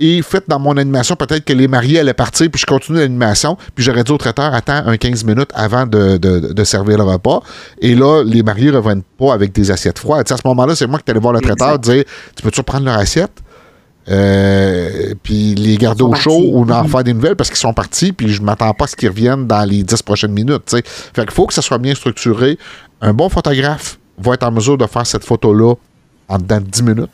et 0.02 0.24
faites 0.24 0.50
dans 0.50 0.60
mon 0.60 0.76
animation, 0.78 1.16
peut-être 1.16 1.46
que 1.46 1.54
les 1.54 1.68
mariés 1.68 2.00
allaient 2.00 2.16
partir, 2.16 2.50
puis 2.50 2.60
je 2.60 2.66
continue 2.66 2.98
l'animation, 2.98 3.56
puis 3.76 3.86
j'aurais 3.86 4.04
dit 4.04 4.12
au 4.12 4.18
traiteur, 4.18 4.52
attends 4.54 4.82
un 4.88 4.98
15 4.98 5.24
minutes 5.24 5.52
avant 5.54 5.86
de, 5.86 6.64
servir 6.64 6.98
le 6.98 7.04
repas. 7.04 7.42
Et 7.80 7.94
là, 7.94 8.24
les 8.24 8.42
mariés 8.42 8.72
ne 8.72 8.78
reviennent 8.78 9.04
pas 9.04 9.34
avec 9.34 9.52
des 9.54 9.70
assiettes 9.70 10.00
froides. 10.00 10.30
à 10.30 10.38
ce 10.38 10.42
moment-là, 10.46 10.76
c'est 10.76 10.88
moi 10.88 11.00
qui 11.00 11.12
allais 11.12 11.20
voir 11.20 11.34
le 11.34 11.40
traiteur 11.40 11.78
dire 11.78 12.04
Tu 12.36 12.42
peux-tu 12.42 12.64
prendre 12.64 12.86
leur 12.86 12.98
assiette? 12.98 13.32
Euh, 14.10 15.14
puis 15.22 15.54
les 15.54 15.78
garder 15.78 16.04
au 16.04 16.16
chaud 16.16 16.42
ou 16.52 16.70
en 16.70 16.84
faire 16.86 17.04
des 17.04 17.14
nouvelles 17.14 17.36
parce 17.36 17.50
qu'ils 17.50 17.60
sont 17.60 17.74
partis, 17.74 18.12
puis 18.12 18.30
je 18.30 18.42
m'attends 18.42 18.74
pas 18.74 18.86
à 18.86 18.88
ce 18.88 18.96
qu'ils 18.96 19.10
reviennent 19.10 19.46
dans 19.46 19.64
les 19.64 19.84
10 19.84 20.02
prochaines 20.02 20.32
minutes. 20.32 20.64
Fait 21.14 21.22
qu'il 21.22 21.32
faut 21.32 21.46
que 21.46 21.54
ça 21.54 21.62
soit 21.62 21.78
bien 21.78 21.94
structuré. 21.94 22.58
Un 23.02 23.14
bon 23.14 23.30
photographe 23.30 24.00
va 24.18 24.34
être 24.34 24.44
en 24.44 24.52
mesure 24.52 24.78
de 24.78 24.88
faire 24.88 25.06
cette 25.06 25.24
photo-là 25.24 25.76
en 26.28 26.38
dedans 26.40 26.60
de 26.60 26.66
10 26.66 26.84
minutes. 26.84 27.10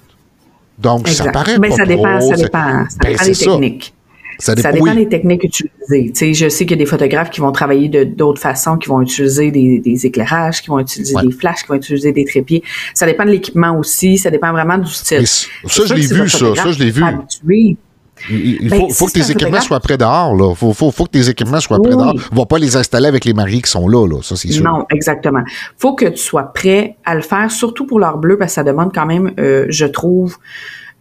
Donc, 0.77 1.07
ça 1.07 1.31
paraît 1.31 1.59
pas 1.59 1.71
ça 1.71 1.85
dépend, 1.85 2.21
ça 2.21 2.35
dépend. 2.35 2.85
Ça 2.89 2.97
ben, 3.01 3.11
dépend 3.11 3.25
des 3.25 3.33
techniques. 3.33 3.93
Ça 4.39 4.53
dépend, 4.53 4.93
des 4.93 5.09
techniques 5.09 5.43
utilisées. 5.43 6.11
Tu 6.11 6.11
sais, 6.13 6.33
je 6.35 6.47
sais 6.47 6.65
qu'il 6.65 6.77
y 6.77 6.79
a 6.79 6.83
des 6.83 6.85
photographes 6.85 7.31
qui 7.31 7.41
vont 7.41 7.51
travailler 7.51 7.89
de 7.89 8.03
d'autres 8.03 8.39
façons, 8.39 8.77
qui 8.77 8.87
vont 8.87 9.01
utiliser 9.01 9.49
des, 9.49 9.79
des 9.79 10.05
éclairages, 10.05 10.61
qui 10.61 10.69
vont 10.69 10.79
utiliser 10.79 11.15
des 11.23 11.31
flashs, 11.31 11.63
qui 11.63 11.69
vont 11.69 11.75
utiliser 11.75 12.11
des 12.11 12.23
trépieds. 12.23 12.63
Ça 12.93 13.07
dépend 13.07 13.25
de 13.25 13.31
l'équipement 13.31 13.77
aussi. 13.79 14.19
Ça 14.19 14.29
dépend 14.29 14.51
vraiment 14.51 14.77
du 14.77 14.91
style. 14.91 15.25
ça, 15.25 15.49
je 15.67 15.93
l'ai 15.93 16.05
vu, 16.05 16.29
ça. 16.29 16.55
Ça, 16.55 16.71
je 16.71 16.79
l'ai 16.79 16.91
vu. 16.91 17.03
Il 18.29 18.69
ben, 18.69 18.89
faut, 18.89 19.05
que 19.07 19.11
tes 19.11 19.31
équipements 19.31 19.61
soient 19.61 19.79
près 19.79 19.97
dehors. 19.97 20.33
Il 20.33 20.55
faut, 20.55 20.73
faut, 20.73 20.91
faut, 20.91 21.05
que 21.05 21.11
tes 21.11 21.29
équipements 21.29 21.59
soient 21.59 21.79
près 21.79 21.91
dehors. 21.91 22.15
On 22.31 22.35
va 22.35 22.45
pas 22.45 22.57
les 22.57 22.75
installer 22.75 23.07
avec 23.07 23.25
les 23.25 23.33
mariés 23.33 23.61
qui 23.61 23.71
sont 23.71 23.87
là. 23.87 24.07
là. 24.07 24.21
Ça, 24.21 24.35
c'est 24.35 24.49
sûr. 24.49 24.63
Non, 24.63 24.85
exactement. 24.91 25.43
faut 25.77 25.93
que 25.93 26.05
tu 26.05 26.17
sois 26.17 26.53
prêt 26.53 26.97
à 27.05 27.15
le 27.15 27.21
faire, 27.21 27.51
surtout 27.51 27.85
pour 27.85 27.99
leur 27.99 28.17
bleu, 28.17 28.37
parce 28.37 28.51
que 28.51 28.55
ça 28.55 28.63
demande 28.63 28.93
quand 28.93 29.05
même, 29.05 29.33
euh, 29.39 29.65
je 29.69 29.85
trouve, 29.85 30.37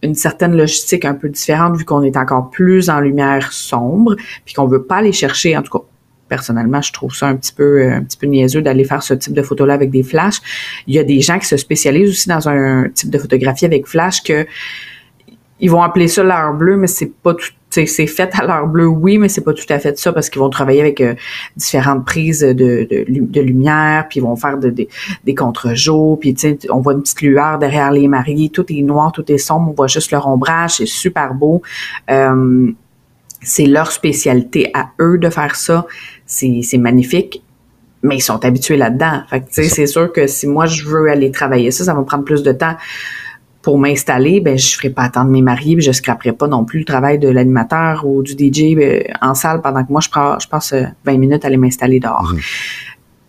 une 0.03 0.15
certaine 0.15 0.55
logistique 0.55 1.05
un 1.05 1.15
peu 1.15 1.29
différente 1.29 1.77
vu 1.77 1.85
qu'on 1.85 2.03
est 2.03 2.17
encore 2.17 2.49
plus 2.49 2.89
en 2.89 2.99
lumière 2.99 3.51
sombre, 3.51 4.15
puis 4.45 4.53
qu'on 4.53 4.67
veut 4.67 4.83
pas 4.83 4.97
aller 4.97 5.11
chercher, 5.11 5.57
en 5.57 5.63
tout 5.63 5.77
cas, 5.77 5.83
personnellement, 6.27 6.81
je 6.81 6.91
trouve 6.91 7.15
ça 7.15 7.27
un 7.27 7.35
petit 7.35 7.53
peu 7.53 7.81
euh, 7.81 7.95
un 7.95 8.03
petit 8.03 8.17
peu 8.17 8.27
niaiseux 8.27 8.61
d'aller 8.61 8.83
faire 8.83 9.01
ce 9.01 9.13
type 9.13 9.33
de 9.33 9.41
photo-là 9.41 9.73
avec 9.73 9.89
des 9.89 10.03
flashs. 10.03 10.41
Il 10.85 10.93
y 10.93 10.99
a 10.99 11.03
des 11.03 11.21
gens 11.21 11.39
qui 11.39 11.47
se 11.47 11.57
spécialisent 11.57 12.09
aussi 12.09 12.29
dans 12.29 12.49
un 12.49 12.89
type 12.89 13.09
de 13.09 13.17
photographie 13.17 13.65
avec 13.65 13.87
flash 13.87 14.23
que 14.23 14.45
ils 15.59 15.71
vont 15.71 15.81
appeler 15.81 16.07
ça 16.07 16.23
l'heure 16.23 16.53
bleue, 16.53 16.77
mais 16.77 16.87
c'est 16.87 17.11
pas 17.11 17.33
tout 17.33 17.51
c'est 17.69 18.07
fait 18.07 18.29
à 18.39 18.45
l'heure 18.45 18.67
bleue, 18.67 18.87
oui, 18.87 19.17
mais 19.17 19.29
c'est 19.29 19.41
pas 19.41 19.53
tout 19.53 19.65
à 19.69 19.79
fait 19.79 19.97
ça 19.97 20.13
parce 20.13 20.29
qu'ils 20.29 20.39
vont 20.39 20.49
travailler 20.49 20.81
avec 20.81 21.01
euh, 21.01 21.15
différentes 21.55 22.05
prises 22.05 22.39
de, 22.39 22.53
de, 22.53 23.05
de, 23.07 23.41
lumière, 23.41 24.07
puis 24.09 24.19
ils 24.19 24.23
vont 24.23 24.35
faire 24.35 24.57
de, 24.57 24.69
des 24.69 25.35
contre-jours, 25.35 26.19
puis 26.19 26.35
on 26.69 26.79
voit 26.79 26.93
une 26.93 27.01
petite 27.01 27.21
lueur 27.21 27.59
derrière 27.59 27.91
les 27.91 28.07
mariés, 28.07 28.49
tout 28.49 28.65
est 28.69 28.81
noir, 28.81 29.11
tout 29.11 29.29
est 29.31 29.37
sombre, 29.37 29.71
on 29.71 29.73
voit 29.73 29.87
juste 29.87 30.11
leur 30.11 30.27
ombrage, 30.27 30.77
c'est 30.77 30.85
super 30.85 31.33
beau. 31.33 31.61
Euh, 32.09 32.71
c'est 33.41 33.65
leur 33.65 33.91
spécialité 33.91 34.71
à 34.73 34.89
eux 34.99 35.17
de 35.17 35.29
faire 35.29 35.55
ça, 35.55 35.85
c'est 36.25 36.77
magnifique, 36.77 37.43
mais 38.01 38.15
ils 38.15 38.21
sont 38.21 38.43
habitués 38.43 38.77
là-dedans. 38.77 39.21
Fait 39.29 39.41
que 39.41 39.45
c'est 39.51 39.87
sûr 39.87 40.11
que 40.11 40.25
si 40.25 40.47
moi 40.47 40.65
je 40.65 40.85
veux 40.85 41.09
aller 41.09 41.31
travailler 41.31 41.69
ça, 41.71 41.83
ça 41.83 41.93
va 41.93 41.99
me 41.99 42.05
prendre 42.05 42.23
plus 42.23 42.43
de 42.43 42.51
temps 42.51 42.75
pour 43.67 43.77
m'installer, 43.77 44.39
ben 44.39 44.57
je 44.57 44.77
ferai 44.77 44.89
pas 44.89 45.03
attendre 45.03 45.29
mes 45.29 45.41
mariés, 45.41 45.75
puis 45.75 45.83
je 45.83 45.91
scraperai 45.91 46.31
pas 46.31 46.47
non 46.47 46.63
plus 46.63 46.79
le 46.79 46.85
travail 46.85 47.19
de 47.19 47.27
l'animateur 47.27 48.05
ou 48.05 48.23
du 48.23 48.31
DJ 48.31 48.77
euh, 48.77 49.01
en 49.21 49.33
salle 49.33 49.61
pendant 49.61 49.83
que 49.83 49.91
moi 49.91 49.99
je, 49.99 50.07
prends, 50.07 50.39
je 50.39 50.47
passe 50.47 50.73
20 51.03 51.17
minutes 51.17 51.43
à 51.43 51.47
aller 51.47 51.57
m'installer 51.57 51.99
dehors. 51.99 52.31
Mhm. 52.31 52.39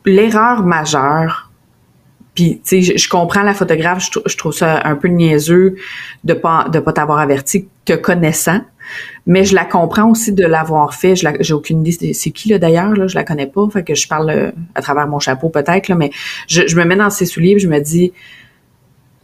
L'erreur 0.05 0.63
majeure, 0.63 1.51
puis 2.37 2.61
tu 2.65 2.85
sais, 2.85 2.97
je, 2.97 3.09
comprends 3.09 3.43
la 3.43 3.53
photographe, 3.53 4.09
je, 4.27 4.37
trouve 4.37 4.53
ça 4.53 4.81
un 4.85 4.95
peu 4.95 5.09
niaiseux 5.09 5.75
de 6.23 6.35
pas 6.35 6.69
de 6.73 6.79
pas 6.79 6.93
t'avoir 6.93 7.19
averti 7.19 7.67
te 7.85 7.95
connaissant, 7.95 8.61
mais 9.27 9.43
je 9.43 9.57
la 9.57 9.65
comprends 9.65 10.09
aussi 10.09 10.33
de 10.33 10.47
l'avoir 10.47 10.95
fait. 10.95 11.17
Je 11.17 11.27
j'ai 11.41 11.53
aucune 11.53 11.85
idée 11.85 12.13
c'est 12.13 12.31
qui 12.31 12.49
là 12.49 12.61
d'ailleurs 12.61 12.95
là, 12.95 13.09
je 13.09 13.17
la 13.17 13.25
connais 13.25 13.49
pas, 13.49 13.67
fait 13.73 13.83
que 13.83 13.97
je 13.97 14.07
parle 14.07 14.31
euh, 14.31 14.53
à 14.77 14.83
travers 14.83 15.09
mon 15.09 15.19
chapeau 15.19 15.49
peut-être 15.49 15.89
là, 15.89 15.97
mais 15.97 16.13
je, 16.47 16.63
je 16.69 16.77
me 16.77 16.85
mets 16.85 16.95
dans 16.95 17.11
ses 17.11 17.27
souliers, 17.27 17.57
et 17.57 17.59
je 17.59 17.67
me 17.67 17.81
dis 17.81 18.13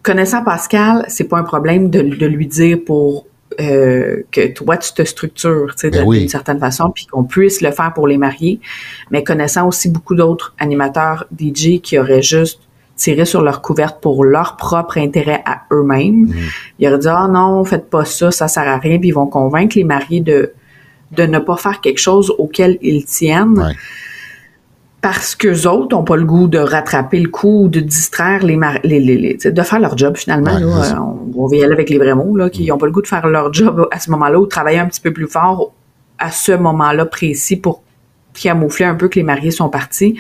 connaissant 0.05 0.45
Pascal, 0.45 1.05
c'est 1.09 1.25
pas 1.25 1.39
un 1.39 1.43
problème 1.43 1.91
de, 1.91 2.27
lui 2.27 2.47
dire 2.47 2.79
pour 2.87 3.27
euh, 3.59 4.23
que 4.31 4.53
toi 4.53 4.77
tu 4.77 4.93
te 4.93 5.03
structures, 5.03 5.75
tu 5.75 5.89
sais, 5.89 5.91
ben 5.91 6.09
d'une 6.09 6.29
certaine 6.29 6.61
façon, 6.61 6.91
puis 6.91 7.07
qu'on 7.07 7.25
puisse 7.25 7.61
le 7.61 7.73
faire 7.73 7.93
pour 7.93 8.07
les 8.07 8.19
mariés. 8.19 8.61
Mais 9.11 9.25
connaissant 9.25 9.67
aussi 9.67 9.89
beaucoup 9.89 10.15
d'autres 10.15 10.55
animateurs 10.59 11.27
DJ 11.37 11.81
qui 11.81 11.99
auraient 11.99 12.23
juste 12.23 12.61
tiré 12.97 13.25
sur 13.25 13.43
leur 13.43 13.61
couverte 13.61 14.01
pour 14.01 14.25
leur 14.25 14.57
propre 14.57 14.99
intérêt 14.99 15.43
à 15.47 15.63
eux-mêmes, 15.73 16.27
mm. 16.27 16.35
ils 16.79 16.89
auraient 16.89 16.99
dit 16.99 17.09
ah 17.09 17.27
non, 17.29 17.65
faites 17.65 17.91
pas 17.91 18.05
ça, 18.05 18.31
ça 18.31 18.47
sert 18.47 18.69
à 18.69 18.79
rien, 18.79 18.99
puis 18.99 19.09
ils 19.09 19.15
vont 19.15 19.27
convaincre 19.27 19.77
les 19.77 19.85
mariés 19.85 20.21
de 20.21 20.53
de 21.13 21.25
ne 21.25 21.39
pas 21.39 21.57
faire 21.57 21.81
quelque 21.81 22.01
chose 22.01 22.33
auquel 22.39 22.77
ils 22.83 23.05
tiennent 23.05 23.75
parce 25.05 25.35
qu'eux 25.35 25.67
autres 25.67 25.95
n'ont 25.95 26.03
pas 26.03 26.17
le 26.17 26.25
goût 26.25 26.49
de 26.49 26.57
rattraper 26.57 27.21
le 27.21 27.29
coup 27.29 27.65
ou 27.65 27.69
de 27.69 27.81
distraire 27.81 28.43
les, 28.43 28.59
les, 28.85 29.01
les, 29.01 29.35
de 29.35 29.63
faire 29.63 29.79
leur 29.79 29.99
job 29.99 30.17
finalement. 30.17 30.59
là, 30.59 31.05
on, 31.37 31.47
va 31.47 31.57
y 31.57 31.63
aller 31.63 31.75
avec 31.75 31.91
les 31.91 31.99
vrais 31.99 32.15
mots, 32.15 32.35
là, 32.39 32.49
qui 32.49 32.67
n'ont 32.69 32.79
pas 32.79 32.87
le 32.87 32.93
goût 32.93 33.03
de 33.03 33.07
faire 33.07 33.29
leur 33.29 33.53
job 33.53 33.87
à 33.91 34.01
ce 34.01 34.11
moment-là 34.13 34.41
ou 34.41 34.45
de 34.45 34.49
travailler 34.49 34.79
un 34.79 34.87
petit 34.87 35.03
peu 35.03 35.13
plus 35.13 35.27
fort 35.27 35.75
à 36.19 36.31
ce 36.31 36.53
moment-là 36.53 37.05
précis 37.05 37.57
pour 37.57 37.83
camoufler 38.33 38.87
un 38.87 38.95
peu 38.95 39.09
que 39.09 39.17
les 39.17 39.25
mariés 39.25 39.51
sont 39.51 39.69
partis. 39.69 40.19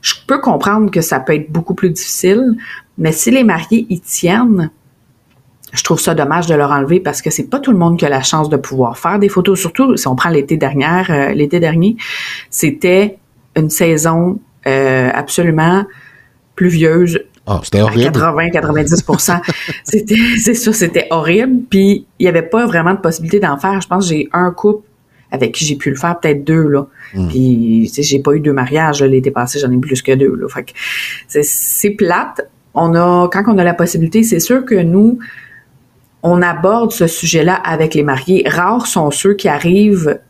Je 0.00 0.14
peux 0.26 0.40
comprendre 0.40 0.90
que 0.90 1.02
ça 1.02 1.20
peut 1.20 1.34
être 1.34 1.52
beaucoup 1.52 1.74
plus 1.74 1.90
difficile, 1.90 2.56
mais 2.96 3.12
si 3.12 3.30
les 3.30 3.44
mariés 3.44 3.84
y 3.90 4.00
tiennent, 4.00 4.70
je 5.74 5.84
trouve 5.84 6.00
ça 6.00 6.14
dommage 6.14 6.46
de 6.46 6.54
leur 6.54 6.70
enlever 6.70 7.00
parce 7.00 7.20
que 7.20 7.28
c'est 7.28 7.50
pas 7.50 7.60
tout 7.60 7.70
le 7.70 7.78
monde 7.78 7.98
qui 7.98 8.06
a 8.06 8.08
la 8.08 8.22
chance 8.22 8.48
de 8.48 8.56
pouvoir 8.56 8.96
faire 8.96 9.18
des 9.18 9.28
photos. 9.28 9.60
Surtout 9.60 9.94
si 9.98 10.08
on 10.08 10.16
prend 10.16 10.30
l'été 10.30 10.56
dernier, 10.56 11.02
euh, 11.10 11.34
l'été 11.34 11.60
dernier, 11.60 11.98
c'était 12.48 13.18
une 13.56 13.70
saison 13.70 14.38
euh, 14.66 15.10
absolument 15.12 15.84
pluvieuse. 16.54 17.20
Ah, 17.46 17.60
c'était 17.64 17.80
horrible. 17.80 18.10
80-90% 18.10 19.40
C'était, 19.84 20.14
c'est 20.38 20.54
ça, 20.54 20.72
c'était 20.72 21.08
horrible. 21.10 21.62
Puis, 21.68 22.06
il 22.18 22.22
n'y 22.22 22.28
avait 22.28 22.42
pas 22.42 22.66
vraiment 22.66 22.94
de 22.94 23.00
possibilité 23.00 23.40
d'en 23.40 23.58
faire. 23.58 23.80
Je 23.80 23.88
pense 23.88 24.08
que 24.08 24.14
j'ai 24.14 24.28
un 24.32 24.52
couple 24.52 24.86
avec 25.32 25.52
qui 25.52 25.64
j'ai 25.64 25.76
pu 25.76 25.90
le 25.90 25.96
faire, 25.96 26.20
peut-être 26.20 26.44
deux, 26.44 26.68
là. 26.68 26.86
Hmm. 27.14 27.28
Puis, 27.28 27.90
j'ai 27.96 28.20
pas 28.20 28.34
eu 28.34 28.40
deux 28.40 28.52
mariages, 28.52 29.02
l'été 29.02 29.30
passé, 29.30 29.58
j'en 29.58 29.72
ai 29.72 29.78
plus 29.78 30.02
que 30.02 30.12
deux, 30.12 30.36
là. 30.36 30.46
Fait 30.48 30.64
que 30.64 30.72
c'est 31.42 31.90
plate. 31.90 32.48
On 32.74 32.94
a, 32.94 33.28
quand 33.32 33.42
on 33.48 33.58
a 33.58 33.64
la 33.64 33.74
possibilité, 33.74 34.22
c'est 34.22 34.40
sûr 34.40 34.64
que 34.64 34.74
nous, 34.74 35.18
on 36.22 36.42
aborde 36.42 36.92
ce 36.92 37.06
sujet-là 37.06 37.54
avec 37.54 37.94
les 37.94 38.02
mariés. 38.02 38.44
Rares 38.46 38.86
sont 38.86 39.10
ceux 39.10 39.34
qui 39.34 39.48
arrivent 39.48 40.20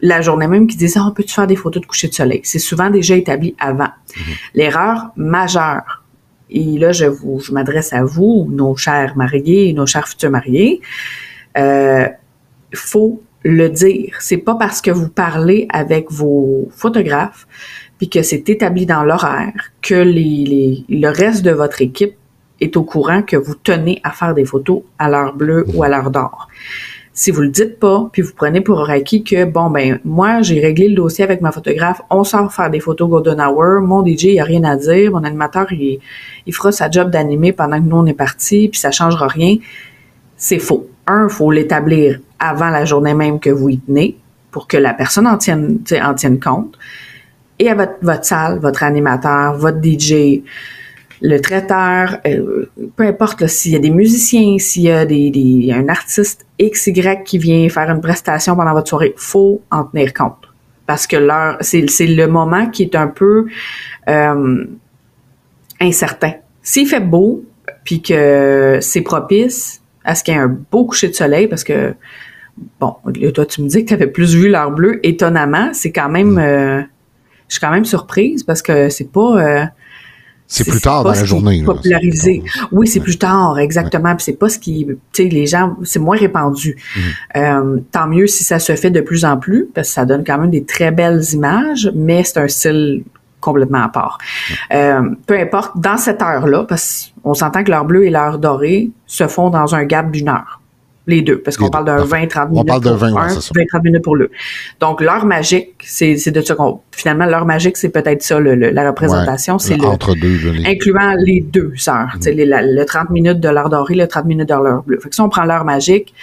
la 0.00 0.20
journée 0.20 0.46
même 0.46 0.66
qui 0.66 0.76
disent, 0.76 0.96
ah, 0.96 1.06
on 1.08 1.12
peut-tu 1.12 1.34
faire 1.34 1.46
des 1.46 1.56
photos 1.56 1.82
de 1.82 1.86
coucher 1.86 2.08
de 2.08 2.14
soleil? 2.14 2.40
C'est 2.44 2.58
souvent 2.58 2.90
déjà 2.90 3.16
établi 3.16 3.54
avant. 3.58 3.90
Mhm. 4.16 4.34
L'erreur 4.54 5.12
majeure, 5.16 6.04
et 6.50 6.78
là, 6.78 6.92
je 6.92 7.06
vous, 7.06 7.40
je 7.40 7.52
m'adresse 7.52 7.92
à 7.92 8.04
vous, 8.04 8.48
nos 8.50 8.76
chers 8.76 9.16
mariés, 9.16 9.72
nos 9.72 9.86
chers 9.86 10.06
futurs 10.06 10.30
mariés, 10.30 10.80
euh, 11.56 12.06
faut 12.74 13.22
le 13.44 13.68
dire. 13.68 14.16
C'est 14.20 14.38
pas 14.38 14.54
parce 14.54 14.80
que 14.80 14.90
vous 14.90 15.08
parlez 15.08 15.66
avec 15.70 16.10
vos 16.10 16.68
photographes 16.70 17.46
puis 17.98 18.08
que 18.08 18.22
c'est 18.22 18.48
établi 18.48 18.86
dans 18.86 19.04
l'horaire 19.04 19.52
que 19.82 19.94
les, 19.94 20.84
le 20.88 21.08
reste 21.08 21.44
de 21.44 21.50
votre 21.50 21.82
équipe 21.82 22.14
est 22.60 22.76
au 22.76 22.82
courant 22.82 23.22
que 23.22 23.36
vous 23.36 23.54
tenez 23.54 24.00
à 24.02 24.10
faire 24.10 24.34
des 24.34 24.44
photos 24.44 24.82
à 24.98 25.08
l'heure 25.08 25.34
bleue 25.34 25.64
ou 25.74 25.82
à 25.82 25.88
l'heure 25.88 26.10
d'or 26.10 26.48
si 27.16 27.30
vous 27.30 27.42
le 27.42 27.48
dites 27.48 27.78
pas, 27.78 28.08
puis 28.12 28.22
vous 28.22 28.32
prenez 28.34 28.60
pour 28.60 28.90
acquis 28.90 29.22
que, 29.22 29.44
bon, 29.44 29.70
ben, 29.70 30.00
moi, 30.04 30.42
j'ai 30.42 30.60
réglé 30.60 30.88
le 30.88 30.96
dossier 30.96 31.22
avec 31.22 31.40
ma 31.40 31.52
photographe, 31.52 32.02
on 32.10 32.24
sort 32.24 32.52
faire 32.52 32.70
des 32.70 32.80
photos 32.80 33.08
Golden 33.08 33.40
Hour, 33.40 33.82
mon 33.82 34.04
DJ, 34.04 34.24
il 34.24 34.40
a 34.40 34.44
rien 34.44 34.64
à 34.64 34.76
dire, 34.76 35.12
mon 35.12 35.22
animateur, 35.22 35.72
il, 35.72 36.00
il 36.44 36.52
fera 36.52 36.72
sa 36.72 36.90
job 36.90 37.10
d'animer 37.10 37.52
pendant 37.52 37.80
que 37.80 37.86
nous, 37.86 37.96
on 37.96 38.06
est 38.06 38.14
partis, 38.14 38.68
puis 38.68 38.80
ça 38.80 38.90
changera 38.90 39.28
rien. 39.28 39.56
C'est 40.36 40.58
faux. 40.58 40.88
Un, 41.06 41.28
faut 41.28 41.52
l'établir 41.52 42.18
avant 42.40 42.70
la 42.70 42.84
journée 42.84 43.14
même 43.14 43.38
que 43.38 43.50
vous 43.50 43.68
y 43.68 43.78
tenez, 43.78 44.18
pour 44.50 44.66
que 44.66 44.76
la 44.76 44.92
personne 44.92 45.28
en 45.28 45.38
tienne, 45.38 45.78
en 46.02 46.14
compte. 46.42 46.76
Et 47.60 47.70
à 47.70 47.76
votre, 47.76 47.94
votre 48.02 48.24
salle, 48.24 48.58
votre 48.58 48.82
animateur, 48.82 49.56
votre 49.56 49.78
DJ, 49.80 50.42
le 51.20 51.38
traiteur, 51.38 52.18
euh, 52.26 52.66
peu 52.96 53.04
importe 53.04 53.46
s'il 53.46 53.72
y 53.72 53.76
a 53.76 53.78
des 53.78 53.90
musiciens, 53.90 54.58
s'il 54.58 54.82
y 54.82 54.90
a 54.90 55.04
des, 55.04 55.70
un 55.72 55.88
artiste 55.88 56.46
X, 56.58 56.86
Y 56.88 57.24
qui 57.24 57.38
vient 57.38 57.68
faire 57.68 57.90
une 57.90 58.00
prestation 58.00 58.56
pendant 58.56 58.72
votre 58.72 58.88
soirée, 58.88 59.14
faut 59.16 59.62
en 59.70 59.84
tenir 59.84 60.12
compte. 60.12 60.36
Parce 60.86 61.06
que 61.06 61.16
l'heure, 61.16 61.56
c'est, 61.60 62.06
le 62.06 62.26
moment 62.26 62.68
qui 62.68 62.82
est 62.82 62.94
un 62.94 63.08
peu 63.08 63.46
euh, 64.08 64.64
incertain. 65.80 66.32
S'il 66.62 66.86
fait 66.86 67.00
beau, 67.00 67.44
puis 67.84 68.02
que 68.02 68.78
c'est 68.80 69.00
propice 69.00 69.80
à 70.04 70.14
ce 70.14 70.22
qu'il 70.22 70.34
y 70.34 70.36
ait 70.36 70.40
un 70.40 70.58
beau 70.70 70.84
coucher 70.84 71.08
de 71.08 71.14
soleil, 71.14 71.46
parce 71.46 71.64
que, 71.64 71.94
bon, 72.80 72.96
toi, 73.32 73.46
tu 73.46 73.62
me 73.62 73.68
dis 73.68 73.84
que 73.84 73.88
tu 73.88 73.94
avais 73.94 74.06
plus 74.06 74.34
vu 74.34 74.50
l'heure 74.50 74.70
bleue, 74.70 75.00
étonnamment, 75.02 75.70
c'est 75.72 75.92
quand 75.92 76.08
même... 76.08 76.38
Euh, 76.38 76.82
je 77.48 77.54
suis 77.54 77.60
quand 77.60 77.70
même 77.70 77.84
surprise 77.84 78.42
parce 78.42 78.62
que 78.62 78.88
c'est 78.88 79.12
pas 79.12 79.70
c'est 80.46 80.64
plus 80.64 80.80
tard 80.80 81.04
dans 81.04 81.10
la 81.10 81.24
journée. 81.24 81.62
Popularisé. 81.64 82.42
Oui, 82.70 82.86
c'est 82.86 83.00
plus 83.00 83.18
tard, 83.18 83.58
exactement. 83.58 84.14
Puis 84.14 84.24
c'est 84.24 84.38
pas 84.38 84.48
ce 84.48 84.58
qui, 84.58 84.86
tu 84.86 84.98
sais, 85.12 85.28
les 85.28 85.46
gens, 85.46 85.76
c'est 85.82 85.98
moins 85.98 86.16
répandu. 86.16 86.76
Mm. 86.96 87.00
Euh, 87.36 87.76
tant 87.90 88.06
mieux 88.06 88.26
si 88.26 88.44
ça 88.44 88.58
se 88.58 88.76
fait 88.76 88.90
de 88.90 89.00
plus 89.00 89.24
en 89.24 89.36
plus, 89.36 89.68
parce 89.74 89.88
que 89.88 89.94
ça 89.94 90.04
donne 90.04 90.24
quand 90.24 90.38
même 90.38 90.50
des 90.50 90.64
très 90.64 90.90
belles 90.90 91.22
images, 91.32 91.90
mais 91.94 92.24
c'est 92.24 92.38
un 92.38 92.48
style 92.48 93.04
complètement 93.40 93.84
à 93.84 93.88
part. 93.88 94.18
Euh, 94.72 95.02
peu 95.26 95.38
importe, 95.38 95.72
dans 95.76 95.98
cette 95.98 96.22
heure-là, 96.22 96.64
parce 96.64 97.12
qu'on 97.22 97.34
s'entend 97.34 97.62
que 97.62 97.70
l'heure 97.70 97.84
bleue 97.84 98.06
et 98.06 98.10
l'heure 98.10 98.38
dorée 98.38 98.90
se 99.06 99.26
font 99.26 99.50
dans 99.50 99.74
un 99.74 99.84
gap 99.84 100.10
d'une 100.10 100.28
heure. 100.28 100.60
Les 101.06 101.20
deux, 101.20 101.38
parce 101.38 101.58
qu'on 101.58 101.68
parle 101.68 101.84
d'un 101.84 102.02
20-30 102.02 102.48
minutes. 102.48 102.48
On 102.52 102.64
parle 102.64 102.82
de 102.82 102.90
20, 102.90 103.10
20-30 103.12 103.82
minutes 103.82 104.02
pour 104.02 104.16
le. 104.16 104.30
Donc, 104.80 105.02
l'heure 105.02 105.26
magique, 105.26 105.74
c'est, 105.84 106.14
de 106.30 106.40
ça 106.40 106.54
qu'on. 106.54 106.80
Finalement, 106.92 107.26
l'heure 107.26 107.44
magique, 107.44 107.76
c'est 107.76 107.90
peut-être 107.90 108.22
ça, 108.22 108.40
le, 108.40 108.54
la 108.54 108.86
représentation. 108.86 109.58
c'est 109.58 109.76
le. 109.76 109.84
Entre 109.84 110.14
deux, 110.14 110.50
les... 110.50 110.66
Incluant 110.66 111.14
les 111.18 111.42
deux 111.42 111.74
heures. 111.88 112.16
Mm. 112.16 112.28
Les, 112.30 112.46
le 112.46 112.84
30 112.84 113.10
minutes 113.10 113.40
de 113.40 113.48
l'heure 113.50 113.68
dorée, 113.68 113.94
le 113.94 114.08
30 114.08 114.24
minutes 114.24 114.48
de 114.48 114.54
l'heure 114.54 114.82
bleue. 114.82 114.98
Fait 114.98 115.10
que 115.10 115.14
si 115.14 115.20
on 115.20 115.28
prend 115.28 115.44
l'heure 115.44 115.66
magique, 115.66 116.14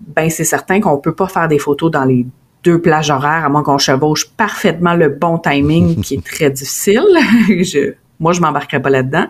ben, 0.00 0.30
c'est 0.30 0.44
certain 0.44 0.80
qu'on 0.80 0.98
peut 0.98 1.14
pas 1.14 1.26
faire 1.26 1.48
des 1.48 1.58
photos 1.58 1.90
dans 1.90 2.04
les 2.04 2.24
deux 2.62 2.80
plages 2.80 3.10
horaires, 3.10 3.44
à 3.44 3.48
moins 3.48 3.64
qu'on 3.64 3.78
chevauche 3.78 4.28
parfaitement 4.36 4.94
le 4.94 5.08
bon 5.08 5.38
timing, 5.38 6.00
qui 6.02 6.14
est 6.14 6.24
très 6.24 6.50
difficile. 6.50 7.02
je, 7.48 7.94
moi, 8.20 8.32
je 8.32 8.40
m'embarquerai 8.40 8.80
pas 8.80 8.90
là-dedans. 8.90 9.26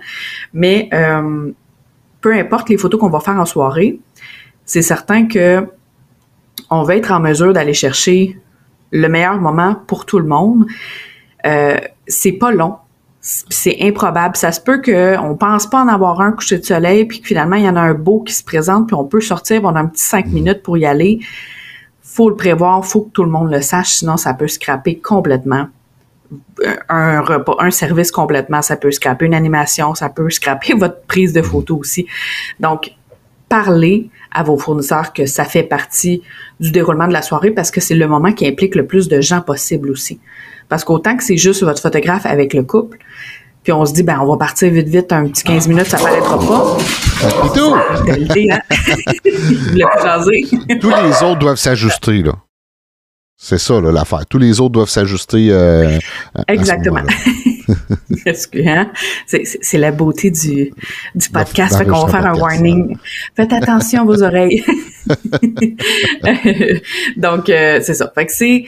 Mais, 0.53 0.91
euh, 0.93 1.53
peu 2.21 2.33
importe 2.33 2.71
les 2.71 2.79
photos 2.79 2.99
qu'on 2.99 3.11
va 3.11 3.21
faire 3.21 3.39
en 3.39 3.45
soirée, 3.45 3.99
c'est 4.65 4.83
certain 4.83 5.27
que 5.27 5.67
on 6.71 6.83
va 6.83 6.97
être 6.97 7.13
en 7.13 7.21
mesure 7.21 7.53
d'aller 7.53 7.75
chercher 7.75 8.39
le 8.91 9.09
meilleur 9.09 9.41
moment 9.41 9.77
pour 9.87 10.07
tout 10.07 10.19
le 10.19 10.27
monde. 10.27 10.67
Euh, 11.47 11.79
c'est 12.07 12.33
pas 12.33 12.53
long, 12.53 12.77
c'est 13.21 13.79
improbable. 13.81 14.37
Ça 14.37 14.53
se 14.53 14.61
peut 14.61 14.81
qu'on 14.81 15.37
pense 15.37 15.67
pas 15.67 15.83
en 15.83 15.89
avoir 15.89 16.21
un 16.21 16.33
coucher 16.33 16.59
de 16.59 16.65
soleil, 16.65 17.05
puis 17.05 17.21
que 17.21 17.27
finalement 17.27 17.57
il 17.57 17.65
y 17.65 17.69
en 17.69 17.77
a 17.77 17.81
un 17.81 17.95
beau 17.95 18.21
qui 18.21 18.33
se 18.33 18.45
présente, 18.45 18.87
puis 18.87 18.95
on 18.95 19.05
peut 19.05 19.21
sortir, 19.21 19.63
on 19.65 19.75
a 19.75 19.81
un 19.81 19.87
petit 19.87 20.05
cinq 20.05 20.27
mm. 20.27 20.33
minutes 20.33 20.63
pour 20.63 20.79
y 20.79 20.87
aller. 20.87 21.21
Faut 22.03 22.29
le 22.29 22.37
prévoir, 22.37 22.85
faut 22.85 23.03
que 23.03 23.11
tout 23.11 23.25
le 23.25 23.31
monde 23.31 23.51
le 23.51 23.61
sache, 23.61 23.95
sinon 23.95 24.17
ça 24.17 24.35
peut 24.35 24.49
scraper 24.49 24.99
complètement 24.99 25.69
un 26.89 27.21
repas, 27.21 27.57
un 27.59 27.71
service 27.71 28.11
complètement, 28.11 28.63
ça 28.63 28.77
peut 28.77 28.91
scraper 28.91 29.27
une 29.27 29.35
animation, 29.35 29.95
ça 29.95 30.09
peut 30.09 30.31
scraper 30.31 30.75
votre 30.79 31.03
prise 31.03 31.33
de 31.33 31.43
photo 31.43 31.77
aussi. 31.77 32.07
Donc, 32.61 32.93
parler 33.49 34.11
à 34.35 34.43
vos 34.43 34.59
fournisseurs 34.59 35.13
que 35.13 35.27
ça 35.27 35.45
fait 35.45 35.63
partie 35.63 36.23
du 36.61 36.71
déroulement 36.71 37.09
de 37.09 37.13
la 37.13 37.23
soirée 37.23 37.51
parce 37.51 37.71
que 37.71 37.81
c'est 37.81 37.95
le 37.95 38.07
moment 38.07 38.33
qui 38.33 38.47
implique 38.47 38.75
le 38.75 38.87
plus 38.87 39.09
de 39.09 39.21
gens 39.21 39.41
possible 39.41 39.91
aussi. 39.91 40.21
Parce 40.69 40.85
qu'autant 40.85 41.17
que 41.17 41.25
c'est 41.25 41.37
juste 41.37 41.63
votre 41.63 41.81
photographe 41.81 42.27
avec 42.27 42.53
le 42.53 42.63
couple, 42.63 42.99
puis 43.63 43.73
on 43.73 43.87
se 43.87 43.95
dit, 43.95 44.03
ben, 44.03 44.19
on 44.21 44.27
va 44.27 44.37
partir 44.37 44.71
vite, 44.71 44.89
vite, 44.89 45.13
un 45.13 45.27
petit 45.27 45.43
15 45.43 45.69
minutes, 45.69 45.87
ça 45.87 45.97
paraîtra 45.97 46.39
pas. 46.39 46.77
C'est 46.79 47.59
tout! 47.59 47.75
Hein? 47.75 48.61
Tous 50.81 50.91
les 50.91 51.23
autres 51.23 51.39
doivent 51.39 51.57
s'ajuster, 51.57 52.23
là. 52.23 52.35
C'est 53.47 53.59
ça, 53.59 53.79
l'affaire. 53.79 54.25
Tous 54.25 54.39
les 54.39 54.59
autres 54.59 54.73
doivent 54.73 54.89
s'ajuster. 54.89 55.49
Euh, 55.51 55.99
Exactement. 56.49 57.03
Hein? 58.27 58.91
C'est 59.27 59.79
la 59.79 59.91
beauté 59.91 60.31
du, 60.31 60.73
du 61.15 61.29
podcast. 61.31 61.77
Fait 61.77 61.85
qu'on 61.85 62.05
va 62.05 62.09
faire 62.09 62.27
un 62.27 62.35
warning. 62.35 62.97
Faites 63.35 63.53
attention 63.53 64.03
à 64.03 64.05
vos 64.05 64.23
oreilles. 64.23 64.63
Donc, 67.17 67.49
euh, 67.49 67.81
c'est 67.83 67.95
ça. 67.95 68.11
Fait 68.15 68.27
que 68.27 68.33
c'est 68.33 68.65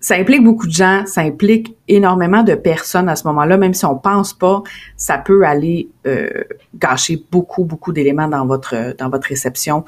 ça 0.00 0.16
implique 0.16 0.44
beaucoup 0.44 0.66
de 0.66 0.72
gens, 0.72 1.04
ça 1.06 1.22
implique 1.22 1.76
énormément 1.88 2.42
de 2.42 2.54
personnes 2.54 3.08
à 3.08 3.16
ce 3.16 3.26
moment-là, 3.28 3.56
même 3.56 3.74
si 3.74 3.84
on 3.86 3.96
pense 3.96 4.34
pas, 4.34 4.62
ça 4.96 5.16
peut 5.18 5.44
aller 5.44 5.88
euh, 6.06 6.28
gâcher 6.74 7.24
beaucoup, 7.32 7.64
beaucoup 7.64 7.92
d'éléments 7.92 8.28
dans 8.28 8.46
votre 8.46 8.94
dans 8.98 9.08
votre 9.08 9.28
réception 9.28 9.84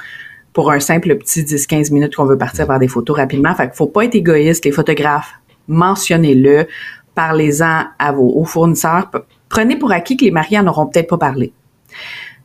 pour 0.57 0.73
un 0.73 0.81
simple 0.81 1.15
petit 1.17 1.43
10-15 1.43 1.93
minutes 1.93 2.17
qu'on 2.17 2.25
veut 2.25 2.39
partir 2.39 2.65
faire 2.65 2.79
des 2.79 2.89
photos 2.89 3.15
rapidement. 3.19 3.55
Fait 3.55 3.67
qu'il 3.67 3.77
faut 3.77 3.89
pas 3.89 4.07
être 4.07 4.15
égoïste, 4.15 4.65
les 4.65 4.73
photographes, 4.73 5.35
mentionnez-le, 5.69 6.67
parlez-en 7.15 7.85
à 7.99 8.13
vos 8.13 8.33
aux 8.39 8.47
fournisseurs. 8.47 9.11
Prenez 9.51 9.77
pour 9.77 9.93
acquis 9.93 10.17
que 10.17 10.25
les 10.25 10.31
mariés 10.31 10.59
en 10.59 10.67
auront 10.67 10.87
peut-être 10.87 11.11
pas 11.11 11.19
parlé. 11.19 11.53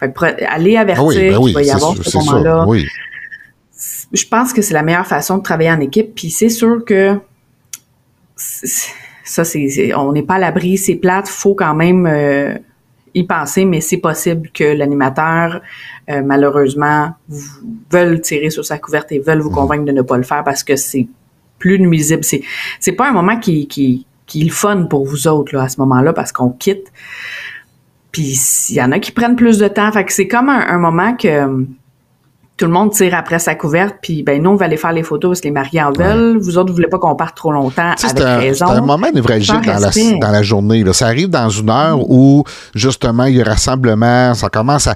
Fait 0.01 0.11
que 0.11 0.43
allez 0.45 0.75
avertir 0.75 1.07
ben 1.07 1.41
qu'il 1.41 1.53
va 1.53 1.63
y 1.63 1.71
avoir 1.71 1.95
ce 1.95 2.17
moment-là. 2.17 2.67
Je 4.11 4.27
pense 4.27 4.51
que 4.51 4.61
c'est 4.61 4.73
la 4.73 4.83
meilleure 4.83 5.07
façon 5.07 5.37
de 5.37 5.43
travailler 5.43 5.71
en 5.71 5.79
équipe. 5.79 6.13
Puis 6.13 6.31
c'est 6.31 6.49
sûr 6.49 6.83
que 6.83 7.17
ça, 8.35 9.45
c'est, 9.45 9.95
on 9.95 10.11
n'est 10.11 10.23
pas 10.23 10.35
à 10.35 10.39
l'abri, 10.39 10.77
c'est 10.77 10.95
plate, 10.95 11.29
faut 11.29 11.55
quand 11.55 11.75
même 11.75 12.05
euh, 12.05 12.55
y 13.13 13.23
penser, 13.23 13.65
mais 13.65 13.81
c'est 13.81 13.97
possible 13.97 14.49
que 14.53 14.63
l'animateur, 14.63 15.61
euh, 16.09 16.21
malheureusement, 16.23 17.11
veulent 17.91 18.21
tirer 18.21 18.49
sur 18.49 18.65
sa 18.65 18.77
couverte 18.77 19.11
et 19.11 19.19
veulent 19.19 19.41
vous 19.41 19.49
mhm. 19.49 19.55
convaincre 19.55 19.85
de 19.85 19.91
ne 19.91 20.01
pas 20.01 20.17
le 20.17 20.23
faire 20.23 20.43
parce 20.43 20.63
que 20.63 20.75
c'est 20.75 21.07
plus 21.59 21.79
nuisible. 21.79 22.23
C'est, 22.23 22.41
c'est 22.79 22.93
pas 22.93 23.09
un 23.09 23.13
moment 23.13 23.37
qui, 23.37 23.67
qui, 23.67 24.05
qui 24.25 24.41
est 24.41 24.45
le 24.45 24.51
fun 24.51 24.83
pour 24.83 25.05
vous 25.05 25.27
autres 25.27 25.55
là, 25.55 25.63
à 25.63 25.69
ce 25.69 25.79
moment-là 25.81 26.13
parce 26.13 26.31
qu'on 26.31 26.49
quitte. 26.49 26.91
Puis 28.11 28.37
il 28.69 28.75
y 28.75 28.81
en 28.81 28.91
a 28.91 28.99
qui 28.99 29.11
prennent 29.11 29.35
plus 29.35 29.57
de 29.57 29.67
temps. 29.67 29.91
Fait 29.91 30.03
que 30.03 30.11
c'est 30.11 30.27
comme 30.27 30.49
un 30.49 30.77
moment 30.77 31.15
que 31.15 31.65
tout 32.61 32.67
le 32.67 32.73
monde 32.73 32.91
tire 32.91 33.15
après 33.15 33.39
sa 33.39 33.55
couverte, 33.55 33.95
puis 34.03 34.21
ben 34.21 34.39
nous, 34.39 34.51
on 34.51 34.55
va 34.55 34.65
aller 34.65 34.77
faire 34.77 34.91
les 34.91 35.01
photos 35.01 35.31
parce 35.31 35.41
que 35.41 35.47
les 35.47 35.51
mariés 35.51 35.81
en 35.81 35.91
veulent. 35.91 36.37
Vous 36.37 36.59
autres, 36.59 36.69
vous 36.69 36.75
voulez 36.75 36.89
pas 36.89 36.99
qu'on 36.99 37.15
parte 37.15 37.35
trop 37.35 37.51
longtemps 37.51 37.95
avec 38.03 38.23
raison. 38.23 38.67
C'est 38.67 38.73
un 38.73 38.81
moment 38.81 39.07
névralgique 39.11 39.65
dans 39.65 39.79
la, 39.79 39.89
dans 39.89 40.31
la 40.31 40.43
journée. 40.43 40.83
Là. 40.83 40.93
Ça 40.93 41.07
arrive 41.07 41.29
dans 41.29 41.49
une 41.49 41.71
heure 41.71 41.97
mm. 41.97 42.05
où, 42.07 42.43
justement, 42.75 43.25
il 43.25 43.37
y 43.37 43.41
a 43.41 43.45
rassemblement, 43.45 44.35
ça 44.35 44.49
commence 44.49 44.85
à, 44.85 44.95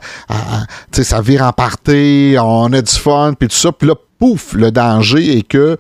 sais, 0.92 1.04
ça 1.04 1.22
vire 1.22 1.42
en 1.42 1.54
partie, 1.54 2.36
on 2.40 2.72
a 2.72 2.84
du 2.84 2.94
fun, 2.94 3.34
puis 3.34 3.48
tout 3.48 3.56
ça. 3.56 3.72
Puis 3.72 3.88
là, 3.88 3.96
pouf, 4.20 4.54
le 4.54 4.70
danger 4.70 5.40
est 5.40 5.48
que 5.48 5.76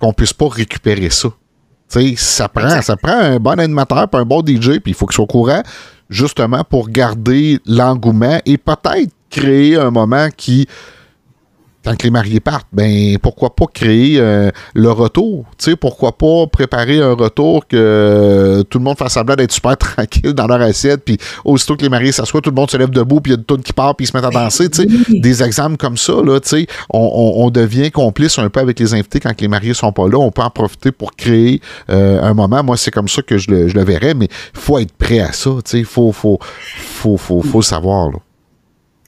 qu'on 0.00 0.14
puisse 0.14 0.32
pas 0.32 0.48
récupérer 0.48 1.10
ça. 1.10 1.28
Tu 1.90 2.00
sais, 2.00 2.14
ça 2.16 2.48
prend, 2.48 2.80
ça 2.80 2.96
prend 2.96 3.18
un 3.18 3.38
bon 3.38 3.60
animateur, 3.60 4.08
puis 4.08 4.18
un 4.18 4.24
bon 4.24 4.40
DJ, 4.40 4.80
puis 4.80 4.92
il 4.92 4.94
faut 4.94 5.04
qu'il 5.04 5.14
soit 5.14 5.24
au 5.24 5.28
courant, 5.28 5.62
justement, 6.08 6.64
pour 6.64 6.88
garder 6.88 7.60
l'engouement 7.66 8.40
et 8.46 8.56
peut-être 8.56 9.12
créer 9.36 9.76
un 9.76 9.90
moment 9.90 10.28
qui 10.34 10.66
quand 11.86 12.02
les 12.02 12.10
mariés 12.10 12.40
partent, 12.40 12.66
ben 12.72 13.16
pourquoi 13.18 13.54
pas 13.54 13.66
créer 13.72 14.18
euh, 14.18 14.50
le 14.74 14.90
retour? 14.90 15.44
Tu 15.56 15.70
sais, 15.70 15.76
pourquoi 15.76 16.18
pas 16.18 16.48
préparer 16.48 17.00
un 17.00 17.12
retour 17.12 17.64
que 17.68 18.64
tout 18.68 18.78
le 18.78 18.84
monde 18.84 18.98
fasse 18.98 19.12
semblant 19.12 19.36
d'être 19.36 19.52
super 19.52 19.76
tranquille 19.78 20.32
dans 20.32 20.48
leur 20.48 20.60
assiette, 20.62 21.04
puis 21.04 21.16
aussitôt 21.44 21.76
que 21.76 21.82
les 21.82 21.88
mariés 21.88 22.10
s'assoient, 22.10 22.40
tout 22.40 22.50
le 22.50 22.56
monde 22.56 22.70
se 22.72 22.76
lève 22.76 22.90
debout, 22.90 23.20
puis 23.20 23.30
il 23.30 23.34
y 23.34 23.36
a 23.36 23.38
une 23.38 23.44
tonne 23.44 23.62
qui 23.62 23.72
part, 23.72 23.94
puis 23.94 24.04
ils 24.04 24.08
se 24.08 24.16
mettent 24.16 24.26
à 24.26 24.30
danser. 24.30 24.68
Tu 24.68 24.82
sais, 24.82 24.88
des 25.20 25.44
exemples 25.44 25.76
comme 25.76 25.96
ça, 25.96 26.14
là, 26.24 26.40
tu 26.40 26.48
sais, 26.48 26.66
on, 26.90 27.50
devient 27.50 27.92
complice 27.92 28.36
un 28.40 28.50
peu 28.50 28.58
avec 28.58 28.80
les 28.80 28.92
invités 28.92 29.20
quand 29.20 29.40
les 29.40 29.46
mariés 29.46 29.72
sont 29.72 29.92
pas 29.92 30.08
là. 30.08 30.18
On 30.18 30.32
peut 30.32 30.42
en 30.42 30.50
profiter 30.50 30.90
pour 30.90 31.14
créer 31.14 31.60
euh, 31.88 32.20
un 32.20 32.34
moment. 32.34 32.64
Moi, 32.64 32.76
c'est 32.76 32.90
comme 32.90 33.08
ça 33.08 33.22
que 33.22 33.38
je 33.38 33.48
le, 33.52 33.68
je 33.68 33.74
le 33.74 33.84
verrais, 33.84 34.14
mais 34.14 34.26
il 34.26 34.60
faut 34.60 34.78
être 34.78 34.92
prêt 34.92 35.20
à 35.20 35.32
ça. 35.32 35.50
Tu 35.64 35.70
sais, 35.70 35.78
il 35.78 35.84
faut, 35.84 36.10
faut, 36.10 36.40
faut, 36.40 37.16
faut, 37.16 37.42
faut 37.42 37.58
le 37.58 37.64
savoir. 37.64 38.10
Là 38.10 38.18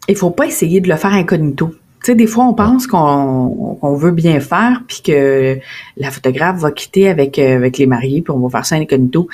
il 0.08 0.16
faut 0.16 0.30
pas 0.30 0.46
essayer 0.46 0.80
de 0.80 0.88
le 0.88 0.96
faire 0.96 1.12
incognito. 1.12 1.70
Tu 2.00 2.12
sais, 2.12 2.14
des 2.14 2.28
fois, 2.28 2.44
on 2.44 2.54
pense 2.54 2.86
qu'on 2.86 3.94
veut 3.96 4.12
bien 4.12 4.38
faire, 4.38 4.82
puis 4.86 5.02
que 5.02 5.58
la 5.96 6.10
photographe 6.12 6.58
va 6.58 6.70
quitter 6.70 7.08
avec, 7.08 7.38
euh, 7.38 7.56
avec 7.56 7.76
les 7.76 7.86
mariés, 7.86 8.22
puis 8.22 8.30
on 8.30 8.38
va 8.38 8.48
faire 8.48 8.66
ça 8.66 8.76
incognito. 8.76 9.28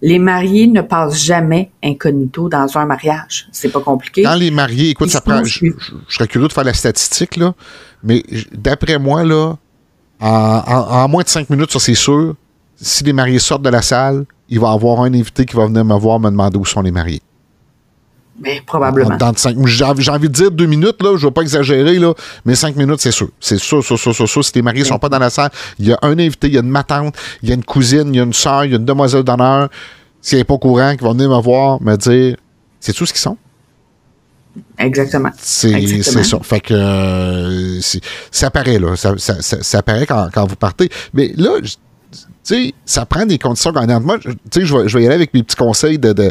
Les 0.00 0.18
mariés 0.18 0.66
ne 0.66 0.80
passent 0.80 1.22
jamais 1.22 1.70
incognito 1.84 2.48
dans 2.48 2.78
un 2.78 2.86
mariage. 2.86 3.48
C'est 3.52 3.70
pas 3.70 3.80
compliqué. 3.80 4.22
Quand 4.22 4.34
les 4.34 4.50
mariés, 4.50 4.90
écoute, 4.90 5.10
ça 5.10 5.20
prend. 5.20 5.44
Je, 5.44 5.70
serais 6.08 6.26
curieux 6.26 6.48
de 6.48 6.52
faire 6.52 6.64
la 6.64 6.74
statistique, 6.74 7.36
là, 7.36 7.54
mais 8.02 8.22
d'après 8.52 8.98
moi, 8.98 9.22
là, 9.22 9.56
en, 10.20 11.08
moins 11.08 11.22
de 11.22 11.28
cinq 11.28 11.50
minutes, 11.50 11.70
ça 11.70 11.78
c'est 11.78 11.94
sûr, 11.94 12.34
si 12.76 13.04
les 13.04 13.12
mariés 13.12 13.38
sortent 13.38 13.62
de 13.62 13.70
la 13.70 13.82
salle, 13.82 14.24
il 14.48 14.58
va 14.58 14.70
y 14.70 14.74
avoir 14.74 15.00
un 15.00 15.12
invité 15.12 15.44
qui 15.44 15.54
va 15.54 15.66
venir 15.66 15.84
me 15.84 15.98
voir 15.98 16.18
me 16.18 16.30
demander 16.30 16.56
où 16.56 16.64
sont 16.64 16.80
les 16.80 16.92
mariés. 16.92 17.20
Mais 18.38 18.60
probablement. 18.66 19.16
J'ai 19.64 19.84
envie 19.84 20.28
de 20.28 20.32
dire 20.32 20.50
deux 20.50 20.66
minutes, 20.66 21.02
là, 21.02 21.16
je 21.16 21.24
ne 21.24 21.28
vais 21.28 21.30
pas 21.30 21.42
exagérer, 21.42 21.98
là, 21.98 22.12
mais 22.44 22.54
cinq 22.54 22.76
minutes, 22.76 23.00
c'est 23.00 23.10
sûr. 23.10 23.28
C'est 23.40 23.58
sûr, 23.58 23.82
sûr, 23.82 23.98
sûr, 23.98 24.14
sûr, 24.14 24.28
sûr. 24.28 24.44
Si 24.44 24.52
tes 24.52 24.62
mariés 24.62 24.82
ne 24.82 24.86
sont 24.86 24.98
pas 24.98 25.08
dans 25.08 25.18
la 25.18 25.30
salle, 25.30 25.50
il 25.78 25.88
y 25.88 25.92
a 25.92 25.98
un 26.02 26.18
invité, 26.18 26.48
il 26.48 26.54
y 26.54 26.58
a 26.58 26.60
une 26.60 26.68
matante, 26.68 27.16
il 27.42 27.48
y 27.48 27.52
a 27.52 27.54
une 27.54 27.64
cousine, 27.64 28.08
il 28.12 28.16
y 28.16 28.20
a 28.20 28.24
une 28.24 28.34
soeur, 28.34 28.64
il 28.64 28.72
y 28.72 28.74
a 28.74 28.76
une 28.76 28.84
demoiselle 28.84 29.22
d'honneur. 29.22 29.68
S'il 30.20 30.38
n'est 30.38 30.44
pas 30.44 30.58
courant, 30.58 30.94
qui 30.96 31.04
va 31.04 31.12
venir 31.12 31.30
me 31.30 31.40
voir, 31.40 31.80
me 31.80 31.96
dire 31.96 32.36
c'est 32.80 32.92
tout 32.92 33.06
ce 33.06 33.12
qu'ils 33.12 33.22
sont? 33.22 33.36
Exactement. 34.78 35.30
C'est 35.38 36.02
ça. 36.02 36.38
Fait 36.42 36.60
que 36.60 36.74
euh, 36.74 37.80
ça 38.30 38.50
paraît, 38.50 38.78
là. 38.78 38.96
Ça, 38.96 39.14
ça, 39.18 39.40
ça, 39.40 39.82
paraît 39.82 40.06
quand, 40.06 40.28
quand, 40.32 40.46
vous 40.46 40.56
partez. 40.56 40.88
Mais 41.12 41.32
là, 41.36 41.60
tu 41.62 41.74
sais, 42.42 42.74
ça 42.84 43.06
prend 43.06 43.26
des 43.26 43.38
conditions 43.38 43.72
gagnantes. 43.72 44.04
Moi, 44.04 44.18
tu 44.18 44.30
sais, 44.50 44.64
je 44.64 44.76
vais, 44.76 44.88
je 44.88 44.96
vais 44.96 45.04
y 45.04 45.06
aller 45.06 45.14
avec 45.16 45.34
mes 45.34 45.42
petits 45.42 45.56
conseils 45.56 45.98
de, 45.98 46.12
de, 46.12 46.30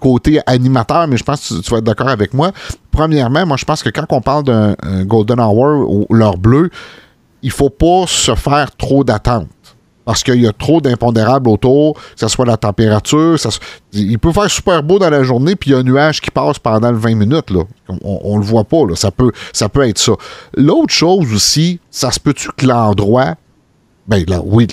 côté 0.00 0.40
animateur, 0.46 1.06
mais 1.08 1.16
je 1.16 1.24
pense 1.24 1.48
que 1.48 1.60
tu, 1.60 1.70
vas 1.70 1.78
être 1.78 1.84
d'accord 1.84 2.08
avec 2.08 2.34
moi. 2.34 2.52
Premièrement, 2.90 3.46
moi, 3.46 3.56
je 3.56 3.64
pense 3.64 3.82
que 3.82 3.90
quand 3.90 4.04
on 4.10 4.20
parle 4.20 4.44
d'un 4.44 4.74
Golden 5.04 5.40
Hour 5.40 5.88
ou 5.90 6.06
l'heure 6.10 6.38
bleue, 6.38 6.70
il 7.42 7.50
faut 7.50 7.70
pas 7.70 8.04
se 8.06 8.34
faire 8.34 8.74
trop 8.76 9.04
d'attentes. 9.04 9.48
Parce 10.04 10.22
qu'il 10.22 10.40
y 10.40 10.46
a 10.46 10.54
trop 10.54 10.80
d'impondérables 10.80 11.50
autour, 11.50 11.92
que 11.92 12.00
ce 12.16 12.28
soit 12.28 12.46
la 12.46 12.56
température. 12.56 13.38
Ça, 13.38 13.50
il 13.92 14.18
peut 14.18 14.32
faire 14.32 14.50
super 14.50 14.82
beau 14.82 14.98
dans 14.98 15.10
la 15.10 15.22
journée, 15.22 15.54
puis 15.54 15.70
il 15.70 15.72
y 15.74 15.76
a 15.76 15.80
un 15.80 15.82
nuage 15.82 16.22
qui 16.22 16.30
passe 16.30 16.58
pendant 16.58 16.90
le 16.90 16.96
20 16.96 17.14
minutes. 17.14 17.50
Là. 17.50 17.64
On, 18.02 18.36
ne 18.36 18.40
le 18.40 18.44
voit 18.44 18.64
pas. 18.64 18.86
Là. 18.86 18.96
Ça, 18.96 19.10
peut, 19.10 19.30
ça 19.52 19.68
peut 19.68 19.86
être 19.86 19.98
ça. 19.98 20.12
L'autre 20.56 20.94
chose 20.94 21.30
aussi, 21.34 21.78
ça 21.90 22.10
se 22.10 22.18
peut-tu 22.18 22.48
que 22.56 22.64
l'endroit 22.64 23.34
ben 24.08 24.24
là, 24.26 24.40
oui. 24.42 24.66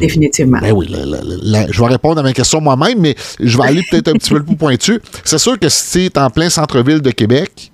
Définitivement. 0.00 0.58
Ben 0.58 0.72
oui, 0.72 0.88
je 0.90 1.80
vais 1.80 1.88
répondre 1.88 2.20
à 2.20 2.22
ma 2.22 2.32
question 2.32 2.62
moi-même, 2.62 2.98
mais 2.98 3.14
je 3.38 3.58
vais 3.58 3.64
aller 3.64 3.82
peut-être 3.90 4.08
un 4.08 4.14
petit 4.14 4.30
peu 4.30 4.42
plus 4.42 4.56
pointu. 4.56 5.00
C'est 5.22 5.38
sûr 5.38 5.58
que 5.58 5.68
si 5.68 5.90
tu 5.92 6.06
es 6.06 6.18
en 6.18 6.30
plein 6.30 6.48
centre-ville 6.48 7.02
de 7.02 7.10
Québec, 7.10 7.70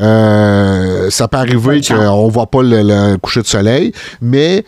euh, 0.00 1.08
ça 1.10 1.28
peut 1.28 1.36
arriver 1.36 1.80
qu'on 1.80 2.26
ne 2.26 2.30
voit 2.32 2.50
pas 2.50 2.62
le, 2.62 3.16
coucher 3.18 3.42
de 3.42 3.46
soleil, 3.46 3.92
mais 4.20 4.64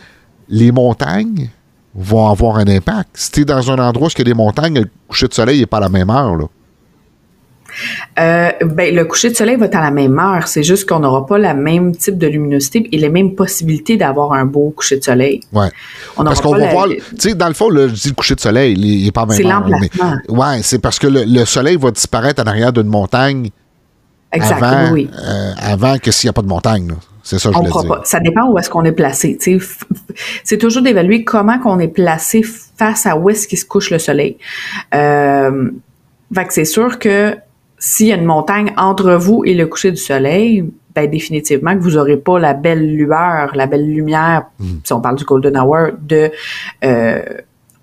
les 0.47 0.71
montagnes 0.71 1.49
vont 1.93 2.29
avoir 2.29 2.57
un 2.57 2.67
impact. 2.67 3.09
Si 3.15 3.31
tu 3.31 3.41
es 3.41 3.45
dans 3.45 3.69
un 3.69 3.79
endroit 3.79 4.07
où 4.07 4.11
il 4.15 4.19
y 4.19 4.21
a 4.21 4.23
des 4.23 4.33
montagnes, 4.33 4.79
le 4.79 4.89
coucher 5.09 5.27
de 5.27 5.33
soleil 5.33 5.59
n'est 5.59 5.65
pas 5.65 5.77
à 5.77 5.81
la 5.81 5.89
même 5.89 6.09
heure. 6.09 6.37
Là. 6.37 6.45
Euh, 8.19 8.51
ben, 8.61 8.93
le 8.93 9.05
coucher 9.05 9.29
de 9.29 9.35
soleil 9.35 9.55
va 9.55 9.65
être 9.65 9.75
à 9.75 9.81
la 9.81 9.91
même 9.91 10.17
heure. 10.19 10.47
C'est 10.47 10.63
juste 10.63 10.87
qu'on 10.87 10.99
n'aura 10.99 11.25
pas 11.25 11.37
la 11.37 11.53
même 11.53 11.95
type 11.95 12.17
de 12.17 12.27
luminosité 12.27 12.87
et 12.91 12.97
les 12.97 13.09
mêmes 13.09 13.35
possibilités 13.35 13.97
d'avoir 13.97 14.33
un 14.33 14.45
beau 14.45 14.71
coucher 14.71 14.97
de 14.97 15.03
soleil. 15.03 15.41
Ouais. 15.53 15.69
parce 16.15 16.41
qu'on 16.41 16.55
va 16.55 16.67
voir, 16.71 16.87
tu 16.87 17.01
sais, 17.17 17.35
dans 17.35 17.47
le 17.47 17.53
fond, 17.53 17.69
je 17.71 17.87
dis 17.87 18.09
le 18.09 18.15
coucher 18.15 18.35
de 18.35 18.39
soleil, 18.39 18.73
il 18.77 19.05
n'est 19.05 19.11
pas 19.11 19.21
à 19.21 19.25
même. 19.25 19.37
C'est 19.37 20.31
Ouais, 20.31 20.61
c'est 20.63 20.79
parce 20.79 20.99
que 20.99 21.07
le, 21.07 21.45
soleil 21.45 21.77
va 21.77 21.91
disparaître 21.91 22.41
en 22.41 22.47
arrière 22.47 22.73
d'une 22.73 22.87
montagne. 22.87 23.49
Avant, 24.31 24.93
euh, 24.93 25.53
avant 25.57 25.97
que 25.97 26.11
s'il 26.11 26.27
n'y 26.27 26.31
a 26.31 26.33
pas 26.33 26.41
de 26.41 26.47
montagne. 26.47 26.91
C'est 27.23 27.39
ça, 27.39 27.49
je 27.51 27.57
voulais 27.57 27.69
dire. 27.69 27.87
Pas. 27.87 28.01
Ça 28.05 28.21
dépend 28.21 28.49
où 28.49 28.57
est-ce 28.57 28.69
qu'on 28.69 28.85
est 28.85 28.93
placé. 28.93 29.37
C'est 30.45 30.57
toujours 30.57 30.81
d'évaluer 30.81 31.25
comment 31.25 31.59
qu'on 31.59 31.77
est 31.79 31.89
placé 31.89 32.41
face 32.41 33.05
à 33.05 33.17
où 33.17 33.29
est-ce 33.29 33.47
qu'il 33.49 33.57
se 33.57 33.65
couche 33.65 33.89
le 33.89 33.99
soleil. 33.99 34.37
Euh, 34.95 35.71
fait 36.33 36.45
que 36.45 36.53
c'est 36.53 36.65
sûr 36.65 36.99
que 36.99 37.35
s'il 37.77 38.07
y 38.07 38.11
a 38.11 38.15
une 38.15 38.25
montagne 38.25 38.73
entre 38.77 39.13
vous 39.13 39.43
et 39.45 39.53
le 39.53 39.67
coucher 39.67 39.91
du 39.91 39.97
soleil, 39.97 40.65
ben 40.95 41.09
définitivement 41.09 41.75
que 41.75 41.81
vous 41.81 41.91
n'aurez 41.91 42.17
pas 42.17 42.39
la 42.39 42.53
belle 42.53 42.95
lueur, 42.95 43.55
la 43.55 43.67
belle 43.67 43.87
lumière, 43.87 44.45
hmm. 44.59 44.77
si 44.83 44.93
on 44.93 45.01
parle 45.01 45.15
du 45.15 45.25
golden 45.25 45.57
hour, 45.57 45.89
de 46.01 46.31
euh, 46.83 47.21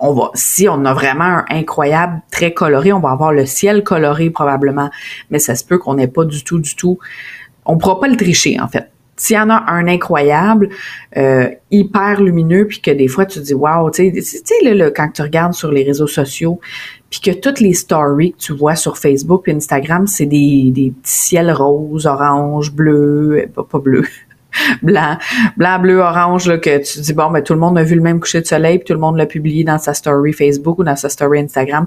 on 0.01 0.13
va 0.13 0.31
si 0.35 0.69
on 0.69 0.85
a 0.85 0.93
vraiment 0.93 1.25
un 1.25 1.45
incroyable 1.51 2.21
très 2.31 2.53
coloré, 2.53 2.93
on 2.93 2.99
va 2.99 3.11
avoir 3.11 3.33
le 3.33 3.47
ciel 3.47 3.85
coloré 3.85 4.31
probablement, 4.31 4.91
mais 5.31 5.39
ça 5.39 5.55
se 5.55 5.65
peut 5.65 5.79
qu'on 5.79 5.95
n'ait 5.95 6.09
pas 6.09 6.25
du 6.25 6.43
tout 6.43 6.59
du 6.59 6.75
tout 6.75 6.99
on 7.67 7.79
pourra 7.79 8.01
pas 8.01 8.09
le 8.09 8.17
tricher 8.17 8.59
en 8.61 8.69
fait. 8.69 8.91
S'il 9.17 9.37
y 9.37 9.39
en 9.39 9.49
a 9.49 9.65
un 9.69 9.87
incroyable, 9.87 10.71
euh, 11.17 11.49
hyper 11.71 12.21
lumineux, 12.21 12.67
puis 12.67 12.81
que 12.81 12.91
des 12.91 13.07
fois 13.07 13.27
tu 13.27 13.39
dis 13.39 13.55
wow, 13.55 13.89
tu 13.91 14.13
sais, 14.21 14.45
là, 14.63 14.91
quand 14.91 15.09
tu 15.15 15.23
regardes 15.23 15.53
sur 15.53 15.71
les 15.71 15.85
réseaux 15.85 16.09
sociaux, 16.09 16.61
puis 17.15 17.33
que 17.33 17.39
toutes 17.39 17.61
les 17.61 17.75
stories 17.75 18.33
que 18.33 18.39
tu 18.39 18.53
vois 18.53 18.75
sur 18.75 18.99
Facebook 18.99 19.47
et 19.47 19.53
Instagram, 19.53 20.09
c'est 20.09 20.27
des, 20.27 20.73
des 20.73 20.91
petits 20.91 21.13
ciels 21.13 21.53
roses, 21.53 22.07
oranges, 22.07 22.73
bleus, 22.73 23.49
pas, 23.55 23.63
pas 23.63 23.79
bleus, 23.79 24.09
blanc, 24.83 25.17
blanc, 25.57 25.79
bleu, 25.79 25.99
orange, 25.99 26.49
là, 26.49 26.59
que 26.59 26.79
tu 26.79 26.99
dis, 26.99 27.13
bon, 27.13 27.31
ben, 27.31 27.41
tout 27.41 27.53
le 27.53 27.61
monde 27.61 27.79
a 27.79 27.85
vu 27.85 27.95
le 27.95 28.01
même 28.01 28.19
coucher 28.19 28.41
de 28.41 28.47
soleil, 28.47 28.79
puis 28.79 28.87
tout 28.87 28.95
le 28.95 28.99
monde 28.99 29.17
l'a 29.17 29.27
publié 29.27 29.63
dans 29.63 29.79
sa 29.79 29.95
story 29.95 30.33
Facebook 30.33 30.81
ou 30.81 30.83
dans 30.83 30.97
sa 30.97 31.09
story 31.09 31.39
Instagram. 31.39 31.87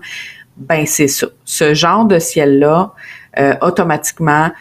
Ben, 0.55 0.85
c'est 0.85 1.09
ça. 1.09 1.27
Ce 1.43 1.73
genre 1.73 2.05
de 2.05 2.19
ciel-là, 2.19 2.93
euh, 3.37 3.55
automatiquement, 3.61 4.51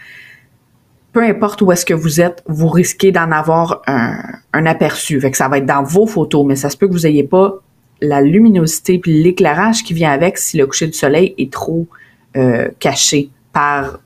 peu 1.13 1.23
importe 1.23 1.63
où 1.63 1.71
est-ce 1.71 1.87
que 1.87 1.95
vous 1.95 2.21
êtes, 2.21 2.43
vous 2.49 2.67
risquez 2.67 3.13
d'en 3.13 3.31
avoir 3.31 3.83
un, 3.87 4.19
un, 4.53 4.67
aperçu. 4.67 5.21
Fait 5.21 5.31
que 5.31 5.37
ça 5.37 5.47
va 5.47 5.59
être 5.59 5.67
dans 5.67 5.85
vos 5.85 6.09
photos, 6.09 6.45
mais 6.45 6.57
ça 6.57 6.71
se 6.71 6.77
peut 6.77 6.89
que 6.89 6.93
vous 6.93 7.07
n'ayez 7.07 7.23
pas 7.23 7.63
la 8.01 8.21
luminosité 8.21 8.99
puis 8.99 9.23
l'éclairage 9.23 9.83
qui 9.83 9.95
vient 9.95 10.11
avec 10.11 10.39
si 10.39 10.57
le 10.57 10.67
coucher 10.67 10.87
du 10.87 10.93
soleil 10.93 11.35
est 11.39 11.53
trop 11.53 11.87
euh, 12.37 12.69
caché 12.79 13.31
par 13.53 13.99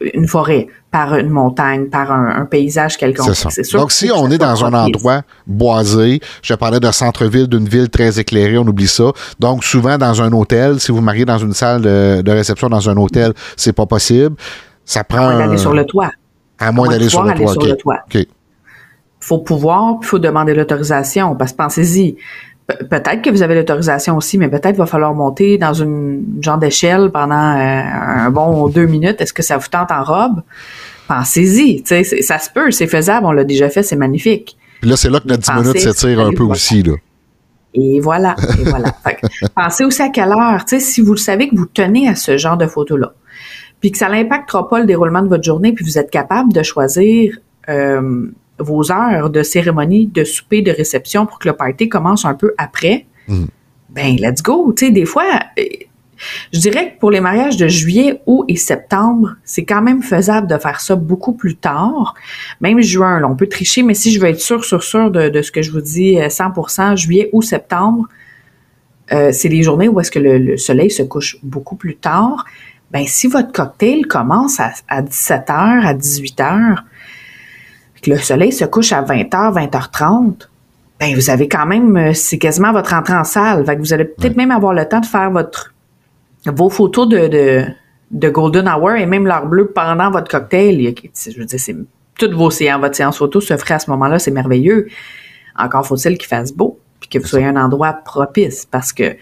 une 0.00 0.26
forêt, 0.26 0.68
par 0.90 1.16
une 1.16 1.28
montagne, 1.28 1.86
par 1.86 2.12
un, 2.12 2.44
paysage 2.44 2.96
quelconque. 2.96 3.34
C'est 3.34 3.64
sûr 3.64 3.80
Donc, 3.80 3.92
si 3.92 4.10
on 4.14 4.30
est 4.30 4.38
dans 4.38 4.64
un 4.64 4.72
endroit 4.72 5.22
boisé, 5.46 6.20
je 6.42 6.54
parlais 6.54 6.80
de 6.80 6.90
centre-ville, 6.90 7.46
d'une 7.46 7.68
ville 7.68 7.88
très 7.88 8.18
éclairée, 8.18 8.58
on 8.58 8.66
oublie 8.66 8.86
ça. 8.86 9.12
Donc, 9.38 9.64
souvent 9.64 9.98
dans 9.98 10.22
un 10.22 10.32
hôtel, 10.32 10.80
si 10.80 10.92
vous 10.92 11.00
mariez 11.00 11.24
dans 11.24 11.38
une 11.38 11.52
salle 11.52 11.82
de, 11.82 12.30
réception 12.30 12.68
dans 12.68 12.88
un 12.88 12.96
hôtel, 12.96 13.32
c'est 13.56 13.72
pas 13.72 13.86
possible. 13.86 14.36
Ça 14.84 15.04
prend. 15.04 15.28
À 15.28 15.34
moins 15.34 15.46
d'aller 15.46 15.58
sur 15.58 15.74
le 15.74 15.84
toit. 15.84 16.10
À 16.58 16.72
moins 16.72 16.88
d'aller 16.88 17.08
sur, 17.08 17.22
le 17.24 17.76
toit. 17.76 18.04
Il 18.14 18.26
faut 19.20 19.38
pouvoir, 19.38 19.96
il 20.00 20.06
faut 20.06 20.18
demander 20.18 20.54
l'autorisation, 20.54 21.34
parce 21.34 21.52
que 21.52 21.56
pensez-y, 21.56 22.16
peut-être 22.68 23.22
que 23.22 23.30
vous 23.30 23.42
avez 23.42 23.54
l'autorisation 23.54 24.16
aussi, 24.16 24.38
mais 24.38 24.48
peut-être 24.48 24.76
va 24.76 24.86
falloir 24.86 25.14
monter 25.14 25.58
dans 25.58 25.72
une 25.72 26.38
genre 26.40 26.58
d'échelle 26.58 27.10
pendant 27.10 27.56
euh, 27.56 27.82
un 27.82 28.30
bon 28.30 28.68
deux 28.68 28.86
minutes. 28.86 29.20
Est-ce 29.20 29.32
que 29.32 29.42
ça 29.42 29.56
vous 29.56 29.68
tente 29.68 29.90
en 29.90 30.04
robe? 30.04 30.42
Pensez-y. 31.06 31.82
Ça 31.86 32.38
se 32.38 32.50
peut, 32.50 32.70
c'est 32.70 32.86
faisable, 32.86 33.26
on 33.26 33.32
l'a 33.32 33.44
déjà 33.44 33.70
fait, 33.70 33.82
c'est 33.82 33.96
magnifique. 33.96 34.58
Puis 34.80 34.90
là, 34.90 34.96
c'est 34.96 35.10
là 35.10 35.20
que 35.20 35.28
notre 35.28 35.42
10 35.42 35.62
minutes 35.62 35.80
s'étire 35.80 36.20
un 36.20 36.32
peu 36.32 36.44
aussi. 36.44 36.82
Là. 36.82 36.94
Et 37.74 38.00
voilà, 38.00 38.36
et 38.58 38.64
voilà. 38.64 38.94
pensez 39.54 39.84
aussi 39.84 40.02
à 40.02 40.10
quelle 40.10 40.30
heure. 40.30 40.62
Si 40.66 41.00
vous 41.00 41.12
le 41.12 41.18
savez 41.18 41.48
que 41.48 41.56
vous 41.56 41.66
tenez 41.66 42.08
à 42.08 42.14
ce 42.14 42.36
genre 42.36 42.56
de 42.56 42.66
photos-là, 42.66 43.14
puis 43.80 43.92
que 43.92 43.98
ça 43.98 44.08
n'impactera 44.08 44.68
pas 44.68 44.80
le 44.80 44.86
déroulement 44.86 45.22
de 45.22 45.28
votre 45.28 45.44
journée, 45.44 45.72
puis 45.72 45.84
vous 45.84 45.98
êtes 45.98 46.10
capable 46.10 46.52
de 46.52 46.62
choisir 46.62 47.38
euh, 47.68 48.26
vos 48.58 48.90
heures 48.92 49.30
de 49.30 49.42
cérémonie, 49.42 50.06
de 50.06 50.24
souper, 50.24 50.62
de 50.62 50.70
réception 50.70 51.26
pour 51.26 51.38
que 51.38 51.48
le 51.48 51.54
party 51.54 51.88
commence 51.88 52.24
un 52.24 52.34
peu 52.34 52.54
après, 52.58 53.06
mm. 53.28 53.44
ben 53.90 54.16
let's 54.16 54.42
go. 54.42 54.72
Tu 54.76 54.86
sais, 54.86 54.92
des 54.92 55.04
fois, 55.04 55.24
euh, 55.58 55.62
je 56.52 56.60
dirais 56.60 56.92
que 56.92 56.98
pour 56.98 57.10
les 57.10 57.20
mariages 57.20 57.56
de 57.56 57.68
juillet, 57.68 58.20
août 58.26 58.44
et 58.48 58.56
septembre, 58.56 59.36
c'est 59.44 59.64
quand 59.64 59.82
même 59.82 60.02
faisable 60.02 60.46
de 60.46 60.58
faire 60.58 60.80
ça 60.80 60.96
beaucoup 60.96 61.32
plus 61.32 61.56
tard. 61.56 62.14
Même 62.60 62.80
juin, 62.80 63.20
là, 63.20 63.28
on 63.28 63.36
peut 63.36 63.48
tricher, 63.48 63.82
mais 63.82 63.94
si 63.94 64.12
je 64.12 64.20
veux 64.20 64.28
être 64.28 64.40
sûr, 64.40 64.64
sûr, 64.64 64.82
sûr 64.82 65.10
de, 65.10 65.42
ce 65.42 65.52
que 65.52 65.62
je 65.62 65.70
vous 65.70 65.80
dis, 65.80 66.16
100%, 66.16 66.92
euh, 66.92 66.96
juillet 66.96 67.30
ou 67.32 67.42
septembre, 67.42 68.08
euh, 69.12 69.30
c'est 69.32 69.48
les 69.48 69.62
journées 69.62 69.88
où 69.88 70.00
est-ce 70.00 70.10
que 70.10 70.18
le, 70.18 70.56
soleil 70.56 70.90
se 70.90 71.02
couche 71.02 71.38
beaucoup 71.42 71.76
plus 71.76 71.96
tard. 71.96 72.44
Ben, 72.90 73.04
si 73.06 73.26
votre 73.26 73.52
cocktail 73.52 74.06
commence 74.06 74.60
à, 74.60 74.72
à 74.88 75.02
17h, 75.02 75.50
à 75.50 75.94
18h, 75.94 76.78
que 78.02 78.10
le 78.10 78.18
soleil 78.18 78.52
se 78.52 78.64
couche 78.64 78.92
à 78.92 79.02
20h, 79.02 79.30
20h30, 79.30 80.48
ben 81.00 81.14
vous 81.14 81.30
avez 81.30 81.48
quand 81.48 81.66
même, 81.66 81.96
euh, 81.96 82.12
c'est 82.12 82.38
quasiment 82.38 82.72
votre 82.72 82.94
entrée 82.94 83.14
en 83.14 83.24
salle. 83.24 83.64
Fait 83.64 83.76
que 83.76 83.80
vous 83.80 83.92
allez 83.92 84.04
peut-être 84.04 84.36
même 84.36 84.50
avoir 84.50 84.74
le 84.74 84.84
temps 84.86 85.00
de 85.00 85.06
faire 85.06 85.30
votre 85.30 85.74
vos 86.46 86.70
photos 86.70 87.08
de, 87.08 87.64
de, 88.10 88.28
Golden 88.30 88.68
Hour 88.68 88.92
et 88.92 89.06
même 89.06 89.26
l'heure 89.26 89.46
bleue 89.46 89.68
pendant 89.68 90.10
votre 90.10 90.30
cocktail. 90.30 90.94
Je 91.14 91.38
veux 91.38 91.44
dire, 91.44 91.60
c'est 91.60 91.76
toutes 92.16 92.32
vos 92.32 92.50
séances, 92.50 92.80
votre 92.80 92.96
séance 92.96 93.18
photo 93.18 93.40
se 93.40 93.56
ferait 93.56 93.74
à 93.74 93.78
ce 93.78 93.90
moment-là, 93.90 94.18
c'est 94.18 94.30
merveilleux. 94.30 94.88
Encore 95.56 95.86
faut-il 95.86 96.16
qu'il 96.16 96.28
fasse 96.28 96.52
beau, 96.52 96.78
puis 97.00 97.08
que 97.08 97.18
vous 97.18 97.26
soyez 97.26 97.46
un 97.46 97.56
endroit 97.56 97.92
propice, 97.92 98.66
parce 98.66 98.92
que 98.92 99.16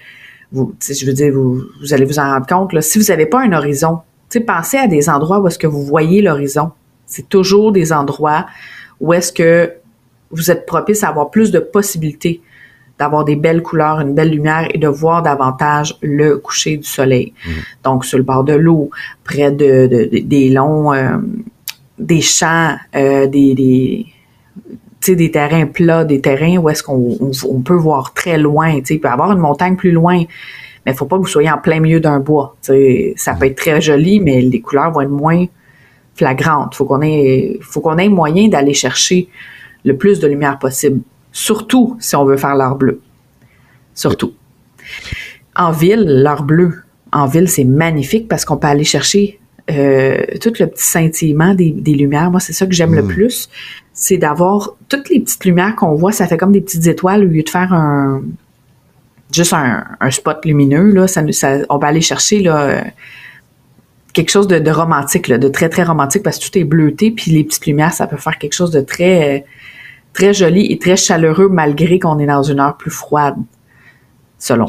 vous, 0.53 0.75
je 0.81 1.05
veux 1.05 1.13
dire, 1.13 1.33
vous, 1.33 1.63
vous 1.81 1.93
allez 1.93 2.05
vous 2.05 2.19
en 2.19 2.33
rendre 2.33 2.47
compte, 2.47 2.73
là, 2.73 2.81
si 2.81 2.99
vous 2.99 3.07
n'avez 3.07 3.27
pas 3.27 3.41
un 3.41 3.53
horizon, 3.53 4.01
pensez 4.41 4.77
à 4.77 4.87
des 4.87 5.09
endroits 5.09 5.41
où 5.41 5.47
est-ce 5.47 5.59
que 5.59 5.67
vous 5.67 5.83
voyez 5.83 6.23
l'horizon. 6.23 6.73
C'est 7.17 7.31
toujours 7.31 7.73
des 7.73 7.95
endroits 7.95 8.45
où 9.01 9.15
est-ce 9.15 9.33
que 9.33 9.73
vous 10.31 10.51
êtes 10.51 10.67
propice 10.67 11.03
à 11.03 11.09
avoir 11.09 11.31
plus 11.31 11.51
de 11.51 11.61
possibilités 11.61 12.43
d'avoir 12.99 13.25
des 13.25 13.37
belles 13.37 13.63
couleurs, 13.63 14.01
une 14.01 14.15
belle 14.15 14.31
lumière 14.31 14.69
et 14.73 14.79
de 14.79 14.89
voir 14.89 15.23
davantage 15.23 15.97
le 16.03 16.37
coucher 16.37 16.77
du 16.79 16.85
soleil. 16.85 17.33
Mm. 17.47 17.51
Donc, 17.85 18.05
sur 18.05 18.19
le 18.19 18.25
bord 18.25 18.45
de 18.45 18.55
l'eau, 18.55 18.91
près 19.25 19.51
de, 19.51 20.09
des 20.13 20.51
longs, 20.51 20.93
euh, 20.93 21.17
des 21.99 22.21
champs, 22.21 22.77
euh, 22.95 23.27
des, 23.27 23.55
des 23.55 24.07
des 25.07 25.31
terrains 25.31 25.67
plats, 25.67 26.05
des 26.05 26.21
terrains 26.21 26.57
où 26.57 26.69
est-ce 26.69 26.83
qu'on 26.83 27.63
peut 27.65 27.77
voir 27.77 28.13
très 28.13 28.39
loin. 28.39 28.71
Il 28.71 28.83
peut 28.83 29.09
y 29.09 29.11
avoir 29.11 29.31
une 29.31 29.39
montagne 29.39 29.77
plus 29.77 29.93
loin, 29.93 30.25
mais 30.85 30.93
il 30.93 30.95
faut 30.95 31.07
pas 31.07 31.17
que 31.17 31.23
vous 31.23 31.29
soyez 31.29 31.49
en 31.49 31.59
plein 31.59 31.79
milieu 31.79 32.01
d'un 32.01 32.19
bois. 32.19 32.57
Ça 32.61 33.35
peut 33.35 33.47
être 33.47 33.57
très 33.57 33.81
joli, 33.81 34.19
mais 34.19 34.41
les 34.41 34.61
couleurs 34.61 34.91
vont 34.91 35.03
être 35.03 35.11
moins 35.11 35.47
flagrante. 36.17 36.75
Faut 36.75 36.85
qu'on 36.85 37.03
ait, 37.03 37.59
faut 37.61 37.81
qu'on 37.81 37.99
ait 37.99 38.09
moyen 38.09 38.49
d'aller 38.49 38.75
chercher 38.75 39.29
le 39.85 39.97
plus 39.97 40.19
de 40.19 40.27
lumière 40.27 40.59
possible. 40.59 41.01
Surtout 41.33 41.97
si 42.01 42.17
on 42.17 42.25
veut 42.25 42.37
faire 42.37 42.57
l'heure 42.57 42.77
bleue. 42.77 43.01
Surtout. 43.95 44.33
En 45.55 45.71
ville, 45.71 46.05
l'heure 46.23 46.43
bleue, 46.43 46.83
en 47.13 47.27
ville, 47.27 47.49
c'est 47.49 47.65
magnifique 47.65 48.29
parce 48.29 48.45
qu'on 48.45 48.57
peut 48.57 48.67
aller 48.67 48.85
chercher 48.85 49.39
euh, 49.71 50.19
tout 50.41 50.53
le 50.59 50.67
petit 50.67 50.83
scintillement 50.83 51.55
des, 51.55 51.73
lumières. 51.73 52.31
Moi, 52.31 52.41
c'est 52.41 52.53
ça 52.53 52.67
que 52.67 52.73
j'aime 52.73 52.95
le 52.95 53.03
mm. 53.03 53.09
plus. 53.09 53.49
C'est 53.93 54.19
d'avoir 54.19 54.77
toutes 54.89 55.09
les 55.09 55.21
petites 55.21 55.45
lumières 55.45 55.75
qu'on 55.77 55.95
voit, 55.95 56.13
ça 56.13 56.27
fait 56.27 56.37
comme 56.37 56.53
des 56.53 56.61
petites 56.61 56.87
étoiles 56.87 57.25
au 57.25 57.29
lieu 57.29 57.43
de 57.43 57.49
faire 57.49 57.73
un 57.73 58.23
juste 59.33 59.55
un, 59.55 60.11
spot 60.11 60.45
lumineux. 60.45 60.93
Là, 60.93 61.09
ça, 61.09 61.23
on 61.69 61.79
peut 61.79 61.87
aller 61.87 62.01
chercher 62.01 62.41
là, 62.41 62.85
quelque 64.17 64.31
chose 64.31 64.49
de, 64.49 64.71
romantique, 64.71 65.31
de 65.31 65.49
très, 65.49 65.69
très 65.69 65.83
romantique 65.83 66.23
parce 66.23 66.39
que 66.39 66.47
tout 66.47 66.59
est 66.59 66.65
bleuté, 66.65 67.11
puis 67.11 67.33
les 67.33 67.45
petites 67.45 67.67
lumières, 67.67 67.93
ça 67.93 68.07
peut 68.07 68.17
faire 68.17 68.39
quelque 68.39 68.55
chose 68.55 68.71
de 68.71 68.81
très, 68.81 69.45
très 70.15 70.33
joli 70.33 70.73
et 70.73 70.79
très 70.79 70.97
chaleureux 70.97 71.51
malgré 71.51 71.99
qu'on 71.99 72.19
est 72.19 72.27
dans 72.27 72.43
une 72.43 72.59
heure 72.59 72.79
plus 72.79 72.91
froide 72.91 73.37
selon 74.39 74.67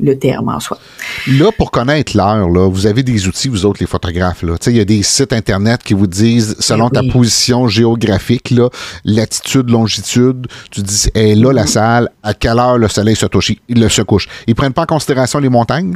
le, 0.00 0.18
terme 0.18 0.48
en 0.48 0.60
soi. 0.60 0.78
Là, 1.26 1.50
pour 1.56 1.70
connaître 1.70 2.16
l'heure, 2.16 2.48
vous 2.48 2.86
avez 2.86 3.02
des 3.02 3.26
outils, 3.26 3.48
vous 3.48 3.66
autres, 3.66 3.78
les 3.80 3.86
photographes. 3.86 4.44
Il 4.66 4.76
y 4.76 4.80
a 4.80 4.84
des 4.84 5.02
sites 5.02 5.32
Internet 5.32 5.82
qui 5.82 5.92
vous 5.92 6.06
disent, 6.06 6.56
selon 6.58 6.88
ta 6.88 7.02
position 7.02 7.68
géographique, 7.68 8.50
là, 8.50 8.68
latitude, 9.04 9.68
longitude, 9.70 10.46
tu 10.70 10.82
dis, 10.82 11.08
est 11.14 11.34
là 11.34 11.52
la 11.52 11.64
mm-hmm. 11.64 11.66
salle, 11.66 12.10
à 12.22 12.32
quelle 12.32 12.58
heure 12.58 12.78
le 12.78 12.88
soleil 12.88 13.16
se, 13.16 13.26
touche, 13.26 13.52
il 13.68 13.90
se 13.90 14.02
couche. 14.02 14.28
Ils 14.46 14.54
prennent 14.54 14.74
pas 14.74 14.82
en 14.82 14.86
considération 14.86 15.40
les 15.40 15.48
montagnes? 15.48 15.94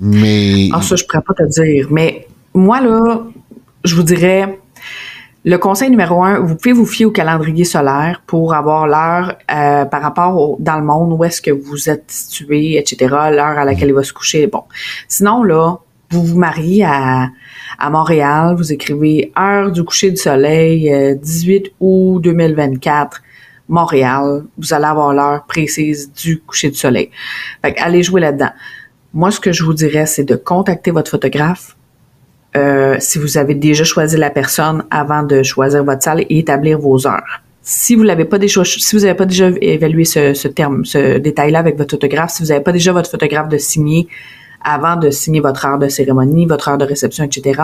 Mais. 0.00 0.68
Ah, 0.72 0.82
ça, 0.82 0.96
je 0.96 1.04
pourrais 1.04 1.22
pas 1.22 1.34
te 1.34 1.44
dire. 1.44 1.88
Mais 1.90 2.26
moi, 2.54 2.80
là, 2.80 3.22
je 3.84 3.94
vous 3.94 4.02
dirais, 4.02 4.58
le 5.44 5.58
conseil 5.58 5.90
numéro 5.90 6.22
un, 6.22 6.40
vous 6.40 6.56
pouvez 6.56 6.72
vous 6.72 6.86
fier 6.86 7.04
au 7.04 7.10
calendrier 7.10 7.64
solaire 7.64 8.22
pour 8.26 8.54
avoir 8.54 8.86
l'heure 8.86 9.36
euh, 9.54 9.84
par 9.84 10.00
rapport 10.00 10.56
dans 10.58 10.78
le 10.78 10.84
monde 10.84 11.12
où 11.12 11.22
est-ce 11.22 11.42
que 11.42 11.50
vous 11.50 11.90
êtes 11.90 12.10
situé, 12.10 12.78
etc., 12.78 12.96
l'heure 13.10 13.58
à 13.58 13.64
laquelle 13.64 13.88
il 13.88 13.94
va 13.94 14.02
se 14.02 14.12
coucher. 14.12 14.46
Bon. 14.46 14.62
Sinon, 15.06 15.42
là, 15.42 15.76
vous 16.10 16.24
vous 16.24 16.38
mariez 16.38 16.84
à, 16.84 17.28
à 17.78 17.90
Montréal, 17.90 18.54
vous 18.56 18.72
écrivez 18.72 19.32
heure 19.38 19.70
du 19.70 19.84
coucher 19.84 20.10
du 20.10 20.16
soleil, 20.16 21.16
18 21.20 21.66
euh, 21.66 21.70
août 21.80 22.20
2024, 22.22 23.20
Montréal, 23.68 24.44
vous 24.58 24.74
allez 24.74 24.84
avoir 24.84 25.12
l'heure 25.12 25.44
précise 25.46 26.12
du 26.12 26.40
coucher 26.40 26.70
du 26.70 26.76
soleil. 26.76 27.10
Fait 27.62 27.76
allez 27.78 28.02
jouer 28.02 28.20
là-dedans. 28.20 28.52
Moi, 29.14 29.30
ce 29.30 29.38
que 29.38 29.52
je 29.52 29.62
vous 29.62 29.74
dirais, 29.74 30.06
c'est 30.06 30.24
de 30.24 30.34
contacter 30.34 30.90
votre 30.90 31.08
photographe. 31.08 31.76
Euh, 32.56 32.96
si 32.98 33.18
vous 33.18 33.38
avez 33.38 33.54
déjà 33.54 33.84
choisi 33.84 34.16
la 34.16 34.30
personne 34.30 34.84
avant 34.90 35.22
de 35.22 35.42
choisir 35.44 35.84
votre 35.84 36.02
salle 36.02 36.20
et 36.28 36.38
établir 36.38 36.78
vos 36.78 37.06
heures. 37.06 37.42
Si 37.62 37.94
vous 37.94 38.02
pas 38.02 38.08
n'avez 38.08 39.14
pas 39.14 39.24
déjà 39.24 39.50
évalué 39.60 40.04
ce, 40.04 40.48
terme, 40.48 40.84
ce 40.84 41.18
détail-là 41.18 41.60
avec 41.60 41.78
votre 41.78 41.92
photographe, 41.92 42.30
si 42.30 42.42
vous 42.42 42.48
n'avez 42.48 42.62
pas 42.62 42.72
déjà 42.72 42.92
votre 42.92 43.10
photographe 43.10 43.48
de 43.48 43.56
signer 43.56 44.08
avant 44.62 44.96
de 44.96 45.10
signer 45.10 45.40
votre 45.40 45.64
heure 45.64 45.78
de 45.78 45.88
cérémonie, 45.88 46.46
votre 46.46 46.68
heure 46.68 46.78
de 46.78 46.84
réception, 46.84 47.24
etc., 47.24 47.60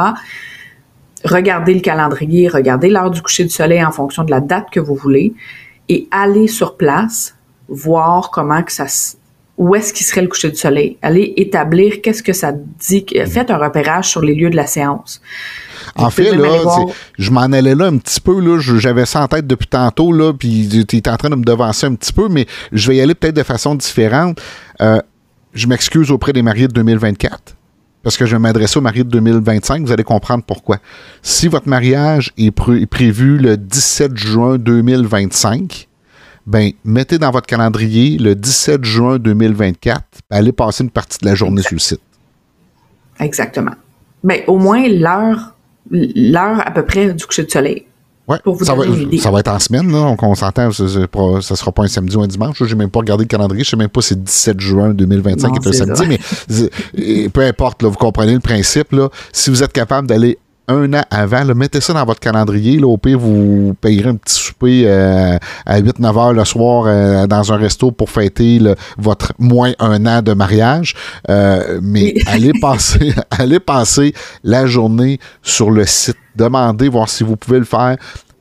regardez 1.25 1.75
le 1.75 1.81
calendrier, 1.81 2.49
regardez 2.49 2.91
l'heure 2.91 3.11
du 3.11 3.23
coucher 3.23 3.45
du 3.45 3.51
soleil 3.51 3.85
en 3.85 3.93
fonction 3.93 4.25
de 4.25 4.31
la 4.31 4.41
date 4.41 4.71
que 4.71 4.81
vous 4.81 4.95
voulez 4.95 5.35
et 5.89 6.09
allez 6.11 6.47
sur 6.47 6.77
place 6.77 7.37
voir 7.69 8.31
comment 8.31 8.63
que 8.63 8.73
ça, 8.73 8.87
où 9.61 9.75
est-ce 9.75 9.93
qu'il 9.93 10.07
serait 10.07 10.23
le 10.23 10.29
coucher 10.29 10.49
du 10.49 10.57
soleil? 10.57 10.97
Allez 11.03 11.35
établir 11.37 12.01
qu'est-ce 12.01 12.23
que 12.23 12.33
ça 12.33 12.51
dit. 12.51 13.05
Faites 13.27 13.51
un 13.51 13.59
repérage 13.59 14.09
sur 14.09 14.23
les 14.23 14.35
lieux 14.35 14.49
de 14.49 14.57
la 14.57 14.67
séance. 14.67 15.21
En 15.97 16.09
fait, 16.09 16.35
là, 16.35 16.87
je 17.19 17.31
m'en 17.31 17.43
allais 17.43 17.75
là 17.75 17.89
un 17.89 17.99
petit 17.99 18.23
peu, 18.23 18.41
là, 18.41 18.59
j'avais 18.59 19.05
ça 19.05 19.21
en 19.21 19.29
tête 19.29 19.47
depuis 19.47 19.67
tantôt, 19.67 20.13
là, 20.13 20.33
puis 20.33 20.87
tu 20.89 20.97
es 20.97 21.09
en 21.11 21.17
train 21.19 21.29
de 21.29 21.35
me 21.35 21.45
devancer 21.45 21.85
un 21.85 21.95
petit 21.95 22.13
peu, 22.15 22.29
mais 22.31 22.47
je 22.73 22.89
vais 22.89 22.97
y 22.97 23.01
aller 23.03 23.15
peut-être 23.15 23.37
de 23.37 23.43
façon 23.43 23.75
différente. 23.75 24.41
Euh, 24.81 24.99
je 25.53 25.67
m'excuse 25.67 26.11
auprès 26.11 26.33
des 26.33 26.41
mariés 26.41 26.67
de 26.67 26.73
2024. 26.73 27.55
parce 28.03 28.17
que 28.17 28.25
je 28.25 28.33
vais 28.33 28.39
m'adresser 28.39 28.79
au 28.79 28.81
marié 28.81 29.05
de 29.05 29.11
2025, 29.11 29.85
vous 29.85 29.93
allez 29.93 30.05
comprendre 30.05 30.43
pourquoi. 30.43 30.79
Si 31.21 31.49
votre 31.49 31.69
mariage 31.69 32.33
est, 32.39 32.51
prévu 32.51 33.37
le 33.37 33.59
17 33.59 34.17
juin 34.17 34.57
2025, 34.57 35.90
ben, 36.47 36.73
mettez 36.85 37.19
dans 37.19 37.31
votre 37.31 37.47
calendrier 37.47 38.19
le 38.19 38.35
17 38.35 38.85
juin 38.85 39.19
2024, 39.19 40.03
allez 40.31 40.53
passer 40.53 40.85
une 40.85 40.91
partie 40.91 41.19
de 41.19 41.27
la 41.27 41.35
journée 41.35 41.63
sur 41.63 41.75
le 41.75 41.81
site. 41.81 42.01
Exactement. 43.19 43.75
Mais 44.25 44.45
ben, 44.47 44.55
au 44.55 44.59
moins 44.59 44.89
l'heure, 44.89 45.55
l'heure 45.91 46.67
à 46.67 46.71
peu 46.71 46.85
près 46.85 47.13
du 47.13 47.25
coucher 47.25 47.45
de 47.45 47.51
soleil. 47.51 47.87
Ouais, 48.29 48.39
ça, 48.63 48.75
va, 48.75 48.85
ça 49.19 49.31
va 49.33 49.41
être 49.41 49.49
en 49.49 49.59
semaine, 49.59 49.91
là. 49.91 50.15
On, 50.23 50.35
s'entend, 50.37 50.71
ça, 50.71 50.85
ne 50.85 51.41
sera 51.41 51.73
pas 51.73 51.83
un 51.83 51.89
samedi 51.89 52.17
ou 52.17 52.23
un 52.23 52.29
dimanche. 52.29 52.59
Je 52.61 52.65
n'ai 52.65 52.75
même 52.77 52.91
pas 52.91 53.01
regardé 53.01 53.25
le 53.25 53.29
calendrier. 53.29 53.65
Je 53.65 53.71
sais 53.71 53.77
même 53.77 53.89
pas 53.89 54.03
si 54.03 54.11
c'est 54.11 54.23
17 54.23 54.61
juin 54.61 54.91
2025 54.91 55.51
qui 55.51 55.69
est 55.69 55.69
un 55.69 55.73
samedi, 55.73 56.07
mais 56.07 57.29
peu 57.29 57.41
importe, 57.41 57.83
là, 57.83 57.89
vous 57.89 57.97
comprenez 57.97 58.35
le 58.35 58.41
principe. 58.41 58.93
Là. 58.93 59.09
Si 59.33 59.51
vous 59.51 59.65
êtes 59.65 59.73
capable 59.73 60.07
d'aller 60.07 60.39
un 60.71 60.93
an 60.95 61.03
avant. 61.11 61.45
mettez 61.55 61.81
ça 61.81 61.93
dans 61.93 62.05
votre 62.05 62.21
calendrier. 62.21 62.79
Là, 62.79 62.87
au 62.87 62.97
pire, 62.97 63.19
vous 63.19 63.75
payerez 63.81 64.11
un 64.11 64.17
petit 64.17 64.35
souper 64.35 64.83
euh, 64.87 65.37
à 65.67 65.81
8-9 65.81 66.19
heures 66.19 66.33
le 66.33 66.45
soir 66.45 66.85
euh, 66.87 67.27
dans 67.27 67.53
un 67.53 67.57
resto 67.57 67.91
pour 67.91 68.11
fêter 68.11 68.61
votre 68.99 69.33
moins 69.39 69.73
un 69.79 70.07
an 70.07 70.23
de 70.23 70.33
mariage. 70.33 70.95
Euh, 71.29 71.81
mais 71.83 72.15
allez, 72.27 72.53
passer, 72.61 73.13
allez 73.31 73.61
passer 73.61 74.15
la 74.45 74.67
journée 74.67 75.19
sur 75.43 75.71
le 75.71 75.85
site. 75.87 76.17
Demandez, 76.37 76.89
voir 76.89 77.09
si 77.09 77.25
vous 77.25 77.37
pouvez 77.37 77.59
le 77.59 77.65
faire 77.65 77.97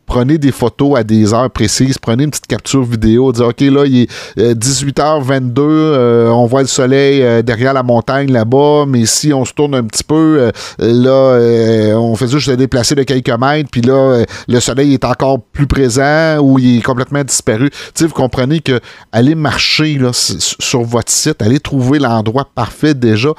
prenez 0.10 0.40
des 0.40 0.52
photos 0.52 0.98
à 0.98 1.04
des 1.04 1.34
heures 1.34 1.52
précises, 1.52 2.00
prenez 2.00 2.24
une 2.24 2.32
petite 2.32 2.48
capture 2.48 2.84
vidéo, 2.84 3.32
dites 3.32 3.44
OK, 3.44 3.62
là, 3.62 3.86
il 3.86 4.02
est 4.02 4.56
18h22, 4.56 5.60
euh, 5.60 5.70
euh, 5.70 6.30
on 6.30 6.48
voit 6.48 6.62
le 6.62 6.68
soleil 6.68 7.22
euh, 7.22 7.44
derrière 7.44 7.74
la 7.74 7.84
montagne 7.84 8.32
là-bas, 8.32 8.86
mais 8.88 9.06
si 9.06 9.32
on 9.32 9.46
se 9.46 9.54
tourne 9.54 9.76
un 9.76 9.84
petit 9.84 10.04
peu, 10.04 10.52
là, 10.80 11.96
on 11.96 12.16
fait 12.16 12.28
juste 12.28 12.48
se 12.48 12.52
déplacer 12.52 12.96
de 12.96 13.04
quelques 13.04 13.30
mètres, 13.30 13.70
puis 13.72 13.82
là, 13.82 14.24
le 14.48 14.60
soleil 14.60 14.96
est 14.96 15.06
encore 15.06 15.40
plus 15.42 15.68
présent 15.68 16.40
ou 16.40 16.58
il 16.58 16.80
est 16.80 16.82
complètement 16.82 17.24
disparu. 17.24 17.70
Tu 17.94 18.08
vous 18.08 18.14
comprenez 18.14 18.62
que 18.62 18.80
aller 19.12 19.36
marcher 19.36 20.00
là, 20.00 20.10
sur 20.12 20.82
votre 20.82 21.12
site, 21.12 21.42
aller 21.44 21.60
trouver 21.60 22.00
l'endroit 22.00 22.48
parfait 22.56 22.96
déjà, 22.96 23.30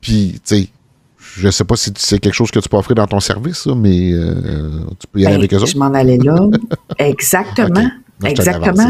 puis, 0.00 0.40
tu 0.46 0.56
sais, 0.56 0.68
je 1.36 1.50
sais 1.50 1.64
pas 1.64 1.76
si 1.76 1.92
c'est 1.96 2.18
quelque 2.18 2.34
chose 2.34 2.50
que 2.50 2.58
tu 2.58 2.68
peux 2.68 2.76
offrir 2.76 2.94
dans 2.94 3.06
ton 3.06 3.20
service, 3.20 3.66
mais 3.66 4.12
euh, 4.12 4.80
tu 4.98 5.06
peux 5.12 5.20
y 5.20 5.26
aller 5.26 5.34
ben, 5.34 5.40
avec 5.40 5.54
eux 5.54 5.58
autres. 5.58 5.66
Je 5.66 5.78
m'en 5.78 5.92
allais 5.92 6.18
là. 6.18 6.48
Exactement. 6.98 7.88
Exactement. 8.24 8.88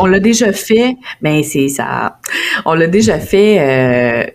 On, 0.00 0.06
l'a 0.06 0.20
déjà 0.20 0.52
fait, 0.52 0.96
mais 1.22 1.42
c'est 1.42 1.68
ça. 1.68 2.18
On 2.66 2.74
l'a 2.74 2.86
déjà 2.86 3.18
fait 3.18 3.58
euh, 3.58 4.30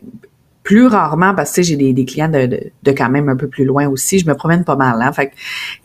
plus 0.63 0.87
rarement 0.87 1.35
parce 1.35 1.51
que 1.53 1.61
j'ai 1.61 1.75
des, 1.75 2.05
clients 2.05 2.29
de, 2.29 2.71
quand 2.91 3.09
même 3.09 3.29
un 3.29 3.35
peu 3.35 3.47
plus 3.47 3.65
loin 3.65 3.87
aussi. 3.87 4.17
Je 4.17 4.25
me 4.25 4.33
promène 4.33 4.63
pas 4.63 4.75
mal. 4.75 4.99
Hein. 4.99 5.11
Fait 5.13 5.31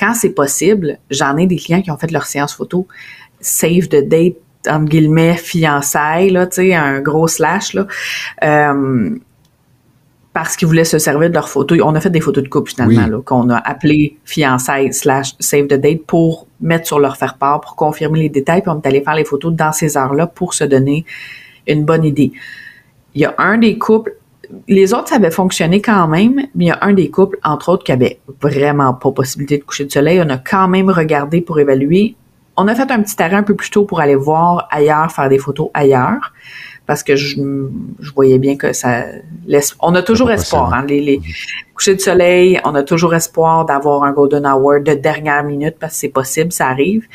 quand 0.00 0.14
c'est 0.14 0.30
possible, 0.30 0.98
j'en 1.10 1.36
ai 1.36 1.46
des 1.46 1.56
clients 1.56 1.82
qui 1.82 1.90
ont 1.90 1.98
fait 1.98 2.10
leur 2.10 2.24
séance 2.24 2.54
photo 2.54 2.86
save 3.40 3.88
the 3.88 4.08
date 4.08 4.36
entre 4.68 4.86
guillemets 4.86 5.36
fiançailles 5.36 6.30
là, 6.30 6.46
tu 6.46 6.56
sais, 6.56 6.74
un 6.74 7.00
gros 7.00 7.28
slash 7.28 7.74
là. 7.74 7.86
Euh, 8.42 9.10
parce 10.38 10.56
qu'ils 10.56 10.68
voulaient 10.68 10.84
se 10.84 11.00
servir 11.00 11.30
de 11.30 11.34
leurs 11.34 11.48
photos. 11.48 11.80
On 11.82 11.96
a 11.96 12.00
fait 12.00 12.10
des 12.10 12.20
photos 12.20 12.44
de 12.44 12.48
couple 12.48 12.70
finalement, 12.70 13.20
qu'on 13.22 13.50
a 13.50 13.56
appelé 13.56 14.18
fiançailles 14.24 14.94
slash 14.94 15.34
save 15.40 15.66
the 15.66 15.74
date 15.74 16.04
pour 16.06 16.46
mettre 16.60 16.86
sur 16.86 17.00
leur 17.00 17.16
faire-part, 17.16 17.60
pour 17.60 17.74
confirmer 17.74 18.20
les 18.20 18.28
détails, 18.28 18.62
puis 18.62 18.70
on 18.70 18.80
est 18.80 18.86
allé 18.86 19.02
faire 19.02 19.16
les 19.16 19.24
photos 19.24 19.52
dans 19.52 19.72
ces 19.72 19.96
heures-là 19.96 20.28
pour 20.28 20.54
se 20.54 20.62
donner 20.62 21.04
une 21.66 21.84
bonne 21.84 22.04
idée. 22.04 22.30
Il 23.16 23.22
y 23.22 23.24
a 23.24 23.34
un 23.38 23.58
des 23.58 23.78
couples, 23.78 24.14
les 24.68 24.94
autres, 24.94 25.08
ça 25.08 25.16
avait 25.16 25.32
fonctionné 25.32 25.82
quand 25.82 26.06
même, 26.06 26.36
mais 26.54 26.66
il 26.66 26.68
y 26.68 26.70
a 26.70 26.78
un 26.82 26.92
des 26.92 27.10
couples, 27.10 27.40
entre 27.42 27.70
autres, 27.70 27.82
qui 27.82 27.90
avait 27.90 28.20
vraiment 28.40 28.94
pas 28.94 29.10
possibilité 29.10 29.58
de 29.58 29.64
coucher 29.64 29.86
de 29.86 29.90
soleil. 29.90 30.22
On 30.24 30.30
a 30.30 30.38
quand 30.38 30.68
même 30.68 30.88
regardé 30.88 31.40
pour 31.40 31.58
évaluer. 31.58 32.14
On 32.56 32.68
a 32.68 32.76
fait 32.76 32.92
un 32.92 33.02
petit 33.02 33.20
arrêt 33.20 33.34
un 33.34 33.42
peu 33.42 33.56
plus 33.56 33.70
tôt 33.70 33.84
pour 33.84 33.98
aller 33.98 34.14
voir 34.14 34.68
ailleurs, 34.70 35.10
faire 35.10 35.28
des 35.28 35.38
photos 35.38 35.70
ailleurs 35.74 36.32
parce 36.88 37.02
que 37.02 37.16
je, 37.16 37.38
voyais 38.14 38.38
bien 38.38 38.56
que 38.56 38.72
ça 38.72 39.04
laisse. 39.46 39.76
On 39.78 39.94
a 39.94 40.02
toujours 40.02 40.30
espoir, 40.30 40.72
hein, 40.72 40.86
les, 40.88 41.02
les 41.02 41.20
couchers 41.74 41.94
de 41.94 42.00
soleil, 42.00 42.58
on 42.64 42.74
a 42.74 42.82
toujours 42.82 43.14
espoir 43.14 43.66
d'avoir 43.66 44.04
un 44.04 44.12
golden 44.12 44.46
hour 44.46 44.80
de 44.80 44.94
dernière 44.94 45.44
minute 45.44 45.76
parce 45.78 45.92
que 45.92 45.98
c'est 46.00 46.08
possible, 46.08 46.50
ça 46.50 46.68
arrive. 46.68 47.06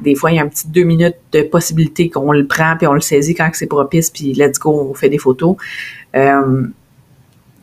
Des 0.00 0.14
fois, 0.14 0.32
il 0.32 0.36
y 0.36 0.38
a 0.38 0.42
un 0.42 0.48
petit 0.48 0.66
deux 0.66 0.84
minutes 0.84 1.18
de 1.32 1.42
possibilité 1.42 2.08
qu'on 2.08 2.32
le 2.32 2.46
prend 2.46 2.76
puis 2.78 2.86
on 2.86 2.94
le 2.94 3.02
saisit 3.02 3.34
quand 3.34 3.50
c'est 3.52 3.66
propice 3.66 4.08
puis 4.08 4.32
let's 4.32 4.58
go, 4.58 4.88
on 4.90 4.94
fait 4.94 5.10
des 5.10 5.18
photos. 5.18 5.56
Euh, 6.16 6.66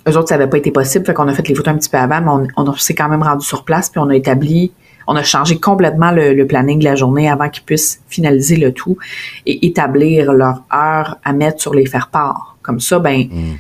eux 0.08 0.18
autres, 0.18 0.30
ça 0.30 0.38
n'avait 0.38 0.50
pas 0.52 0.60
été 0.60 0.70
possible, 0.70 1.04
fait 1.04 1.16
qu'on 1.16 1.28
a 1.28 1.34
fait 1.34 1.48
les 1.48 1.56
photos 1.56 1.74
un 1.74 1.78
petit 1.80 1.90
peu 1.90 1.98
avant, 1.98 2.22
mais 2.22 2.48
on, 2.58 2.70
on 2.70 2.76
s'est 2.76 2.94
quand 2.94 3.10
même 3.10 3.24
rendu 3.24 3.44
sur 3.44 3.66
place 3.66 3.90
puis 3.90 4.00
on 4.00 4.10
a 4.10 4.16
établi 4.16 4.72
on 5.08 5.16
a 5.16 5.24
changé 5.24 5.58
complètement 5.60 6.12
le, 6.12 6.46
planning 6.46 6.80
de 6.80 6.84
la 6.86 6.96
journée 6.96 7.30
avant 7.30 7.50
qu'ils 7.50 7.64
puissent 7.64 8.02
finaliser 8.08 8.56
le 8.56 8.72
tout 8.72 8.98
et 9.46 9.66
établir 9.66 10.34
leur 10.34 10.64
heure 10.74 11.18
à 11.24 11.34
mettre 11.34 11.62
sur 11.62 11.74
les 11.74 11.86
faire-part. 11.86 12.58
Comme 12.62 12.80
ça, 12.80 13.00
ben, 13.00 13.28
mm. 13.30 13.58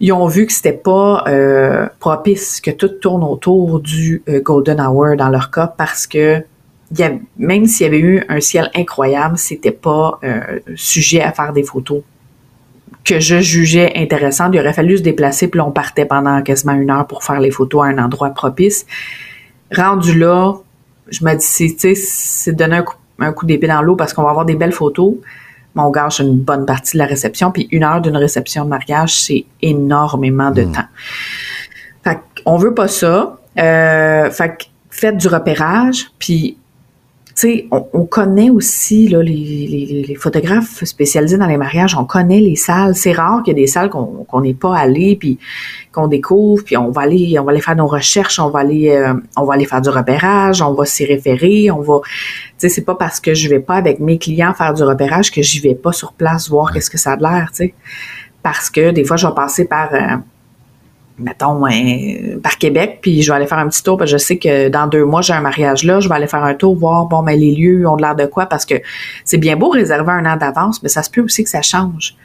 ils 0.00 0.12
ont 0.12 0.26
vu 0.26 0.46
que 0.46 0.52
c'était 0.52 0.72
pas 0.72 1.24
euh, 1.26 1.86
propice 2.00 2.60
que 2.60 2.70
tout 2.70 2.88
tourne 2.88 3.24
autour 3.24 3.80
du 3.80 4.22
euh, 4.28 4.40
Golden 4.40 4.80
Hour 4.80 5.16
dans 5.16 5.28
leur 5.28 5.50
cas 5.50 5.66
parce 5.66 6.06
que 6.06 6.42
même 7.38 7.66
s'il 7.66 7.84
y 7.84 7.88
avait 7.88 7.98
eu 7.98 8.24
un 8.28 8.40
ciel 8.40 8.70
incroyable, 8.74 9.36
c'était 9.36 9.72
pas 9.72 10.18
euh, 10.22 10.60
sujet 10.76 11.22
à 11.22 11.32
faire 11.32 11.52
des 11.52 11.64
photos 11.64 12.02
que 13.04 13.20
je 13.20 13.40
jugeais 13.40 13.92
intéressantes. 13.96 14.50
Il 14.54 14.60
aurait 14.60 14.72
fallu 14.72 14.98
se 14.98 15.02
déplacer, 15.02 15.48
puis 15.48 15.60
on 15.60 15.72
partait 15.72 16.06
pendant 16.06 16.40
quasiment 16.42 16.72
une 16.72 16.90
heure 16.90 17.06
pour 17.06 17.24
faire 17.24 17.40
les 17.40 17.50
photos 17.50 17.84
à 17.84 17.88
un 17.88 17.98
endroit 17.98 18.30
propice 18.30 18.86
rendu 19.72 20.18
là, 20.18 20.54
je 21.08 21.24
me 21.24 21.34
dis, 21.34 21.94
c'est 21.96 22.52
donner 22.52 22.76
un 22.76 22.82
coup, 22.82 22.96
un 23.18 23.32
coup 23.32 23.46
d'épée 23.46 23.66
dans 23.66 23.82
l'eau 23.82 23.96
parce 23.96 24.12
qu'on 24.12 24.22
va 24.22 24.30
avoir 24.30 24.44
des 24.44 24.56
belles 24.56 24.72
photos, 24.72 25.14
mais 25.74 25.82
on 25.82 25.90
gâche 25.90 26.20
une 26.20 26.38
bonne 26.38 26.66
partie 26.66 26.96
de 26.96 26.98
la 26.98 27.06
réception. 27.06 27.50
Puis 27.50 27.68
une 27.70 27.84
heure 27.84 28.00
d'une 28.00 28.16
réception 28.16 28.64
de 28.64 28.70
mariage, 28.70 29.20
c'est 29.20 29.44
énormément 29.62 30.50
de 30.50 30.62
hmm. 30.62 30.72
temps. 30.72 30.88
Fait 32.02 32.18
qu'on 32.44 32.56
veut 32.56 32.74
pas 32.74 32.88
ça. 32.88 33.38
Euh, 33.58 34.30
fait 34.30 34.56
que 34.56 34.64
faites 34.90 35.16
du 35.16 35.28
repérage, 35.28 36.10
puis 36.18 36.58
sais, 37.34 37.66
on, 37.70 38.04
connaît 38.06 38.50
aussi 38.50 39.08
là, 39.08 39.22
les, 39.22 40.16
photographes 40.18 40.84
spécialisés 40.84 41.36
dans 41.36 41.46
les 41.46 41.56
mariages, 41.56 41.96
on 41.96 42.04
connaît 42.04 42.40
les 42.40 42.56
salles. 42.56 42.94
C'est 42.94 43.12
rare 43.12 43.42
qu'il 43.42 43.56
y 43.56 43.60
ait 43.60 43.62
des 43.62 43.66
salles 43.66 43.90
qu'on 43.90 44.40
n'est 44.40 44.54
pas 44.54 44.76
allé, 44.76 45.16
puis 45.16 45.38
qu'on 45.92 46.06
découvre, 46.06 46.62
puis 46.64 46.76
on 46.76 46.90
va 46.90 47.02
aller, 47.02 47.36
on 47.38 47.44
va 47.44 47.52
aller 47.52 47.60
faire 47.60 47.76
nos 47.76 47.86
recherches, 47.86 48.38
on 48.38 48.50
va 48.50 48.60
aller, 48.60 48.90
euh, 48.90 49.14
on 49.36 49.44
va 49.44 49.54
aller 49.54 49.64
faire 49.64 49.80
du 49.80 49.88
repérage, 49.88 50.62
on 50.62 50.74
va 50.74 50.84
s'y 50.84 51.04
référer, 51.04 51.70
on 51.70 51.80
va, 51.80 52.00
tu 52.04 52.10
sais, 52.58 52.68
c'est 52.68 52.84
pas 52.84 52.94
parce 52.94 53.20
que 53.20 53.34
je 53.34 53.48
vais 53.48 53.60
pas 53.60 53.74
avec 53.74 54.00
mes 54.00 54.18
clients 54.18 54.54
faire 54.54 54.74
du 54.74 54.82
repérage 54.82 55.30
que 55.30 55.42
j'y 55.42 55.60
vais 55.60 55.74
pas 55.74 55.92
sur 55.92 56.12
place 56.12 56.48
voir 56.48 56.72
qu'est-ce 56.72 56.90
que 56.90 56.98
ça 56.98 57.12
a 57.12 57.16
l'air, 57.16 57.50
tu 57.50 57.64
sais, 57.64 57.74
parce 58.42 58.70
que 58.70 58.90
des 58.90 59.04
fois 59.04 59.16
je 59.16 59.26
vais 59.26 59.34
passer 59.34 59.64
par 59.64 59.92
euh, 59.94 60.16
mettons, 61.18 61.62
par 62.42 62.58
Québec, 62.58 62.98
puis 63.00 63.22
je 63.22 63.30
vais 63.30 63.36
aller 63.36 63.46
faire 63.46 63.58
un 63.58 63.68
petit 63.68 63.82
tour, 63.82 63.96
parce 63.96 64.10
que 64.10 64.18
je 64.18 64.22
sais 64.22 64.36
que 64.36 64.68
dans 64.68 64.86
deux 64.86 65.04
mois, 65.04 65.22
j'ai 65.22 65.32
un 65.32 65.40
mariage 65.40 65.84
là, 65.84 66.00
je 66.00 66.08
vais 66.08 66.14
aller 66.14 66.26
faire 66.26 66.42
un 66.42 66.54
tour, 66.54 66.76
voir, 66.76 67.06
bon, 67.06 67.22
mais 67.22 67.36
les 67.36 67.54
lieux 67.54 67.88
ont 67.88 67.96
l'air 67.96 68.16
de 68.16 68.26
quoi, 68.26 68.46
parce 68.46 68.66
que 68.66 68.74
c'est 69.24 69.38
bien 69.38 69.56
beau 69.56 69.68
réserver 69.68 70.12
un 70.12 70.26
an 70.26 70.36
d'avance, 70.36 70.82
mais 70.82 70.88
ça 70.88 71.02
se 71.02 71.10
peut 71.10 71.20
aussi 71.20 71.44
que 71.44 71.50
ça 71.50 71.62
change. 71.62 72.16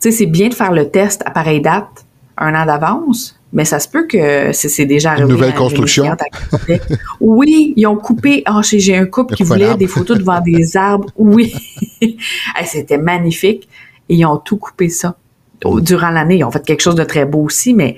Tu 0.00 0.10
sais, 0.10 0.18
c'est 0.18 0.26
bien 0.26 0.48
de 0.48 0.54
faire 0.54 0.72
le 0.72 0.90
test 0.90 1.22
à 1.24 1.30
pareille 1.30 1.62
date, 1.62 2.04
un 2.36 2.54
an 2.54 2.66
d'avance, 2.66 3.38
mais 3.54 3.64
ça 3.64 3.78
se 3.78 3.88
peut 3.88 4.06
que 4.06 4.52
c'est 4.52 4.84
déjà 4.84 5.12
arrivé. 5.12 5.26
Une 5.26 5.32
nouvelle 5.32 5.54
construction. 5.54 6.04
oui, 7.20 7.72
ils 7.76 7.86
ont 7.86 7.96
coupé. 7.96 8.42
Oh, 8.50 8.60
j'ai 8.62 8.96
un 8.96 9.06
couple 9.06 9.36
qui 9.36 9.44
voulait 9.44 9.76
des 9.76 9.86
photos 9.86 10.18
devant 10.18 10.40
des 10.40 10.76
arbres. 10.76 11.08
Oui. 11.16 11.54
C'était 12.64 12.98
magnifique. 12.98 13.68
Et 14.08 14.16
ils 14.16 14.26
ont 14.26 14.38
tout 14.38 14.56
coupé 14.56 14.88
ça. 14.88 15.16
Durant 15.64 16.10
l'année, 16.10 16.38
ils 16.38 16.44
ont 16.44 16.50
fait 16.50 16.66
quelque 16.66 16.82
chose 16.82 16.96
de 16.96 17.04
très 17.04 17.24
beau 17.24 17.44
aussi, 17.44 17.74
mais 17.74 17.96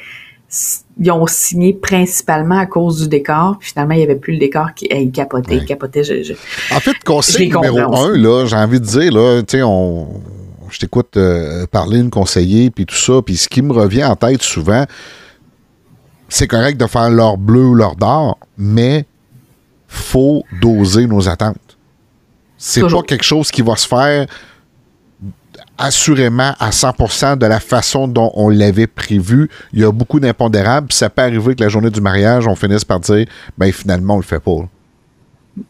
ils 0.98 1.10
ont 1.10 1.26
signé 1.26 1.74
principalement 1.74 2.58
à 2.58 2.66
cause 2.66 3.02
du 3.02 3.08
décor. 3.08 3.58
Puis 3.58 3.70
finalement, 3.70 3.94
il 3.94 3.98
n'y 3.98 4.04
avait 4.04 4.16
plus 4.16 4.34
le 4.34 4.38
décor 4.38 4.74
qui 4.74 4.86
hey, 4.90 5.10
capotait, 5.10 5.64
capotait. 5.64 6.02
en 6.72 6.80
fait, 6.80 6.96
conseil 7.04 7.48
numéro 7.48 7.94
un, 7.94 8.16
là, 8.16 8.46
j'ai 8.46 8.56
envie 8.56 8.80
de 8.80 8.86
dire, 8.86 9.12
là, 9.12 9.42
tu 9.42 9.58
sais, 9.58 9.62
on, 9.62 10.08
je 10.70 10.78
t'écoute 10.78 11.16
euh, 11.16 11.66
parler, 11.66 11.98
une 11.98 12.10
conseiller, 12.10 12.70
puis 12.70 12.86
tout 12.86 12.96
ça, 12.96 13.20
puis 13.24 13.36
ce 13.36 13.48
qui 13.48 13.62
me 13.62 13.72
revient 13.72 14.04
en 14.04 14.16
tête 14.16 14.42
souvent, 14.42 14.84
c'est 16.28 16.48
correct 16.48 16.78
de 16.78 16.86
faire 16.86 17.10
leur 17.10 17.36
bleu 17.36 17.66
ou 17.66 17.74
leur 17.74 17.96
d'or, 17.96 18.38
mais 18.56 19.04
faut 19.86 20.42
doser 20.60 21.06
nos 21.06 21.28
attentes. 21.28 21.56
C'est 22.58 22.80
pas 22.80 23.02
quelque 23.02 23.24
chose 23.24 23.50
qui 23.50 23.62
va 23.62 23.76
se 23.76 23.86
faire 23.86 24.26
assurément 25.78 26.54
à 26.58 26.70
100% 26.70 27.38
de 27.38 27.46
la 27.46 27.60
façon 27.60 28.08
dont 28.08 28.30
on 28.34 28.48
l'avait 28.48 28.86
prévu. 28.86 29.48
Il 29.72 29.80
y 29.80 29.84
a 29.84 29.92
beaucoup 29.92 30.20
d'impondérables. 30.20 30.92
Ça 30.92 31.10
peut 31.10 31.22
arriver 31.22 31.54
que 31.54 31.62
la 31.62 31.68
journée 31.68 31.90
du 31.90 32.00
mariage, 32.00 32.46
on 32.46 32.54
finisse 32.54 32.84
par 32.84 33.00
dire, 33.00 33.26
ben 33.58 33.72
finalement, 33.72 34.14
on 34.14 34.18
le 34.18 34.22
fait 34.22 34.40
pas. 34.40 34.68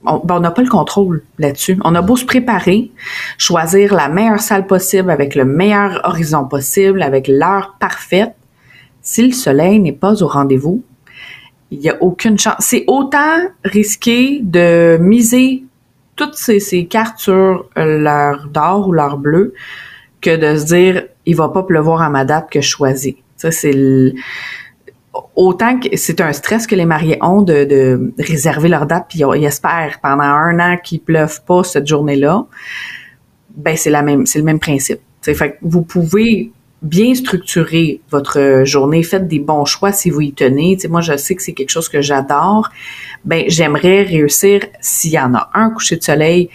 Ben, 0.04 0.20
on 0.28 0.40
n'a 0.40 0.50
pas 0.50 0.62
le 0.62 0.68
contrôle 0.68 1.22
là-dessus. 1.38 1.78
On 1.84 1.94
a 1.94 2.02
beau 2.02 2.16
se 2.16 2.24
préparer, 2.24 2.90
choisir 3.38 3.94
la 3.94 4.09
meilleure 4.09 4.40
salle 4.40 4.66
possible 4.66 5.11
avec 5.11 5.34
le 5.34 5.44
meilleur 5.44 6.00
horizon 6.04 6.44
possible, 6.44 7.02
avec 7.02 7.28
l'heure 7.28 7.76
parfaite. 7.78 8.34
si 9.02 9.28
le 9.28 9.32
soleil 9.32 9.78
n'est 9.78 9.92
pas 9.92 10.22
au 10.22 10.26
rendez-vous, 10.26 10.82
il 11.70 11.78
n'y 11.78 11.90
a 11.90 11.96
aucune 12.00 12.38
chance. 12.38 12.57
C'est 12.59 12.84
autant 12.88 13.38
risqué 13.64 14.40
de 14.42 14.98
miser 15.00 15.64
toutes 16.16 16.34
ces, 16.34 16.86
cartes 16.86 17.18
sur 17.18 17.68
leur 17.76 18.48
d'or 18.48 18.88
ou 18.88 18.92
leur 18.92 19.18
bleu 19.18 19.54
que 20.20 20.36
de 20.36 20.58
se 20.58 20.64
dire 20.66 21.04
il 21.24 21.36
va 21.36 21.48
pas 21.48 21.62
pleuvoir 21.62 22.02
à 22.02 22.10
ma 22.10 22.24
date 22.24 22.50
que 22.50 22.60
je 22.60 22.68
choisis. 22.68 23.14
Ça, 23.36 23.50
c'est 23.50 24.14
autant 25.34 25.78
que 25.78 25.96
c'est 25.96 26.20
un 26.20 26.32
stress 26.32 26.66
que 26.66 26.74
les 26.74 26.86
mariés 26.86 27.18
ont 27.22 27.42
de, 27.42 28.12
réserver 28.18 28.68
leur 28.68 28.86
date 28.86 29.06
puis 29.08 29.20
ils 29.20 29.44
espèrent 29.44 29.98
pendant 30.02 30.24
un 30.24 30.58
an 30.58 30.76
qu'il 30.82 31.00
pleuve 31.00 31.42
pas 31.44 31.64
cette 31.64 31.86
journée-là. 31.86 32.46
Ben 33.56 33.76
c'est 33.76 33.90
la 33.90 34.02
même, 34.02 34.26
c'est 34.26 34.38
le 34.38 34.44
même 34.44 34.60
principe. 34.60 35.00
fait 35.22 35.58
vous 35.62 35.82
pouvez 35.82 36.52
bien 36.82 37.14
structurer 37.14 38.00
votre 38.10 38.62
journée, 38.64 39.02
faites 39.02 39.26
des 39.26 39.38
bons 39.38 39.64
choix 39.64 39.92
si 39.92 40.10
vous 40.10 40.20
y 40.20 40.32
tenez. 40.32 40.76
moi, 40.88 41.00
je 41.00 41.16
sais 41.16 41.34
que 41.34 41.42
c'est 41.42 41.52
quelque 41.54 41.70
chose 41.70 41.88
que 41.88 42.00
j'adore. 42.00 42.70
Ben, 43.24 43.44
j'aimerais 43.48 44.02
réussir, 44.02 44.60
s'il 44.80 45.12
y 45.12 45.18
en 45.18 45.34
a 45.34 45.50
un 45.54 45.70
coucher 45.70 45.96
de 45.96 46.02
soleil, 46.02 46.50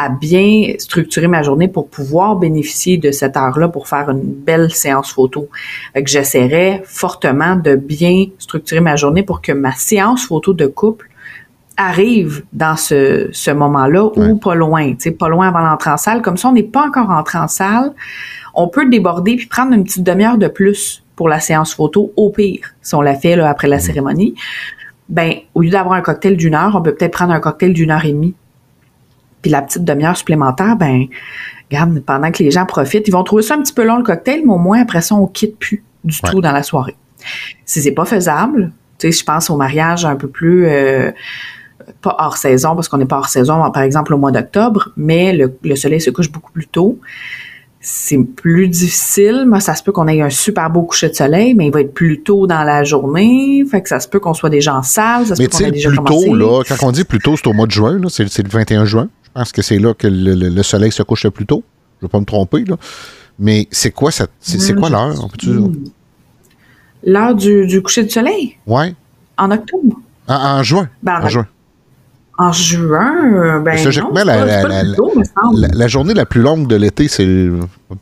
à 0.00 0.08
bien 0.08 0.74
structurer 0.78 1.26
ma 1.26 1.42
journée 1.42 1.68
pour 1.68 1.88
pouvoir 1.88 2.36
bénéficier 2.36 2.96
de 2.96 3.10
cette 3.10 3.36
heure-là 3.36 3.68
pour 3.68 3.88
faire 3.88 4.10
une 4.10 4.22
belle 4.22 4.70
séance 4.70 5.12
photo. 5.12 5.48
Fait 5.92 6.02
que 6.02 6.10
j'essaierais 6.10 6.82
fortement 6.86 7.56
de 7.56 7.76
bien 7.76 8.26
structurer 8.38 8.80
ma 8.80 8.96
journée 8.96 9.22
pour 9.22 9.42
que 9.42 9.52
ma 9.52 9.72
séance 9.72 10.26
photo 10.26 10.54
de 10.54 10.66
couple 10.66 11.08
arrive 11.76 12.44
dans 12.52 12.76
ce, 12.76 13.28
ce 13.32 13.50
moment-là 13.50 14.10
ou 14.16 14.36
pas 14.36 14.54
loin, 14.54 14.90
tu 14.90 14.96
sais, 14.98 15.10
pas 15.12 15.28
loin 15.28 15.48
avant 15.48 15.60
l'entrée 15.60 15.90
en 15.90 15.96
salle. 15.96 16.20
Comme 16.20 16.36
ça, 16.36 16.48
on 16.48 16.52
n'est 16.52 16.62
pas 16.62 16.86
encore 16.86 17.10
entré 17.10 17.38
en 17.38 17.48
salle 17.48 17.94
on 18.54 18.68
peut 18.68 18.88
déborder 18.88 19.36
puis 19.36 19.46
prendre 19.46 19.72
une 19.72 19.84
petite 19.84 20.02
demi-heure 20.02 20.38
de 20.38 20.48
plus 20.48 21.04
pour 21.16 21.28
la 21.28 21.40
séance 21.40 21.74
photo, 21.74 22.12
au 22.16 22.30
pire, 22.30 22.74
si 22.80 22.94
on 22.94 23.02
la 23.02 23.14
fait 23.14 23.36
là, 23.36 23.48
après 23.48 23.68
la 23.68 23.76
mm. 23.76 23.80
cérémonie. 23.80 24.34
Ben, 25.08 25.34
au 25.54 25.60
lieu 25.60 25.70
d'avoir 25.70 25.94
un 25.94 26.02
cocktail 26.02 26.36
d'une 26.36 26.54
heure, 26.54 26.74
on 26.74 26.82
peut 26.82 26.94
peut-être 26.94 27.12
prendre 27.12 27.32
un 27.32 27.40
cocktail 27.40 27.72
d'une 27.72 27.90
heure 27.90 28.04
et 28.04 28.12
demie. 28.12 28.34
Puis 29.42 29.50
la 29.50 29.62
petite 29.62 29.84
demi-heure 29.84 30.16
supplémentaire, 30.16 30.76
ben, 30.76 31.06
regarde, 31.70 32.00
pendant 32.00 32.30
que 32.30 32.42
les 32.42 32.50
gens 32.50 32.66
profitent, 32.66 33.08
ils 33.08 33.12
vont 33.12 33.24
trouver 33.24 33.42
ça 33.42 33.54
un 33.54 33.62
petit 33.62 33.72
peu 33.72 33.84
long 33.84 33.96
le 33.96 34.02
cocktail, 34.02 34.42
mais 34.44 34.52
au 34.52 34.58
moins 34.58 34.80
après 34.80 35.00
ça, 35.00 35.14
on 35.14 35.26
quitte 35.26 35.58
plus 35.58 35.84
du 36.04 36.20
tout 36.20 36.40
dans 36.40 36.52
la 36.52 36.62
soirée. 36.62 36.96
Si 37.64 37.82
c'est 37.82 37.92
pas 37.92 38.04
faisable, 38.04 38.72
tu 38.98 39.10
sais, 39.10 39.18
je 39.18 39.24
pense 39.24 39.50
au 39.50 39.56
mariage 39.56 40.04
un 40.04 40.16
peu 40.16 40.28
plus 40.28 40.66
euh, 40.66 41.10
pas 42.02 42.16
hors 42.18 42.36
saison 42.36 42.74
parce 42.74 42.88
qu'on 42.88 42.98
n'est 42.98 43.06
pas 43.06 43.18
hors 43.18 43.28
saison, 43.28 43.70
par 43.70 43.82
exemple 43.82 44.14
au 44.14 44.18
mois 44.18 44.32
d'octobre, 44.32 44.90
mais 44.96 45.32
le, 45.32 45.76
soleil 45.76 46.00
se 46.00 46.10
couche 46.10 46.30
beaucoup 46.30 46.52
plus 46.52 46.66
tôt 46.66 46.98
c'est 47.82 48.18
plus 48.18 48.68
difficile. 48.68 49.46
Moi, 49.46 49.60
ça 49.60 49.74
se 49.74 49.82
peut 49.82 49.90
qu'on 49.90 50.06
ait 50.06 50.20
un 50.20 50.28
super 50.28 50.68
beau 50.68 50.82
coucher 50.82 51.08
de 51.08 51.14
soleil, 51.14 51.54
mais 51.54 51.66
il 51.66 51.72
va 51.72 51.80
être 51.80 51.94
plus 51.94 52.20
tôt 52.20 52.46
dans 52.46 52.62
la 52.62 52.84
journée. 52.84 53.64
Fait 53.70 53.80
que 53.80 53.88
ça 53.88 54.00
se 54.00 54.08
peut 54.08 54.20
qu'on 54.20 54.34
soit 54.34 54.50
déjà 54.50 54.76
en 54.76 54.82
salle. 54.82 55.26
Ça 55.26 55.34
se 55.34 55.40
mais 55.40 55.48
tu 55.48 55.56
sais, 55.56 55.70
plus 55.70 55.96
tôt, 56.04 56.34
là, 56.34 56.62
quand 56.68 56.86
on 56.86 56.92
dit 56.92 57.04
plus 57.04 57.20
tôt, 57.20 57.36
c'est 57.36 57.46
au 57.46 57.54
mois 57.54 57.66
de 57.66 57.70
juin, 57.70 57.98
c'est, 58.10 58.24
le 58.24 58.48
21 58.50 58.84
juin. 58.84 59.08
Je 59.34 59.40
pense 59.40 59.52
que 59.52 59.62
c'est 59.62 59.78
là 59.78 59.94
que 59.94 60.08
le, 60.10 60.62
soleil 60.62 60.90
se 60.90 61.02
couche 61.02 61.24
le 61.24 61.30
plus 61.30 61.46
tôt. 61.46 61.62
Je 62.00 62.06
ne 62.06 62.08
vais 62.08 62.12
pas 62.12 62.20
me 62.20 62.24
tromper, 62.24 62.64
là. 62.64 62.76
Mais 63.38 63.68
c'est 63.70 63.90
quoi, 63.90 64.10
ça, 64.10 64.26
c'est, 64.40 64.74
quoi 64.74 64.90
l'heure? 64.90 65.14
L'heure 67.04 67.34
du, 67.34 67.80
coucher 67.82 68.02
du 68.02 68.10
soleil? 68.10 68.56
Oui. 68.66 68.94
En 69.38 69.50
octobre? 69.50 69.96
En, 70.28 70.62
juin. 70.62 70.88
Ben, 71.02 71.20
en 71.22 71.28
juin. 71.28 71.46
En 72.38 72.52
juin, 72.52 73.34
euh, 73.34 73.60
ben 73.60 73.76
non, 73.84 74.22
la, 75.54 75.68
la, 75.68 75.88
journée 75.88 76.14
la 76.14 76.24
plus 76.24 76.40
longue 76.40 76.66
de 76.66 76.76
l'été, 76.76 77.08
c'est. 77.08 77.48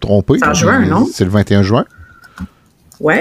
C'est 0.00 0.46
en 0.46 0.54
juin, 0.54 0.80
non? 0.86 1.08
C'est 1.12 1.24
le 1.24 1.30
21 1.30 1.62
juin. 1.62 1.84
Oui. 3.00 3.14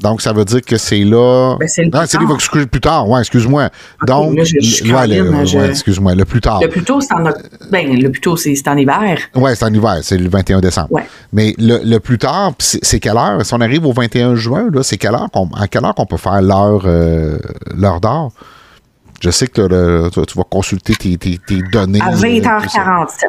Donc, 0.00 0.20
ça 0.20 0.32
veut 0.32 0.44
dire 0.44 0.62
que 0.62 0.76
c'est 0.76 1.04
là. 1.04 1.56
Ben, 1.58 1.68
c'est 1.68 1.82
le 1.82 1.90
non, 1.90 2.00
c'est 2.06 2.18
va 2.18 2.66
plus 2.66 2.80
tard. 2.80 3.08
Ouais, 3.08 3.20
excuse-moi. 3.20 3.70
Donc, 4.06 4.34
le, 4.34 5.70
excuse-moi, 5.70 6.14
le 6.14 6.24
plus 6.24 6.40
tard. 6.40 6.60
Le 6.60 6.68
plus 6.68 6.82
tôt, 6.82 7.00
c'est 7.00 7.14
en, 7.14 7.24
ben, 7.70 8.00
le 8.00 8.10
plus 8.10 8.20
tôt, 8.20 8.36
c'est, 8.36 8.56
en 8.68 8.76
hiver. 8.76 9.18
Oui, 9.34 9.50
c'est 9.54 9.64
en 9.64 9.72
hiver. 9.72 9.98
C'est 10.02 10.18
le 10.18 10.28
21 10.28 10.60
décembre. 10.60 10.92
Ouais. 10.92 11.06
Mais 11.32 11.54
le, 11.58 11.80
le 11.82 11.98
plus 11.98 12.18
tard, 12.18 12.52
c'est, 12.58 13.00
quelle 13.00 13.16
heure? 13.16 13.44
Si 13.44 13.54
on 13.54 13.60
arrive 13.60 13.86
au 13.86 13.92
21 13.92 14.34
juin, 14.34 14.68
là, 14.72 14.82
c'est 14.82 14.98
quelle 14.98 15.14
heure 15.14 15.28
qu'on, 15.32 15.48
à 15.58 15.66
quelle 15.68 15.84
heure 15.84 15.94
qu'on 15.94 16.06
peut 16.06 16.16
faire 16.16 16.42
l'heure, 16.42 16.82
euh, 16.84 17.38
l'heure 17.74 18.00
d'or? 18.00 18.32
Je 19.20 19.30
sais 19.30 19.46
que 19.46 20.10
tu, 20.10 20.38
vas 20.38 20.44
consulter 20.44 20.94
tes, 20.94 21.38
données. 21.72 22.00
À 22.02 22.12
20h47. 22.12 23.24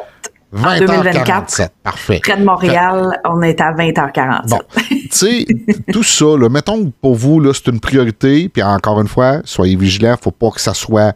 20h47. 0.54 1.68
Parfait. 1.82 2.20
Près 2.22 2.36
de 2.38 2.44
Montréal, 2.44 3.20
on 3.28 3.42
est 3.42 3.60
à 3.60 3.72
20h47. 3.72 4.48
Bon, 4.48 4.60
tu 4.88 5.08
sais, 5.10 5.46
tout 5.92 6.02
ça, 6.02 6.24
mettons 6.50 6.86
que 6.86 6.90
pour 7.00 7.14
vous, 7.14 7.40
là, 7.40 7.52
c'est 7.52 7.70
une 7.70 7.80
priorité, 7.80 8.48
puis 8.48 8.62
encore 8.62 9.00
une 9.00 9.08
fois, 9.08 9.40
soyez 9.44 9.76
vigilants, 9.76 10.16
faut 10.20 10.30
pas 10.30 10.50
que 10.50 10.60
ça 10.60 10.74
soit 10.74 11.14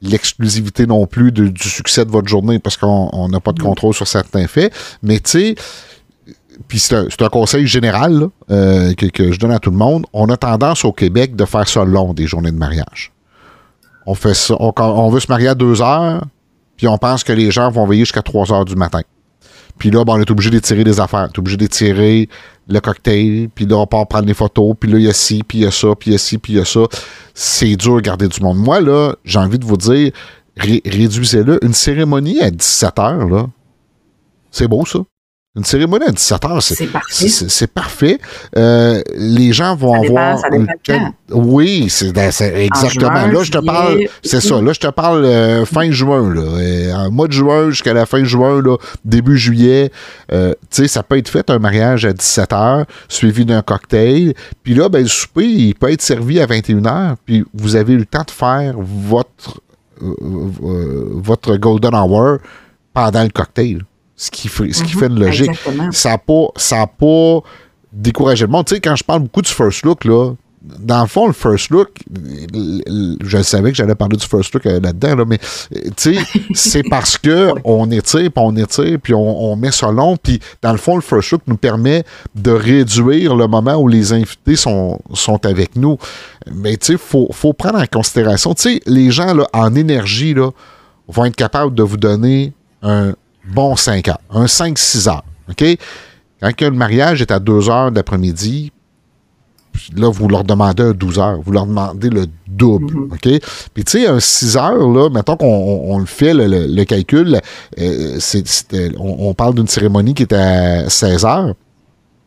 l'exclusivité 0.00 0.86
non 0.86 1.06
plus 1.06 1.30
du 1.30 1.68
succès 1.68 2.04
de 2.04 2.10
votre 2.10 2.26
journée 2.26 2.58
parce 2.58 2.76
qu'on 2.76 3.28
n'a 3.28 3.38
pas 3.38 3.52
de 3.52 3.62
mm. 3.62 3.64
contrôle 3.64 3.94
sur 3.94 4.08
certains 4.08 4.48
faits. 4.48 4.74
Mais 5.02 5.20
tu 5.20 5.30
sais, 5.30 5.54
puis 6.68 6.78
c'est 6.78 7.22
un, 7.22 7.28
conseil 7.28 7.66
général 7.66 8.28
euh, 8.50 8.94
que, 8.94 9.06
que, 9.06 9.32
je 9.32 9.38
donne 9.38 9.52
à 9.52 9.58
tout 9.58 9.70
le 9.70 9.76
monde. 9.76 10.06
On 10.12 10.28
a 10.28 10.36
tendance 10.36 10.84
au 10.84 10.92
Québec 10.92 11.36
de 11.36 11.44
faire 11.44 11.68
ça 11.68 11.84
long, 11.84 12.14
des 12.14 12.26
journées 12.26 12.50
de 12.50 12.56
mariage. 12.56 13.12
On 14.06 14.14
fait 14.14 14.34
ça. 14.34 14.56
On, 14.58 15.10
veut 15.10 15.20
se 15.20 15.28
marier 15.28 15.48
à 15.48 15.54
2 15.54 15.80
heures, 15.80 16.24
puis 16.82 16.88
on 16.88 16.98
pense 16.98 17.22
que 17.22 17.32
les 17.32 17.52
gens 17.52 17.70
vont 17.70 17.86
veiller 17.86 18.02
jusqu'à 18.02 18.22
3 18.22 18.52
heures 18.52 18.64
du 18.64 18.74
matin. 18.74 19.02
Puis 19.78 19.92
là, 19.92 20.04
ben, 20.04 20.14
on 20.14 20.20
est 20.20 20.28
obligé 20.32 20.50
d'étirer 20.50 20.82
des 20.82 20.98
affaires. 20.98 21.28
On 21.28 21.32
est 21.32 21.38
obligé 21.38 21.56
d'étirer 21.56 22.28
le 22.66 22.80
cocktail, 22.80 23.50
puis 23.54 23.66
là, 23.66 23.76
on 23.76 23.86
part 23.86 24.08
prendre 24.08 24.26
des 24.26 24.34
photos, 24.34 24.74
puis 24.80 24.90
là, 24.90 24.98
il 24.98 25.04
y 25.04 25.08
a 25.08 25.12
ci, 25.12 25.44
puis 25.46 25.58
il 25.58 25.60
y 25.60 25.66
a 25.68 25.70
ça, 25.70 25.94
puis 25.94 26.10
il 26.10 26.14
y 26.14 26.16
a 26.16 26.18
ci, 26.18 26.38
puis 26.38 26.54
il 26.54 26.56
y 26.56 26.60
a 26.60 26.64
ça. 26.64 26.80
C'est 27.34 27.76
dur 27.76 27.94
de 27.94 28.00
garder 28.00 28.26
du 28.26 28.40
monde. 28.40 28.58
Moi, 28.58 28.80
là, 28.80 29.14
j'ai 29.24 29.38
envie 29.38 29.60
de 29.60 29.64
vous 29.64 29.76
dire, 29.76 30.10
réduisez-le. 30.56 31.64
Une 31.64 31.72
cérémonie 31.72 32.40
à 32.40 32.50
17 32.50 32.98
heures, 32.98 33.28
là, 33.28 33.46
c'est 34.50 34.66
beau, 34.66 34.84
ça. 34.84 34.98
Une 35.54 35.64
cérémonie 35.66 36.06
à 36.06 36.12
17 36.12 36.44
heures, 36.46 36.62
c'est 36.62 36.86
parfait. 36.86 37.28
C'est 37.28 37.66
parfait. 37.66 38.18
Euh, 38.56 39.02
les 39.14 39.52
gens 39.52 39.76
vont 39.76 40.02
avoir. 40.02 40.38
oui, 41.30 41.90
c'est 41.90 42.16
exactement. 42.16 43.26
là, 43.26 43.42
je 43.42 43.50
te 43.50 43.58
parle. 43.58 43.98
C'est 44.22 44.40
ça. 44.40 44.62
Là, 44.62 44.72
je 44.72 44.80
te 44.80 44.86
parle 44.86 45.26
euh, 45.26 45.66
fin 45.66 45.90
juin. 45.90 46.32
Là, 46.32 46.96
en 46.96 47.10
mois 47.10 47.28
de 47.28 47.32
juin 47.32 47.68
jusqu'à 47.68 47.92
la 47.92 48.06
fin 48.06 48.24
juin, 48.24 48.62
là, 48.62 48.78
début 49.04 49.36
juillet. 49.36 49.92
Euh, 50.32 50.54
tu 50.70 50.84
sais, 50.84 50.88
ça 50.88 51.02
peut 51.02 51.18
être 51.18 51.28
fait 51.28 51.50
un 51.50 51.58
mariage 51.58 52.06
à 52.06 52.14
17 52.14 52.52
heures, 52.54 52.86
suivi 53.10 53.44
d'un 53.44 53.60
cocktail. 53.60 54.32
Puis 54.62 54.72
là, 54.72 54.88
ben, 54.88 55.02
le 55.02 55.08
souper, 55.08 55.44
il 55.44 55.74
peut 55.74 55.92
être 55.92 56.00
servi 56.00 56.40
à 56.40 56.46
21 56.46 56.86
heures. 56.86 57.16
Puis 57.26 57.44
vous 57.52 57.76
avez 57.76 57.92
eu 57.92 57.98
le 57.98 58.06
temps 58.06 58.24
de 58.26 58.30
faire 58.30 58.76
votre, 58.78 59.60
votre 60.00 61.56
golden 61.56 61.94
hour 61.94 62.38
pendant 62.94 63.22
le 63.22 63.28
cocktail 63.28 63.82
ce 64.22 64.30
qui 64.30 64.46
fait, 64.46 64.72
ce 64.72 64.84
qui 64.84 64.94
mhm. 64.94 65.00
fait 65.00 65.06
une 65.06 65.18
logique. 65.18 65.50
Ça 65.90 66.10
n'a 66.10 66.18
pas, 66.18 66.46
ça 66.56 66.86
pas 66.86 67.40
découragé 67.92 68.46
le 68.46 68.52
monde. 68.52 68.66
Tu 68.66 68.76
sais, 68.76 68.80
quand 68.80 68.94
je 68.94 69.02
parle 69.02 69.22
beaucoup 69.22 69.42
du 69.42 69.50
first 69.50 69.84
look, 69.84 70.04
là, 70.04 70.34
dans 70.62 71.00
le 71.00 71.08
fond, 71.08 71.26
le 71.26 71.32
first 71.32 71.70
look, 71.70 71.88
je 72.14 73.42
savais 73.42 73.72
que 73.72 73.76
j'allais 73.76 73.96
parler 73.96 74.16
du 74.16 74.24
first 74.24 74.54
look 74.54 74.64
euh, 74.66 74.78
là-dedans, 74.78 75.16
là, 75.16 75.24
mais 75.24 75.38
tu 75.96 76.14
sais, 76.14 76.18
c'est 76.54 76.84
parce 76.84 77.18
que 77.18 77.50
on 77.64 77.90
étire, 77.90 78.30
puis 78.30 78.32
on 78.36 78.54
étire, 78.54 78.96
puis 79.02 79.12
on, 79.12 79.56
met 79.56 79.72
ça 79.72 79.90
long, 79.90 80.16
puis 80.16 80.38
dans 80.62 80.70
le 80.70 80.78
fond, 80.78 80.94
le 80.94 81.02
first 81.02 81.32
look 81.32 81.42
nous 81.48 81.56
permet 81.56 82.04
de 82.36 82.52
réduire 82.52 83.34
le 83.34 83.48
moment 83.48 83.74
où 83.74 83.88
les 83.88 84.12
invités 84.12 84.54
sont, 84.54 85.00
sont 85.14 85.44
avec 85.44 85.74
nous. 85.74 85.98
Mais 86.54 86.76
tu 86.76 86.86
sais, 86.86 86.92
il 86.92 86.98
faut, 87.00 87.28
faut 87.32 87.54
prendre 87.54 87.80
en 87.80 87.86
considération, 87.86 88.54
tu 88.54 88.74
sais, 88.74 88.80
les 88.86 89.10
gens 89.10 89.34
là, 89.34 89.48
en 89.52 89.74
énergie 89.74 90.32
là, 90.32 90.50
vont 91.08 91.24
être 91.24 91.34
capables 91.34 91.74
de 91.74 91.82
vous 91.82 91.96
donner 91.96 92.52
un, 92.82 93.14
bon 93.44 93.76
5 93.76 94.08
heures. 94.08 94.20
Un 94.30 94.46
5-6 94.46 95.08
heures. 95.08 95.24
OK? 95.48 95.64
Quand 96.40 96.60
le 96.60 96.70
mariage 96.70 97.22
est 97.22 97.30
à 97.30 97.38
2 97.38 97.70
heures 97.70 97.92
d'après-midi, 97.92 98.72
là, 99.96 100.10
vous 100.10 100.28
leur 100.28 100.44
demandez 100.44 100.82
un 100.82 100.92
12 100.92 101.18
heures. 101.18 101.40
Vous 101.40 101.52
leur 101.52 101.66
demandez 101.66 102.10
le 102.10 102.26
double. 102.46 102.92
Mm-hmm. 102.92 103.14
OK? 103.14 103.42
Puis, 103.74 103.84
tu 103.84 103.90
sais, 103.90 104.06
un 104.06 104.20
6 104.20 104.56
heures, 104.56 104.88
là, 104.88 105.08
mettons 105.10 105.36
qu'on 105.36 105.98
le 105.98 106.06
fait, 106.06 106.34
le, 106.34 106.84
calcul, 106.84 107.40
euh, 107.78 108.18
on, 108.98 109.34
parle 109.34 109.54
d'une 109.54 109.68
cérémonie 109.68 110.14
qui 110.14 110.22
est 110.22 110.32
à 110.32 110.88
16 110.88 111.24
heures. 111.24 111.54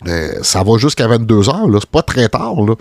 Euh, 0.08 0.40
ça 0.42 0.64
va 0.64 0.78
jusqu'à 0.78 1.08
22 1.08 1.50
heures. 1.50 1.68
C'est 1.80 1.90
pas 1.90 2.02
très 2.02 2.30
tard. 2.30 2.62
Là. 2.62 2.76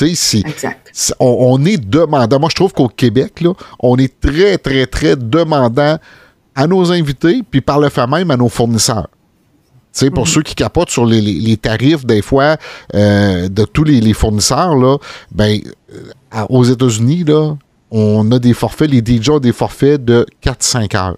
exact. 0.00 0.92
On, 1.20 1.58
on, 1.60 1.64
est 1.64 1.76
demandant. 1.76 2.40
Moi, 2.40 2.48
je 2.50 2.56
trouve 2.56 2.72
qu'au 2.72 2.88
Québec, 2.88 3.40
là, 3.40 3.52
on 3.80 3.96
est 3.96 4.20
très, 4.20 4.58
très, 4.58 4.86
très 4.86 5.16
demandant 5.16 5.98
à 6.54 6.66
nos 6.66 6.92
invités, 6.92 7.42
puis 7.48 7.60
par 7.60 7.80
le 7.80 7.88
fait 7.88 8.06
même 8.06 8.30
à 8.30 8.36
nos 8.36 8.48
fournisseurs. 8.48 9.08
sais, 9.92 10.10
pour 10.10 10.24
mhm. 10.24 10.30
ceux 10.30 10.42
qui 10.42 10.54
capotent 10.54 10.90
sur 10.90 11.06
les, 11.06 11.56
tarifs, 11.56 12.04
des 12.04 12.22
fois, 12.22 12.56
euh, 12.94 13.48
de 13.48 13.64
tous 13.64 13.84
les, 13.84 14.12
fournisseurs, 14.12 14.76
là, 14.76 14.98
ben, 15.30 15.60
euh, 15.92 16.44
aux 16.48 16.64
États-Unis, 16.64 17.24
là, 17.24 17.54
on 17.90 18.30
a 18.32 18.38
des 18.38 18.54
forfaits, 18.54 18.90
les 18.90 19.04
DJ 19.04 19.30
ont 19.30 19.38
des 19.38 19.52
forfaits 19.52 20.04
de 20.04 20.26
4-5 20.42 20.96
heures. 20.96 21.16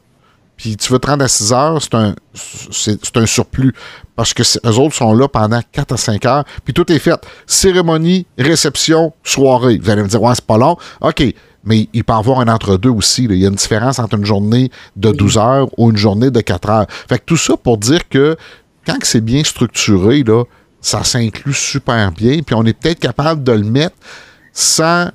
Puis 0.56 0.76
tu 0.76 0.92
veux 0.92 0.98
te 0.98 1.06
rendre 1.06 1.24
à 1.24 1.28
6 1.28 1.52
heures, 1.52 1.82
c'est 1.82 1.94
un, 1.94 2.14
c'est, 2.32 3.16
un 3.16 3.26
surplus. 3.26 3.74
parce 4.14 4.32
que 4.32 4.42
eux 4.42 4.78
autres 4.78 4.94
sont 4.94 5.12
là 5.12 5.28
pendant 5.28 5.60
4 5.72 5.92
à 5.92 5.96
5 5.96 6.24
heures, 6.26 6.44
puis 6.64 6.72
tout 6.72 6.90
est 6.92 6.98
fait. 6.98 7.20
Cérémonie, 7.46 8.26
réception, 8.38 9.12
soirée. 9.24 9.78
Vous 9.78 9.90
allez 9.90 10.02
me 10.02 10.08
dire, 10.08 10.22
ouais, 10.22 10.34
c'est 10.34 10.46
pas 10.46 10.58
long. 10.58 10.76
OK, 11.00 11.24
mais 11.64 11.88
il 11.92 12.04
peut 12.04 12.12
y 12.12 12.16
avoir 12.16 12.40
un 12.40 12.48
entre-deux 12.48 12.90
aussi. 12.90 13.24
Il 13.24 13.36
y 13.36 13.44
a 13.44 13.48
une 13.48 13.54
différence 13.54 13.98
entre 13.98 14.16
une 14.16 14.24
journée 14.24 14.70
de 14.96 15.10
12 15.10 15.38
heures 15.38 15.68
ou 15.78 15.90
une 15.90 15.96
journée 15.96 16.30
de 16.30 16.40
4 16.40 16.70
heures. 16.70 16.86
Fait 17.08 17.18
que 17.18 17.24
tout 17.24 17.36
ça 17.36 17.56
pour 17.56 17.78
dire 17.78 18.08
que 18.08 18.36
quand 18.86 18.96
c'est 19.02 19.20
bien 19.20 19.42
structuré, 19.44 20.22
là, 20.22 20.44
ça 20.80 21.02
s'inclut 21.02 21.54
super 21.54 22.12
bien, 22.12 22.40
puis 22.42 22.54
on 22.54 22.64
est 22.64 22.78
peut-être 22.78 23.00
capable 23.00 23.42
de 23.42 23.52
le 23.52 23.64
mettre 23.64 23.96
sans 24.52 25.08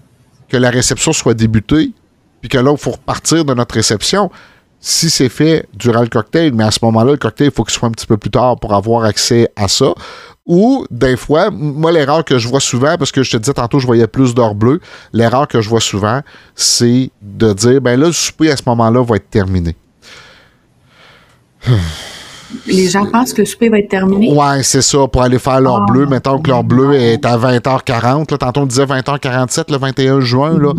que 0.47 0.57
la 0.57 0.71
réception 0.71 1.13
soit 1.13 1.35
débutée, 1.35 1.91
puis 2.41 2.49
que 2.49 2.57
là, 2.57 2.71
il 2.71 2.77
faut 2.77 2.91
repartir 2.91 3.45
de 3.45 3.53
notre 3.53 3.75
réception 3.75 4.31
si 4.81 5.09
c'est 5.09 5.29
fait 5.29 5.67
durant 5.73 6.01
le 6.01 6.07
cocktail, 6.07 6.53
mais 6.53 6.63
à 6.63 6.71
ce 6.71 6.79
moment-là, 6.83 7.11
le 7.11 7.17
cocktail, 7.17 7.47
il 7.47 7.53
faut 7.53 7.63
qu'il 7.63 7.73
soit 7.73 7.87
un 7.87 7.91
petit 7.91 8.05
peu 8.05 8.17
plus 8.17 8.31
tard 8.31 8.57
pour 8.57 8.73
avoir 8.73 9.03
accès 9.03 9.49
à 9.55 9.67
ça. 9.67 9.93
Ou, 10.45 10.85
des 10.89 11.15
fois, 11.15 11.51
moi, 11.51 11.91
l'erreur 11.91 12.25
que 12.25 12.39
je 12.39 12.47
vois 12.47 12.59
souvent, 12.59 12.95
parce 12.97 13.11
que 13.11 13.21
je 13.21 13.31
te 13.31 13.37
disais 13.37 13.53
tantôt, 13.53 13.79
je 13.79 13.85
voyais 13.85 14.07
plus 14.07 14.33
d'or 14.33 14.55
bleu, 14.55 14.79
l'erreur 15.13 15.47
que 15.47 15.61
je 15.61 15.69
vois 15.69 15.81
souvent, 15.81 16.21
c'est 16.55 17.11
de 17.21 17.53
dire, 17.53 17.81
ben 17.81 17.99
là, 17.99 18.07
le 18.07 18.13
souper 18.13 18.51
à 18.51 18.57
ce 18.57 18.63
moment-là 18.65 19.03
va 19.03 19.17
être 19.17 19.29
terminé. 19.29 19.75
Les 22.65 22.89
gens 22.89 23.05
pensent 23.05 23.33
que 23.33 23.41
le 23.41 23.45
souper 23.45 23.69
va 23.69 23.77
être 23.79 23.89
terminé. 23.89 24.31
Ouais, 24.33 24.63
c'est 24.63 24.81
ça, 24.81 25.07
pour 25.07 25.21
aller 25.21 25.37
faire 25.37 25.61
l'or 25.61 25.85
ah. 25.87 25.91
bleu. 25.91 26.07
Mettons 26.07 26.39
que 26.39 26.49
l'or 26.49 26.63
bleu 26.63 26.95
est 26.95 27.23
à 27.25 27.37
20h40. 27.37 28.31
Là, 28.31 28.37
tantôt, 28.37 28.61
on 28.61 28.65
disait 28.65 28.85
20h47 28.85 29.71
le 29.71 29.77
21 29.77 30.19
juin. 30.21 30.57
Là. 30.57 30.73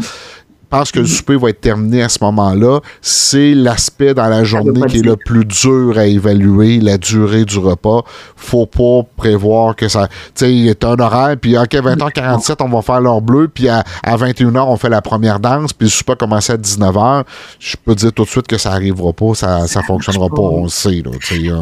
Pense 0.70 0.92
que 0.92 1.00
le 1.00 1.06
souper 1.06 1.36
va 1.36 1.50
être 1.50 1.60
terminé 1.60 2.02
à 2.02 2.08
ce 2.08 2.18
moment-là. 2.22 2.80
C'est 3.02 3.54
l'aspect 3.54 4.14
dans 4.14 4.28
la 4.28 4.44
journée 4.44 4.80
qui 4.88 4.98
est 4.98 5.02
le 5.02 5.16
plus 5.16 5.44
dur 5.44 5.98
à 5.98 6.06
évaluer, 6.06 6.78
la 6.78 6.96
durée 6.96 7.44
du 7.44 7.58
repas. 7.58 8.04
Faut 8.36 8.66
pas 8.66 9.02
prévoir 9.16 9.74
que 9.74 9.88
ça. 9.88 10.06
Tu 10.06 10.14
sais, 10.34 10.54
il 10.54 10.68
est 10.68 10.84
un 10.84 10.98
horaire, 10.98 11.36
puis 11.40 11.58
OK, 11.58 11.72
20h47, 11.72 12.56
on 12.60 12.68
va 12.68 12.82
faire 12.82 13.00
l'heure 13.00 13.20
bleue, 13.20 13.48
puis 13.48 13.68
à, 13.68 13.82
21h, 14.04 14.60
on 14.60 14.76
fait 14.76 14.88
la 14.88 15.02
première 15.02 15.40
danse, 15.40 15.72
puis 15.72 15.86
le 15.88 15.90
souper 15.90 16.14
commence 16.16 16.50
à 16.50 16.56
19h. 16.56 17.24
Je 17.58 17.76
peux 17.84 17.96
dire 17.96 18.12
tout 18.12 18.24
de 18.24 18.28
suite 18.28 18.46
que 18.46 18.58
ça 18.58 18.70
arrivera 18.70 19.12
pas, 19.12 19.34
ça, 19.34 19.66
ça 19.66 19.82
fonctionnera 19.82 20.28
pas, 20.28 20.42
on 20.42 20.62
le 20.64 20.68
sait. 20.68 21.02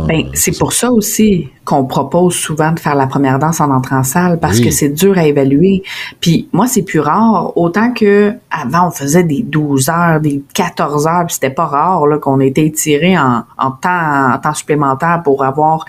Ben, 0.07 0.25
c'est 0.35 0.59
pour 0.59 0.75
ça 0.75 0.93
aussi 0.93 1.49
qu'on 1.65 1.85
propose 1.85 2.35
souvent 2.35 2.73
de 2.73 2.81
faire 2.81 2.95
la 2.95 3.07
première 3.07 3.39
danse 3.39 3.61
en 3.61 3.71
entrant 3.71 3.99
en 3.99 4.05
salle, 4.05 4.39
parce 4.39 4.61
que 4.61 4.71
c'est 4.71 4.91
dur 4.91 5.17
à 5.17 5.25
évaluer. 5.25 5.83
Puis 6.21 6.49
moi, 6.53 6.67
c'est 6.67 6.83
plus 6.83 7.01
rare, 7.01 7.57
autant 7.57 7.93
que 7.93 8.33
avant, 8.51 8.89
on 8.89 8.91
faisait 8.99 9.25
des 9.25 9.43
12 9.43 9.89
heures, 9.89 10.21
des 10.21 10.43
14 10.55 11.07
heures, 11.07 11.27
puis 11.27 11.35
c'était 11.35 11.51
pas 11.51 11.67
rare 11.67 12.07
là, 12.07 12.19
qu'on 12.19 12.41
était 12.41 12.67
étiré 12.67 13.17
en, 13.17 13.45
temps, 13.59 14.33
en 14.35 14.39
temps 14.39 14.55
supplémentaire 14.55 15.23
pour 15.23 15.45
avoir 15.45 15.85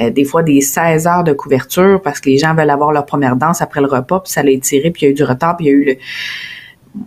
euh, 0.00 0.10
des 0.10 0.24
fois 0.24 0.42
des 0.42 0.60
16 0.60 1.06
heures 1.06 1.24
de 1.24 1.32
couverture 1.32 2.00
parce 2.00 2.20
que 2.20 2.30
les 2.30 2.38
gens 2.38 2.54
veulent 2.54 2.70
avoir 2.70 2.92
leur 2.92 3.06
première 3.06 3.36
danse 3.36 3.60
après 3.60 3.80
le 3.80 3.88
repas, 3.88 4.20
puis 4.20 4.32
ça 4.32 4.42
l'a 4.42 4.50
étiré, 4.50 4.90
puis 4.90 5.02
il 5.02 5.04
y 5.06 5.08
a 5.08 5.10
eu 5.10 5.14
du 5.14 5.24
retard, 5.24 5.56
puis 5.56 5.66
il 5.66 5.68
y 5.68 5.72
a 5.72 5.74
eu 5.74 5.84
le... 5.84 5.96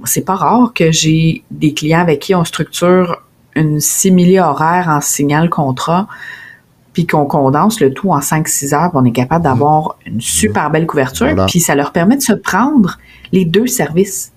C'est 0.03 0.25
pas 0.25 0.35
rare 0.35 0.73
que 0.73 0.91
j'ai 0.91 1.43
des 1.51 1.73
clients 1.73 1.99
avec 1.99 2.19
qui 2.19 2.33
on 2.33 2.43
structure 2.43 3.21
une 3.55 3.79
simili 3.79 4.39
horaire 4.39 4.87
en 4.89 4.99
signal 4.99 5.49
contrat, 5.49 6.07
puis 6.93 7.05
qu'on 7.05 7.25
condense 7.25 7.81
le 7.81 7.93
tout 7.93 8.11
en 8.11 8.19
5-6 8.19 8.73
heures, 8.73 8.91
on 8.93 9.03
est 9.05 9.11
capable 9.11 9.43
d'avoir 9.43 9.97
une 10.05 10.21
super 10.21 10.69
belle 10.71 10.87
couverture, 10.87 11.45
puis 11.45 11.59
ça 11.59 11.75
leur 11.75 11.91
permet 11.91 12.17
de 12.17 12.21
se 12.21 12.33
prendre 12.33 12.97
les 13.31 13.45
deux 13.45 13.67
services. 13.67 14.31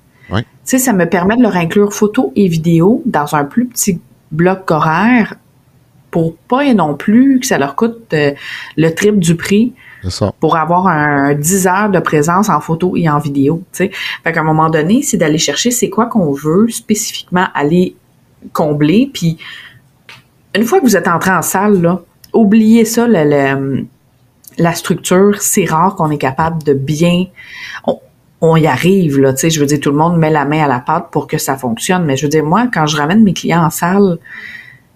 Tu 0.68 0.76
sais, 0.76 0.84
ça 0.84 0.92
me 0.92 1.08
permet 1.08 1.34
de 1.34 1.42
leur 1.42 1.56
inclure 1.56 1.94
photos 1.94 2.30
et 2.36 2.46
vidéos 2.46 3.02
dans 3.06 3.34
un 3.34 3.46
plus 3.46 3.64
petit 3.64 4.02
bloc 4.30 4.70
horaire 4.70 5.36
pour 6.10 6.36
pas 6.36 6.62
et 6.66 6.74
non 6.74 6.94
plus 6.94 7.40
que 7.40 7.46
ça 7.46 7.56
leur 7.56 7.74
coûte 7.74 8.12
euh, 8.12 8.32
le 8.76 8.94
triple 8.94 9.18
du 9.18 9.34
prix 9.34 9.72
pour 10.40 10.56
avoir 10.56 10.86
un 10.86 11.32
10 11.32 11.66
heures 11.68 11.88
de 11.88 11.98
présence 12.00 12.50
en 12.50 12.60
photo 12.60 12.96
et 12.96 13.08
en 13.08 13.18
vidéo. 13.18 13.62
sais. 13.72 13.90
Fait 14.22 14.32
qu'à 14.32 14.40
un 14.40 14.44
moment 14.44 14.68
donné, 14.68 15.00
c'est 15.00 15.16
d'aller 15.16 15.38
chercher 15.38 15.70
c'est 15.70 15.88
quoi 15.88 16.04
qu'on 16.04 16.32
veut 16.32 16.68
spécifiquement 16.68 17.46
aller 17.54 17.96
combler. 18.52 19.10
Puis 19.10 19.38
une 20.54 20.64
fois 20.64 20.80
que 20.80 20.84
vous 20.84 20.98
êtes 20.98 21.08
entré 21.08 21.30
en 21.30 21.40
salle, 21.40 21.80
là, 21.80 22.02
oubliez 22.34 22.84
ça, 22.84 23.08
la 23.08 24.74
structure, 24.74 25.40
c'est 25.40 25.64
rare 25.64 25.94
qu'on 25.94 26.10
est 26.10 26.18
capable 26.18 26.62
de 26.62 26.74
bien 26.74 27.24
on 27.86 28.00
y 28.56 28.66
arrive, 28.66 29.18
là, 29.18 29.32
tu 29.32 29.40
sais, 29.40 29.50
je 29.50 29.60
veux 29.60 29.66
dire, 29.66 29.80
tout 29.80 29.90
le 29.90 29.96
monde 29.96 30.16
met 30.16 30.30
la 30.30 30.44
main 30.44 30.62
à 30.64 30.68
la 30.68 30.80
pâte 30.80 31.08
pour 31.10 31.26
que 31.26 31.38
ça 31.38 31.56
fonctionne, 31.56 32.04
mais 32.04 32.16
je 32.16 32.26
veux 32.26 32.30
dire, 32.30 32.44
moi, 32.44 32.68
quand 32.72 32.86
je 32.86 32.96
ramène 32.96 33.22
mes 33.22 33.32
clients 33.32 33.64
en 33.64 33.70
salle, 33.70 34.18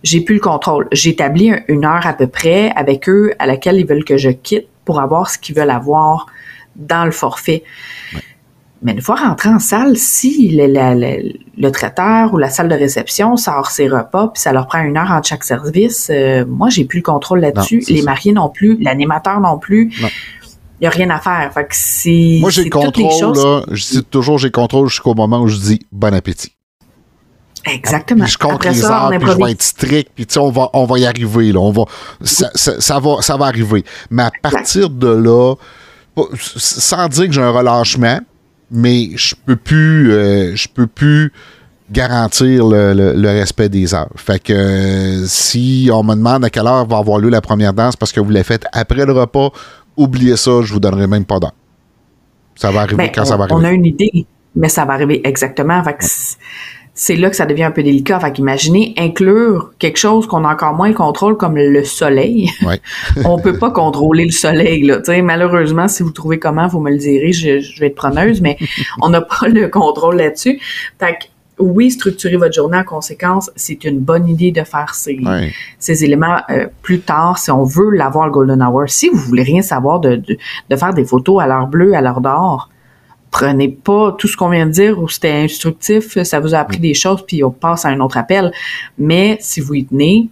j'ai 0.03 0.20
plus 0.20 0.36
le 0.36 0.40
contrôle. 0.40 0.88
J'établis 0.93 1.53
une 1.68 1.84
heure 1.84 2.07
à 2.07 2.12
peu 2.12 2.26
près 2.26 2.72
avec 2.76 3.09
eux 3.09 3.32
à 3.38 3.47
laquelle 3.47 3.78
ils 3.78 3.86
veulent 3.86 4.05
que 4.05 4.16
je 4.16 4.30
quitte 4.30 4.66
pour 4.84 5.01
avoir 5.01 5.30
ce 5.30 5.38
qu'ils 5.38 5.55
veulent 5.55 5.70
avoir 5.70 6.26
dans 6.76 7.05
le 7.05 7.12
forfait. 7.12 7.62
Mais 8.82 8.93
une 8.93 9.01
fois 9.01 9.14
rentré 9.14 9.49
en 9.49 9.61
salle, 9.61 9.97
si 9.97 10.51
le, 10.57 11.70
traiteur 11.70 12.34
ou 12.34 12.38
la 12.38 12.49
salle 12.49 12.68
de 12.68 12.74
réception 12.74 13.36
sort 13.36 13.70
ses 13.70 13.86
repas, 13.86 14.28
puis 14.28 14.43
ça 14.43 14.53
leur 14.53 14.66
prend 14.66 14.82
une 14.82 14.97
heure 14.97 15.12
entre 15.12 15.28
chaque 15.28 15.45
service, 15.45 16.11
euh, 16.12 16.45
moi, 16.45 16.68
j'ai 16.68 16.84
plus 16.84 16.99
le 16.99 17.05
contrôle 17.05 17.40
là-dessus. 17.40 17.84
Les 17.88 18.03
mariés 18.03 18.32
non 18.32 18.49
plus, 18.49 18.76
l'animateur 18.80 19.40
non 19.40 19.57
plus 19.57 19.93
il 20.82 20.86
n'y 20.86 20.88
a 20.88 20.90
rien 20.90 21.10
à 21.10 21.20
faire. 21.20 21.48
Fait 21.54 21.62
que 21.62 21.76
c'est. 21.76 22.38
Moi, 22.40 22.50
j'ai 22.50 22.64
le 22.64 22.70
contrôle, 22.70 23.36
là. 23.36 23.62
Je 23.70 23.84
dis 23.84 24.02
toujours, 24.02 24.38
j'ai 24.38 24.48
le 24.48 24.52
contrôle 24.52 24.88
jusqu'au 24.88 25.14
moment 25.14 25.38
où 25.38 25.46
je 25.46 25.56
dis 25.56 25.86
bon 25.92 26.12
appétit. 26.12 26.56
Exactement. 27.64 28.24
Puis 28.24 28.32
je 28.32 28.38
compte 28.38 28.64
les 28.64 28.84
heures, 28.84 29.12
puis 29.16 29.30
je 29.30 29.44
vais 29.44 29.52
être 29.52 29.62
strict, 29.62 30.10
puis 30.12 30.26
tu 30.26 30.34
sais, 30.34 30.40
on 30.40 30.50
va, 30.50 30.70
on 30.72 30.84
va 30.84 30.98
y 30.98 31.06
arriver, 31.06 31.52
là. 31.52 31.60
On 31.60 31.70
va, 31.70 31.84
ça, 32.20 32.50
ça, 32.54 32.98
va, 32.98 33.22
ça 33.22 33.36
va 33.36 33.46
arriver. 33.46 33.84
Mais 34.10 34.24
à 34.24 34.32
partir 34.42 34.90
de 34.90 35.06
là, 35.06 35.54
sans 36.36 37.06
dire 37.06 37.26
que 37.26 37.32
j'ai 37.32 37.40
un 37.40 37.52
relâchement, 37.52 38.18
mais 38.72 39.10
je 39.14 39.36
peux 39.46 39.54
plus, 39.54 40.12
euh, 40.12 40.56
je 40.56 40.66
peux 40.66 40.88
plus 40.88 41.32
garantir 41.92 42.66
le, 42.66 42.92
le, 42.92 43.28
respect 43.28 43.68
des 43.68 43.94
heures. 43.94 44.10
Fait 44.16 44.42
que 44.42 44.52
euh, 44.52 45.26
si 45.26 45.90
on 45.92 46.02
me 46.02 46.16
demande 46.16 46.44
à 46.44 46.50
quelle 46.50 46.66
heure 46.66 46.86
va 46.86 46.96
avoir 46.98 47.18
lieu 47.18 47.28
la 47.28 47.42
première 47.42 47.74
danse 47.74 47.94
parce 47.94 48.10
que 48.10 48.18
vous 48.18 48.30
l'avez 48.30 48.44
faite 48.44 48.64
après 48.72 49.04
le 49.04 49.12
repas 49.12 49.50
oubliez 49.97 50.36
ça, 50.36 50.62
je 50.62 50.72
vous 50.72 50.80
donnerai 50.80 51.07
même 51.07 51.24
pas 51.24 51.38
d'heure. 51.38 51.55
Ça 52.55 52.70
va 52.70 52.80
arriver 52.82 52.97
ben, 52.97 53.11
quand 53.14 53.24
ça 53.24 53.36
va 53.36 53.45
arriver. 53.45 53.61
On 53.61 53.64
a 53.64 53.72
une 53.72 53.86
idée, 53.86 54.26
mais 54.55 54.68
ça 54.68 54.84
va 54.84 54.93
arriver 54.95 55.20
exactement. 55.24 55.82
c'est 56.95 57.16
là 57.16 57.30
que 57.30 57.36
ça 57.36 57.47
devient 57.47 57.64
un 57.64 57.70
peu 57.70 57.82
délicat. 57.82 58.20
Fait 58.20 58.32
qu'imaginez 58.32 58.95
inclure 58.99 59.72
quelque 59.78 59.97
chose 59.97 60.26
qu'on 60.26 60.45
a 60.45 60.53
encore 60.53 60.74
moins 60.74 60.88
le 60.88 60.95
contrôle 60.95 61.36
comme 61.36 61.57
le 61.57 61.84
soleil. 61.84 62.51
Ouais. 62.62 62.80
on 63.24 63.38
peut 63.38 63.59
pas 63.59 63.70
contrôler 63.70 64.26
le 64.26 64.32
soleil, 64.32 64.82
là. 64.82 65.01
malheureusement, 65.22 65.88
si 65.88 66.03
vous 66.03 66.11
trouvez 66.11 66.38
comment, 66.38 66.68
vous 66.68 66.80
me 66.80 66.90
le 66.90 66.99
direz, 66.99 67.32
je, 67.32 67.61
je 67.61 67.80
vais 67.80 67.86
être 67.86 67.97
preneuse, 67.97 68.40
mais 68.40 68.59
on 69.01 69.09
n'a 69.09 69.22
pas 69.22 69.49
le 69.49 69.68
contrôle 69.68 70.16
là-dessus. 70.16 70.61
Fait 70.99 71.14
que 71.14 71.31
oui, 71.59 71.90
structurer 71.90 72.36
votre 72.36 72.55
journée 72.55 72.78
en 72.78 72.84
conséquence, 72.84 73.50
c'est 73.57 73.84
une 73.84 74.00
bonne 74.00 74.28
idée 74.28 74.50
de 74.50 74.64
faire 74.64 74.94
ces, 74.94 75.20
ces 75.78 76.05
éléments 76.05 76.40
euh, 76.50 76.66
plus 76.82 77.00
tard 77.00 77.38
si 77.38 77.50
on 77.50 77.64
veut 77.64 77.90
l'avoir 77.90 78.26
le 78.26 78.32
Golden 78.32 78.62
Hour. 78.62 78.84
Si 78.88 79.09
vous 79.09 79.18
voulez 79.18 79.42
rien 79.42 79.62
savoir 79.62 80.00
de, 80.00 80.16
de, 80.16 80.76
faire 80.76 80.94
des 80.94 81.05
photos 81.05 81.42
à 81.42 81.46
l'heure 81.46 81.66
bleue, 81.66 81.94
à 81.94 82.00
l'heure 82.00 82.20
d'or, 82.20 82.70
prenez 83.30 83.68
pas 83.68 84.14
tout 84.18 84.28
ce 84.28 84.36
qu'on 84.36 84.48
vient 84.48 84.66
de 84.66 84.72
dire 84.72 84.98
ou 84.98 85.09
c'était 85.09 85.32
instructif, 85.32 86.20
ça 86.22 86.40
vous 86.40 86.55
a 86.55 86.59
appris 86.59 86.78
des 86.78 86.94
choses, 86.94 87.24
puis 87.26 87.44
on 87.44 87.50
passe 87.50 87.84
à 87.84 87.88
un 87.88 88.00
autre 88.00 88.16
appel. 88.16 88.53
Mais 88.98 89.36
si 89.40 89.61
vous 89.61 89.74
y 89.74 89.84
tenez, 89.84 90.30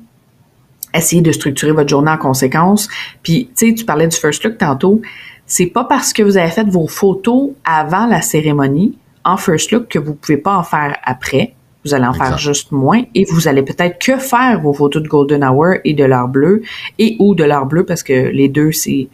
essayez 0.94 1.22
de 1.22 1.32
structurer 1.32 1.72
votre 1.72 1.88
journée 1.88 2.10
en 2.10 2.18
conséquence. 2.18 2.88
Puis, 3.22 3.50
tu 3.56 3.68
sais, 3.68 3.74
tu 3.74 3.84
parlais 3.84 4.08
du 4.08 4.16
first 4.16 4.42
look 4.44 4.58
tantôt. 4.58 5.00
C'est 5.46 5.66
pas 5.66 5.84
parce 5.84 6.12
que 6.12 6.22
vous 6.22 6.36
avez 6.36 6.50
fait 6.50 6.68
vos 6.68 6.86
photos 6.86 7.50
avant 7.64 8.06
la 8.06 8.22
cérémonie 8.22 8.96
en 9.24 9.36
first 9.36 9.72
look 9.72 9.88
que 9.88 9.98
vous 9.98 10.14
pouvez 10.14 10.36
pas 10.36 10.56
en 10.56 10.62
faire 10.62 10.96
après. 11.04 11.54
Vous 11.84 11.94
allez 11.94 12.04
en 12.04 12.12
faire 12.12 12.36
juste 12.36 12.72
moins 12.72 13.04
et 13.14 13.24
vous 13.24 13.48
allez 13.48 13.62
peut-être 13.62 13.98
que 13.98 14.18
faire 14.18 14.60
vos 14.60 14.74
photos 14.74 15.02
de 15.02 15.08
Golden 15.08 15.42
Hour 15.42 15.76
et 15.82 15.94
de 15.94 16.04
l'heure 16.04 16.28
bleue 16.28 16.60
et 16.98 17.16
ou 17.18 17.34
de 17.34 17.42
l'heure 17.42 17.64
bleue 17.64 17.86
parce 17.86 18.02
que 18.02 18.12
les 18.12 18.48
deux, 18.48 18.70
c'est, 18.70 19.08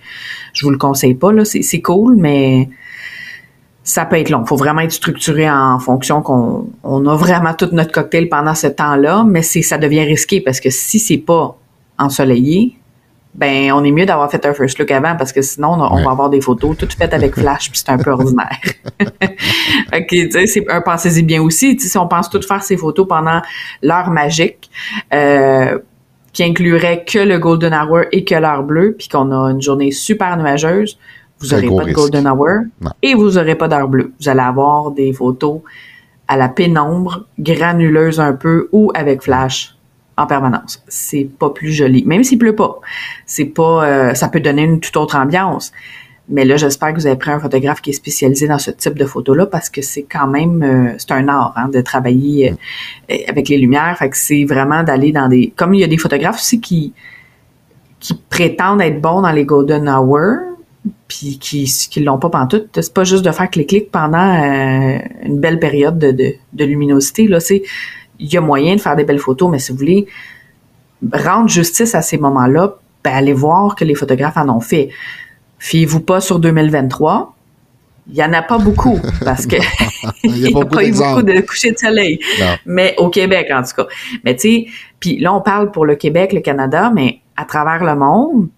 je 0.53 0.65
vous 0.65 0.71
le 0.71 0.79
conseille 0.79 1.15
pas, 1.15 1.33
là, 1.33 1.45
c'est, 1.45 1.81
cool, 1.81 2.17
mais 2.17 2.69
ça 3.85 4.05
peut 4.05 4.17
être 4.17 4.31
long. 4.31 4.45
Faut 4.45 4.57
vraiment 4.57 4.81
être 4.81 4.91
structuré 4.91 5.49
en 5.49 5.79
fonction 5.79 6.23
qu'on 6.23 6.69
on 6.83 7.07
a 7.07 7.15
vraiment 7.15 7.55
tout 7.55 7.69
notre 7.71 7.93
cocktail 7.93 8.29
pendant 8.29 8.57
ce 8.57 8.67
temps-là, 8.67 9.25
mais 9.25 9.43
c'est, 9.43 9.63
ça 9.63 9.79
devient 9.79 10.03
risqué 10.03 10.41
parce 10.41 10.59
que 10.59 10.71
si 10.71 10.99
c'est 10.99 11.19
pas 11.19 11.57
ensoleillé, 11.99 12.77
ben 13.37 13.71
on 13.73 13.85
est 13.85 13.91
mieux 13.91 14.07
d'avoir 14.07 14.31
fait 14.31 14.45
un 14.47 14.55
first 14.55 14.79
look 14.79 14.91
avant 14.91 15.15
parce 15.17 15.33
que 15.33 15.43
sinon 15.43 15.73
on, 15.73 16.03
va 16.03 16.11
avoir 16.11 16.31
des 16.31 16.41
photos 16.41 16.77
toutes 16.77 16.95
faites 16.95 17.13
avec 17.13 17.35
flash 17.39 17.71
puis 17.71 17.79
c'est 17.79 17.91
un 17.91 17.99
peu 17.99 18.11
ordinaire. 18.11 18.59
ok, 19.01 20.07
tu 20.09 20.31
sais, 20.31 20.47
c'est 20.47 20.65
un 20.71 20.81
pensez-y 20.81 21.23
bien 21.23 21.43
aussi. 21.43 21.79
Si 21.79 21.99
on 21.99 22.09
pense 22.09 22.31
tout 22.31 22.41
faire 22.41 22.63
ces 22.63 22.77
photos 22.77 23.07
pendant 23.07 23.43
l'heure 23.83 24.11
magique, 24.11 24.71
euh, 25.13 25.79
qui 26.33 26.45
inclurait 26.45 27.05
que 27.05 27.19
le 27.19 27.39
golden 27.39 27.73
hour 27.73 28.03
et 28.13 28.25
que 28.25 28.35
l'heure 28.35 28.63
bleue, 28.63 28.95
puis 28.99 29.09
qu'on 29.09 29.31
a 29.33 29.51
une 29.51 29.63
journée 29.63 29.91
super 29.91 30.37
nuageuse, 30.37 30.99
vous 31.41 31.49
n'aurez 31.49 31.69
pas 31.69 31.85
de 31.85 31.93
golden 31.93 32.29
hour 32.29 32.61
et 33.03 33.15
vous 33.15 33.33
n'aurez 33.33 33.55
pas 33.55 33.69
d'heure 33.69 33.89
bleue. 33.89 34.13
Vous 34.21 34.29
allez 34.29 34.41
avoir 34.41 34.91
des 34.91 35.13
photos 35.13 35.61
à 36.29 36.37
la 36.37 36.49
pénombre, 36.49 37.27
granuleuses 37.39 38.21
un 38.21 38.33
peu 38.33 38.69
ou 38.73 38.91
avec 38.95 39.23
flash 39.23 39.76
en 40.17 40.27
permanence. 40.27 40.83
C'est 40.89 41.29
pas 41.39 41.51
plus 41.51 41.73
joli, 41.73 42.05
même 42.05 42.25
s'il 42.25 42.39
pleut 42.39 42.55
pas. 42.55 42.81
C'est 43.27 43.45
pas, 43.45 43.87
euh, 43.87 44.15
ça 44.15 44.29
peut 44.29 44.41
donner 44.41 44.63
une 44.63 44.81
toute 44.81 44.97
autre 44.97 45.17
ambiance. 45.17 45.73
Mais 46.29 46.45
là, 46.45 46.57
j'espère 46.57 46.93
que 46.93 46.99
vous 46.99 47.07
avez 47.07 47.17
pris 47.17 47.31
un 47.31 47.39
photographe 47.39 47.81
qui 47.81 47.91
est 47.91 47.93
spécialisé 47.93 48.49
dans 48.49 48.59
ce 48.59 48.73
type 48.73 48.99
de 48.99 49.05
photos-là 49.05 49.47
parce 49.47 49.71
que 49.71 49.81
c'est 49.81 50.03
quand 50.03 50.27
même, 50.27 50.63
euh, 50.63 50.95
c'est 50.99 51.13
un 51.13 51.29
art 51.29 51.53
hein, 51.57 51.69
de 51.69 51.81
travailler 51.81 52.57
euh, 53.11 53.17
avec 53.29 53.49
les 53.49 53.59
lumières. 53.59 53.97
Fait 53.99 54.11
que 54.11 54.17
c'est 54.17 54.45
vraiment 54.45 54.83
d'aller 54.83 55.13
dans 55.13 55.29
des, 55.29 55.53
comme 55.55 55.75
il 55.75 55.81
y 55.81 55.85
a 55.85 55.89
des 55.89 55.99
photographes 55.99 56.37
aussi 56.37 56.61
qui 56.61 56.93
qui 57.99 58.15
prétendent 58.15 58.83
être 58.83 59.01
bons 59.01 59.23
dans 59.23 59.33
les 59.33 59.45
golden 59.45 59.89
hours, 59.89 60.39
puis 61.09 61.39
qui 61.39 61.65
qui 61.65 62.01
l'ont 62.01 62.19
pas 62.19 62.29
pantoute. 62.29 62.69
C'est 62.75 62.93
pas 62.93 63.05
juste 63.05 63.25
de 63.25 63.31
faire 63.31 63.49
clic-clic 63.49 63.91
pendant 63.91 64.33
une 65.25 65.41
belle 65.41 65.59
période 65.59 65.99
de, 65.99 66.11
de, 66.11 66.35
de 66.53 66.65
luminosité. 66.65 67.27
Là, 67.27 67.41
c'est 67.41 67.63
il 68.19 68.33
y 68.33 68.37
a 68.37 68.41
moyen 68.41 68.77
de 68.77 68.81
faire 68.81 68.97
des 68.97 69.05
belles 69.05 69.19
photos, 69.19 69.51
mais 69.51 69.59
si 69.59 69.73
vous 69.73 69.79
voulez 69.79 70.07
rendre 71.13 71.49
justice 71.49 71.95
à 71.95 72.03
ces 72.03 72.19
moments-là, 72.19 72.77
ben, 73.05 73.13
allez 73.15 73.33
voir 73.33 73.75
que 73.75 73.85
les 73.85 73.95
photographes 73.95 74.37
en 74.37 74.49
ont 74.49 74.61
fait. 74.61 74.89
Fiez-vous 75.59 76.01
pas 76.01 76.21
sur 76.21 76.39
2023. 76.39 77.35
Il 78.09 78.17
y 78.17 78.23
en 78.23 78.33
a 78.33 78.43
pas 78.43 78.59
beaucoup 78.59 79.01
parce 79.25 79.47
que 79.47 79.57
il 80.23 80.33
n'y 80.33 80.61
a, 80.61 80.65
pas 80.65 80.85
eu 80.85 80.93
beaucoup 80.93 81.23
de 81.23 81.41
coucher 81.41 81.73
de 81.73 81.79
soleil. 81.79 82.21
Mais 82.65 82.95
au 82.99 83.09
Québec, 83.09 83.49
en 83.53 83.63
tout 83.63 83.75
cas. 83.77 83.87
Mais 84.25 84.35
tu 84.35 84.41
sais, 84.41 84.67
puis 85.01 85.19
là, 85.19 85.35
on 85.35 85.41
parle 85.41 85.71
pour 85.71 85.87
le 85.87 85.97
Québec, 85.97 86.33
le 86.33 86.41
Canada, 86.41 86.91
mais 86.95 87.21
à 87.37 87.45
travers 87.45 87.85
le 87.85 87.97
monde, 87.97 88.49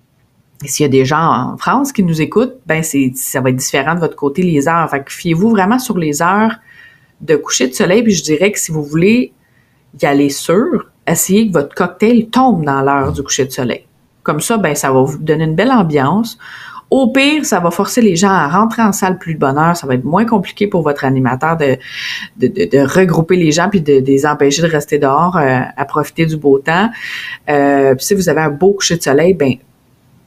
s'il 0.64 0.84
y 0.84 0.86
a 0.86 0.90
des 0.90 1.04
gens 1.04 1.52
en 1.52 1.56
France 1.56 1.92
qui 1.92 2.02
nous 2.02 2.20
écoutent, 2.20 2.56
ben 2.66 2.82
c'est 2.82 3.12
ça 3.14 3.40
va 3.40 3.50
être 3.50 3.56
différent 3.56 3.94
de 3.94 4.00
votre 4.00 4.16
côté 4.16 4.42
les 4.42 4.68
heures. 4.68 4.88
Fait 4.90 5.02
que 5.02 5.12
fiez-vous 5.12 5.50
vraiment 5.50 5.78
sur 5.78 5.98
les 5.98 6.20
heures 6.20 6.56
de 7.20 7.36
coucher 7.36 7.68
de 7.68 7.74
soleil. 7.74 8.02
Puis 8.02 8.12
je 8.12 8.24
dirais 8.24 8.50
que 8.50 8.59
si 8.59 8.72
vous 8.72 8.82
voulez 8.82 9.32
y 10.01 10.07
aller 10.07 10.30
sûr, 10.30 10.86
essayez 11.07 11.49
que 11.49 11.53
votre 11.53 11.74
cocktail 11.74 12.28
tombe 12.28 12.64
dans 12.64 12.82
l'heure 12.82 13.12
du 13.12 13.22
coucher 13.22 13.45
de 13.45 13.53
soleil. 13.53 13.84
Comme 14.22 14.41
ça, 14.41 14.59
ben, 14.59 14.74
ça 14.74 14.93
va 14.93 15.03
vous 15.03 15.18
donner 15.18 15.45
une 15.45 15.55
belle 15.55 15.72
ambiance. 15.72 16.39
Au 16.91 17.09
pire, 17.09 17.45
ça 17.45 17.61
va 17.61 17.70
forcer 17.70 18.01
les 18.01 18.16
gens 18.16 18.30
à 18.30 18.49
rentrer 18.49 18.80
en 18.80 18.93
salle 18.93 19.18
plus 19.18 19.34
de 19.34 19.39
bonne 19.39 19.59
heure. 19.59 19.76
Ça 19.76 19.86
va 19.86 19.95
être 19.95 20.05
moins 20.05 20.24
compliqué 20.24 20.66
pour 20.66 20.82
votre 20.82 21.05
animateur 21.05 21.59
de, 21.59 21.76
de, 22.39 22.78
regrouper 22.78 23.36
les 23.36 23.53
gens 23.53 23.68
puis 23.68 23.82
de, 23.82 24.01
les 24.01 24.24
empêcher 24.24 24.62
de 24.62 24.68
rester 24.68 24.99
dehors 24.99 25.36
euh, 25.36 25.61
à 25.76 25.84
profiter 25.84 26.24
du 26.24 26.39
beau 26.39 26.59
temps. 26.59 26.89
Euh, 27.51 27.95
si 27.99 28.14
vous 28.14 28.30
avez 28.30 28.41
un 28.41 28.51
beau 28.51 28.72
coucher 28.72 28.97
de 28.97 29.03
soleil, 29.03 29.34
ben 29.34 29.55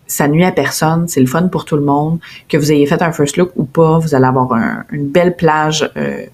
ça 0.05 0.27
nuit 0.27 0.43
à 0.43 0.51
personne, 0.51 1.07
c'est 1.07 1.21
le 1.21 1.25
fun 1.25 1.47
pour 1.47 1.65
tout 1.65 1.77
le 1.77 1.83
monde. 1.83 2.19
Que 2.47 2.57
vous 2.57 2.71
ayez 2.71 2.85
fait 2.85 3.01
un 3.01 3.11
first 3.11 3.37
look 3.37 3.51
ou 3.55 3.63
pas, 3.63 3.97
vous 3.97 4.13
allez 4.13 4.25
avoir 4.25 4.51
une 4.91 5.07
belle 5.07 5.35
plage 5.35 5.89
euh, 5.97 6.25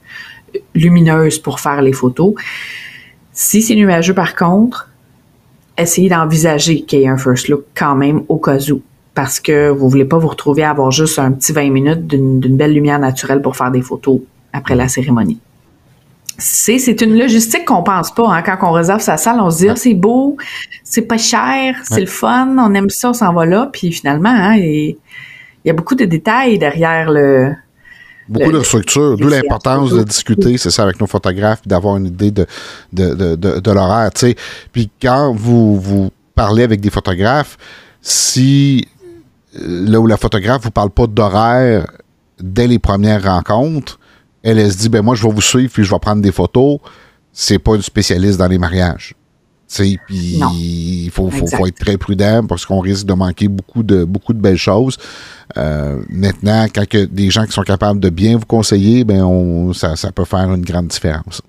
lumineuse 0.73 1.39
pour 1.39 1.59
faire 1.59 1.81
les 1.81 1.93
photos. 1.93 2.33
Si 3.39 3.61
c'est 3.61 3.75
nuageux, 3.75 4.15
par 4.15 4.35
contre, 4.35 4.89
essayez 5.77 6.09
d'envisager 6.09 6.81
qu'il 6.81 7.01
y 7.01 7.03
ait 7.03 7.07
un 7.07 7.17
first 7.17 7.49
look 7.49 7.65
quand 7.75 7.93
même 7.93 8.23
au 8.29 8.37
cas 8.37 8.57
où. 8.71 8.81
Parce 9.13 9.39
que 9.39 9.69
vous 9.69 9.87
voulez 9.89 10.05
pas 10.05 10.17
vous 10.17 10.27
retrouver 10.27 10.63
à 10.63 10.71
avoir 10.71 10.89
juste 10.89 11.19
un 11.19 11.31
petit 11.31 11.51
20 11.51 11.69
minutes 11.69 12.07
d'une 12.07 12.57
belle 12.57 12.73
lumière 12.73 12.97
naturelle 12.97 13.43
pour 13.43 13.55
faire 13.55 13.69
des 13.69 13.83
photos 13.83 14.21
après 14.53 14.73
la 14.73 14.87
cérémonie. 14.87 15.37
C'est, 16.39 16.79
c'est 16.79 16.99
une 17.01 17.15
logistique 17.15 17.65
qu'on 17.65 17.83
pense 17.83 18.09
pas. 18.09 18.27
Hein. 18.27 18.41
Quand 18.41 18.57
on 18.63 18.71
réserve 18.71 19.01
sa 19.01 19.17
salle, 19.17 19.39
on 19.39 19.51
se 19.51 19.57
dit 19.59 19.69
ah, 19.69 19.75
c'est 19.75 19.93
beau, 19.93 20.35
c'est 20.83 21.03
pas 21.03 21.19
cher, 21.19 21.75
c'est 21.83 22.01
le 22.01 22.07
fun, 22.07 22.57
on 22.57 22.73
aime 22.73 22.89
ça, 22.89 23.11
on 23.11 23.13
s'en 23.13 23.33
va 23.33 23.45
là. 23.45 23.69
Puis 23.71 23.91
finalement, 23.91 24.33
hein, 24.33 24.55
il 24.55 24.97
y 25.63 25.69
a 25.69 25.73
beaucoup 25.73 25.95
de 25.95 26.05
détails 26.05 26.57
derrière 26.57 27.11
le, 27.11 27.53
Beaucoup 28.29 28.51
de 28.51 28.61
structure, 28.61 29.17
d'où 29.17 29.27
l'importance 29.27 29.91
de 29.91 30.03
discuter, 30.03 30.57
c'est 30.57 30.71
ça, 30.71 30.83
avec 30.83 30.99
nos 30.99 31.07
photographes, 31.07 31.65
d'avoir 31.65 31.97
une 31.97 32.07
idée 32.07 32.31
de, 32.31 32.45
de, 32.93 33.13
de, 33.13 33.35
de, 33.35 33.59
de 33.59 33.71
l'horaire. 33.71 34.09
Puis 34.71 34.89
quand 35.01 35.33
vous, 35.33 35.79
vous 35.79 36.11
parlez 36.35 36.63
avec 36.63 36.81
des 36.81 36.89
photographes, 36.89 37.57
si 38.01 38.87
euh, 39.55 39.85
là 39.89 39.99
où 39.99 40.07
la 40.07 40.17
photographe 40.17 40.63
vous 40.63 40.71
parle 40.71 40.89
pas 40.89 41.07
d'horaire 41.07 41.87
dès 42.39 42.67
les 42.67 42.79
premières 42.79 43.23
rencontres, 43.23 43.99
elle, 44.43 44.59
elle 44.59 44.71
se 44.71 44.77
dit 44.77 44.89
ben 44.89 45.01
moi 45.01 45.15
je 45.15 45.23
vais 45.23 45.33
vous 45.33 45.41
suivre 45.41 45.71
puis 45.73 45.83
je 45.83 45.91
vais 45.91 45.99
prendre 45.99 46.21
des 46.21 46.31
photos, 46.31 46.79
c'est 47.33 47.59
pas 47.59 47.75
une 47.75 47.81
spécialiste 47.81 48.37
dans 48.37 48.47
les 48.47 48.57
mariages. 48.57 49.13
Puis 49.67 50.39
il 50.39 51.09
faut, 51.11 51.29
faut, 51.29 51.67
être 51.67 51.77
très 51.77 51.97
prudent 51.97 52.45
parce 52.47 52.65
qu'on 52.65 52.79
risque 52.79 53.05
de 53.05 53.13
manquer 53.13 53.47
beaucoup 53.47 53.83
de, 53.83 54.05
beaucoup 54.05 54.33
de 54.33 54.39
belles 54.39 54.57
choses. 54.57 54.97
Euh, 55.57 56.01
maintenant, 56.09 56.65
quand 56.73 56.83
a 56.95 57.05
des 57.05 57.29
gens 57.29 57.45
qui 57.45 57.51
sont 57.51 57.63
capables 57.63 57.99
de 57.99 58.09
bien 58.09 58.37
vous 58.37 58.45
conseiller, 58.45 59.03
ben 59.03 59.23
on, 59.23 59.73
ça, 59.73 59.95
ça 59.95 60.11
peut 60.11 60.25
faire 60.25 60.53
une 60.53 60.63
grande 60.63 60.87
différence. 60.87 61.41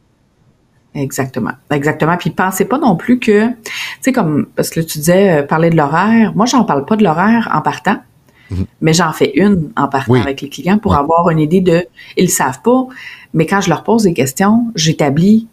Exactement. 0.95 1.53
Exactement. 1.71 2.17
Puis 2.17 2.31
pensez 2.31 2.65
pas 2.65 2.79
non 2.79 2.97
plus 2.97 3.19
que, 3.19 3.49
tu 3.49 3.73
sais, 4.01 4.13
comme, 4.13 4.47
parce 4.57 4.71
que 4.71 4.81
tu 4.81 4.99
disais, 4.99 5.39
euh, 5.39 5.43
parler 5.43 5.71
de 5.71 5.77
l'horaire. 5.77 6.33
Moi, 6.35 6.47
j'en 6.47 6.65
parle 6.65 6.85
pas 6.87 6.97
de 6.97 7.05
l'horaire 7.05 7.51
en 7.55 7.61
partant, 7.61 7.99
mhm. 8.51 8.67
mais 8.81 8.93
j'en 8.93 9.13
fais 9.13 9.33
une 9.35 9.71
en 9.77 9.89
partant 9.89 10.15
avec 10.15 10.41
les 10.41 10.49
clients 10.49 10.79
pour 10.79 10.97
avoir 10.97 11.31
une 11.31 11.39
idée 11.39 11.61
de, 11.61 11.87
ils 12.17 12.25
le 12.25 12.31
savent 12.31 12.63
pas, 12.63 12.87
mais 13.33 13.47
quand 13.47 13.61
je 13.61 13.69
leur 13.69 13.85
pose 13.85 14.05
des 14.05 14.15
questions, 14.15 14.73
j'établis 14.75 15.47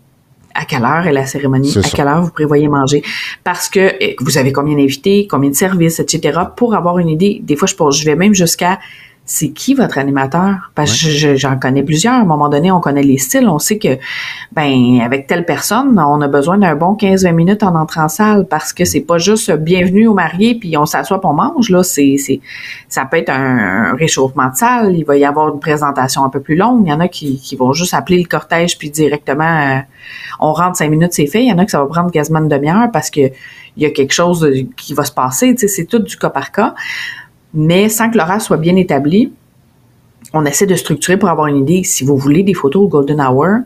à 0.55 0.65
quelle 0.65 0.83
heure 0.83 1.05
est 1.05 1.13
la 1.13 1.25
cérémonie, 1.25 1.77
à 1.77 1.89
quelle 1.89 2.07
heure 2.07 2.21
vous 2.21 2.31
prévoyez 2.31 2.67
manger, 2.67 3.03
parce 3.43 3.69
que 3.69 3.93
eh, 3.99 4.15
vous 4.19 4.37
avez 4.37 4.51
combien 4.51 4.75
d'invités, 4.75 5.27
combien 5.29 5.49
de 5.49 5.55
services, 5.55 5.99
etc. 5.99 6.39
Pour 6.55 6.73
avoir 6.73 6.97
une 6.97 7.09
idée, 7.09 7.41
des 7.43 7.55
fois 7.55 7.67
je, 7.67 7.75
je 7.99 8.05
vais 8.05 8.15
même 8.15 8.33
jusqu'à 8.33 8.79
c'est 9.25 9.49
qui 9.49 9.73
votre 9.73 9.97
animateur? 9.97 10.71
Parce 10.75 10.91
que 11.01 11.35
j'en 11.35 11.57
connais 11.57 11.81
plusieurs. 11.81 12.13
À 12.13 12.19
un 12.19 12.25
moment 12.25 12.47
donné, 12.47 12.71
on 12.71 12.79
connaît 12.79 13.01
les 13.01 13.17
styles. 13.17 13.47
On 13.49 13.57
sait 13.57 13.79
que, 13.79 13.97
ben, 14.51 15.01
avec 15.03 15.25
telle 15.25 15.45
personne, 15.45 15.99
on 15.99 16.21
a 16.21 16.27
besoin 16.27 16.59
d'un 16.59 16.75
bon 16.75 16.93
15-20 16.93 17.31
minutes 17.33 17.63
en 17.63 17.75
entrant 17.75 18.03
en 18.03 18.07
salle 18.07 18.45
parce 18.47 18.71
que 18.71 18.85
c'est 18.85 19.01
pas 19.01 19.17
juste 19.17 19.51
bienvenue 19.51 20.07
au 20.07 20.13
marié 20.13 20.55
puis 20.55 20.77
on 20.77 20.85
s'assoit 20.85 21.19
pour 21.19 21.31
on 21.31 21.33
mange. 21.33 21.69
Là, 21.71 21.81
c'est, 21.81 22.17
c'est, 22.17 22.39
ça 22.87 23.05
peut 23.05 23.17
être 23.17 23.31
un, 23.31 23.95
réchauffement 23.95 24.49
de 24.49 24.55
salle. 24.55 24.95
Il 24.95 25.05
va 25.05 25.17
y 25.17 25.25
avoir 25.25 25.51
une 25.51 25.59
présentation 25.59 26.23
un 26.23 26.29
peu 26.29 26.39
plus 26.39 26.55
longue. 26.55 26.83
Il 26.85 26.89
y 26.89 26.93
en 26.93 26.99
a 26.99 27.07
qui, 27.07 27.39
qui 27.39 27.55
vont 27.55 27.73
juste 27.73 27.95
appeler 27.95 28.19
le 28.19 28.27
cortège 28.27 28.77
puis 28.77 28.91
directement, 28.91 29.43
euh, 29.43 29.79
on 30.39 30.53
rentre 30.53 30.77
cinq 30.77 30.91
minutes, 30.91 31.13
c'est 31.13 31.25
fait. 31.25 31.41
Il 31.41 31.49
y 31.49 31.51
en 31.51 31.57
a 31.57 31.65
que 31.65 31.71
ça 31.71 31.79
va 31.79 31.87
prendre 31.87 32.11
quasiment 32.11 32.39
une 32.39 32.47
demi-heure 32.47 32.91
parce 32.93 33.09
que 33.09 33.21
il 33.77 33.83
y 33.83 33.85
a 33.85 33.89
quelque 33.89 34.13
chose 34.13 34.47
qui 34.77 34.93
va 34.93 35.03
se 35.03 35.11
passer. 35.11 35.53
Tu 35.55 35.61
sais, 35.61 35.67
c'est 35.67 35.85
tout 35.85 35.99
du 35.99 36.15
cas 36.15 36.29
par 36.29 36.51
cas 36.51 36.75
mais 37.55 37.89
sans 37.89 38.09
que 38.11 38.17
l'horaire 38.17 38.41
soit 38.41 38.57
bien 38.57 38.75
établi, 38.75 39.31
on 40.33 40.45
essaie 40.45 40.65
de 40.65 40.75
structurer 40.75 41.17
pour 41.17 41.29
avoir 41.29 41.47
une 41.47 41.57
idée. 41.57 41.83
Si 41.83 42.03
vous 42.03 42.17
voulez 42.17 42.43
des 42.43 42.53
photos 42.53 42.83
au 42.83 42.87
Golden 42.87 43.21
Hour, 43.21 43.59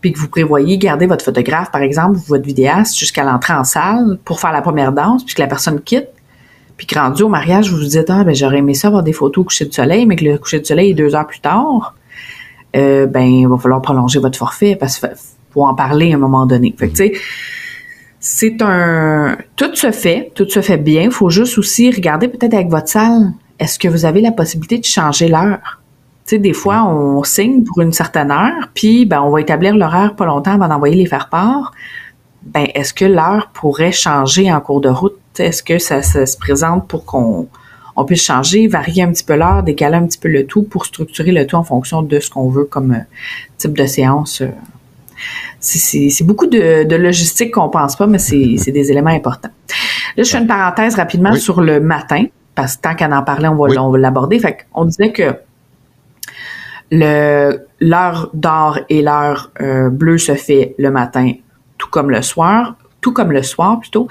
puis 0.00 0.12
que 0.12 0.18
vous 0.18 0.28
prévoyez 0.28 0.76
garder 0.76 1.06
votre 1.06 1.24
photographe, 1.24 1.70
par 1.70 1.80
exemple, 1.80 2.18
votre 2.28 2.44
vidéaste, 2.44 2.98
jusqu'à 2.98 3.24
l'entrée 3.24 3.54
en 3.54 3.64
salle 3.64 4.18
pour 4.24 4.38
faire 4.38 4.52
la 4.52 4.60
première 4.60 4.92
danse, 4.92 5.24
puis 5.24 5.34
que 5.34 5.40
la 5.40 5.48
personne 5.48 5.80
quitte, 5.80 6.08
puis 6.76 6.86
que 6.86 6.98
rendu 6.98 7.22
au 7.22 7.28
mariage, 7.28 7.70
vous 7.70 7.78
vous 7.78 7.84
dites, 7.84 8.10
ah, 8.10 8.24
ben, 8.24 8.34
j'aurais 8.34 8.58
aimé 8.58 8.74
ça 8.74 8.88
avoir 8.88 9.02
des 9.02 9.12
photos 9.12 9.42
au 9.42 9.44
coucher 9.44 9.64
de 9.64 9.72
soleil, 9.72 10.04
mais 10.04 10.16
que 10.16 10.24
le 10.24 10.36
coucher 10.36 10.60
de 10.60 10.66
soleil 10.66 10.90
est 10.90 10.94
deux 10.94 11.14
heures 11.14 11.26
plus 11.26 11.40
tard, 11.40 11.94
euh, 12.76 13.06
ben, 13.06 13.22
il 13.22 13.48
va 13.48 13.56
falloir 13.56 13.80
prolonger 13.80 14.18
votre 14.18 14.36
forfait 14.36 14.76
parce 14.76 14.98
qu'il 14.98 15.08
en 15.54 15.74
parler 15.74 16.12
à 16.12 16.16
un 16.16 16.18
moment 16.18 16.44
donné. 16.46 16.74
Fait 16.76 16.88
que, 16.88 16.96
tu 16.96 16.96
sais, 16.96 17.12
c'est 18.26 18.62
un 18.62 19.36
tout 19.54 19.74
se 19.74 19.90
fait, 19.90 20.32
tout 20.34 20.48
se 20.48 20.62
fait 20.62 20.78
bien. 20.78 21.02
Il 21.02 21.10
faut 21.10 21.28
juste 21.28 21.58
aussi 21.58 21.90
regarder 21.90 22.26
peut-être 22.26 22.54
avec 22.54 22.70
votre 22.70 22.88
salle. 22.88 23.34
Est-ce 23.58 23.78
que 23.78 23.86
vous 23.86 24.06
avez 24.06 24.22
la 24.22 24.32
possibilité 24.32 24.78
de 24.78 24.84
changer 24.86 25.28
l'heure? 25.28 25.82
Tu 26.26 26.36
sais, 26.36 26.38
des 26.38 26.54
fois, 26.54 26.86
on 26.86 27.22
signe 27.22 27.64
pour 27.64 27.82
une 27.82 27.92
certaine 27.92 28.30
heure, 28.30 28.70
puis 28.72 29.04
ben, 29.04 29.20
on 29.20 29.28
va 29.28 29.42
établir 29.42 29.76
l'horaire 29.76 30.16
pas 30.16 30.24
longtemps 30.24 30.52
avant 30.52 30.68
d'envoyer 30.68 30.96
les 30.96 31.04
faire-part. 31.04 31.72
Ben, 32.44 32.66
est-ce 32.74 32.94
que 32.94 33.04
l'heure 33.04 33.50
pourrait 33.52 33.92
changer 33.92 34.50
en 34.50 34.58
cours 34.62 34.80
de 34.80 34.88
route? 34.88 35.18
Est-ce 35.38 35.62
que 35.62 35.78
ça, 35.78 36.00
se 36.00 36.38
présente 36.38 36.88
pour 36.88 37.04
qu'on 37.04 37.46
on 37.94 38.04
puisse 38.06 38.24
changer, 38.24 38.68
varier 38.68 39.02
un 39.02 39.12
petit 39.12 39.24
peu 39.24 39.36
l'heure, 39.36 39.62
décaler 39.62 39.96
un 39.96 40.06
petit 40.06 40.18
peu 40.18 40.28
le 40.28 40.46
tout 40.46 40.62
pour 40.62 40.86
structurer 40.86 41.30
le 41.30 41.46
tout 41.46 41.56
en 41.56 41.62
fonction 41.62 42.00
de 42.00 42.18
ce 42.18 42.30
qu'on 42.30 42.48
veut 42.48 42.64
comme 42.64 42.92
euh, 42.92 43.00
type 43.58 43.76
de 43.76 43.84
séance 43.84 44.40
euh, 44.40 44.48
c'est 45.60 46.24
beaucoup 46.24 46.46
de, 46.46 46.96
logistique 46.96 47.52
qu'on 47.54 47.68
pense 47.68 47.96
pas, 47.96 48.06
mais 48.06 48.18
c'est 48.18 48.72
des 48.72 48.90
éléments 48.90 49.10
importants. 49.10 49.50
Là, 50.16 50.22
je 50.22 50.30
fais 50.30 50.38
une 50.38 50.46
parenthèse 50.46 50.94
rapidement 50.94 51.34
sur 51.34 51.60
le 51.60 51.80
matin, 51.80 52.24
parce 52.54 52.76
que 52.76 52.82
tant 52.82 52.94
qu'à 52.94 53.08
en 53.08 53.22
parler, 53.22 53.48
on 53.48 53.90
va, 53.90 53.98
l'aborder. 53.98 54.38
Fait 54.38 54.66
on 54.74 54.84
disait 54.84 55.12
que 55.12 55.34
l'heure 56.90 58.30
d'or 58.34 58.78
et 58.88 59.02
l'heure 59.02 59.50
euh, 59.60 59.90
bleue 59.90 60.18
se 60.18 60.34
fait 60.34 60.74
le 60.78 60.90
matin, 60.90 61.32
tout 61.78 61.88
comme 61.90 62.10
le 62.10 62.22
soir, 62.22 62.76
tout 63.00 63.12
comme 63.12 63.32
le 63.32 63.42
soir 63.42 63.80
plutôt. 63.80 64.08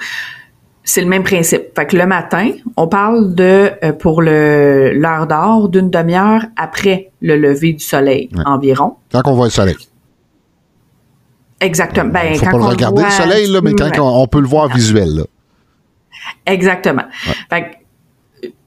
C'est 0.86 1.00
le 1.00 1.06
même 1.06 1.22
principe. 1.22 1.74
Fait 1.74 1.86
que 1.86 1.96
le 1.96 2.04
matin, 2.04 2.50
on 2.76 2.88
parle 2.88 3.34
de 3.34 3.70
euh, 3.82 3.92
pour 3.92 4.20
le 4.20 4.92
l'heure 4.92 5.26
d'or 5.26 5.70
d'une 5.70 5.88
demi-heure 5.88 6.42
après 6.56 7.10
le 7.22 7.36
lever 7.36 7.72
du 7.72 7.82
soleil 7.82 8.28
environ. 8.44 8.96
Quand 9.10 9.22
on 9.24 9.34
voit 9.34 9.46
le 9.46 9.50
soleil. 9.50 9.76
Exactement. 11.60 12.10
Ben, 12.10 12.34
faut 12.34 12.44
pas 12.44 12.58
le 12.58 12.64
regarder 12.64 13.04
le 13.04 13.10
soleil, 13.10 13.46
là, 13.50 13.60
mais 13.62 13.74
quand 13.74 13.90
on, 13.98 14.26
peut 14.26 14.40
le 14.40 14.46
voir 14.46 14.68
visuel. 14.68 15.16
Là. 15.16 15.22
Exactement. 16.46 17.04
Fait 17.50 17.78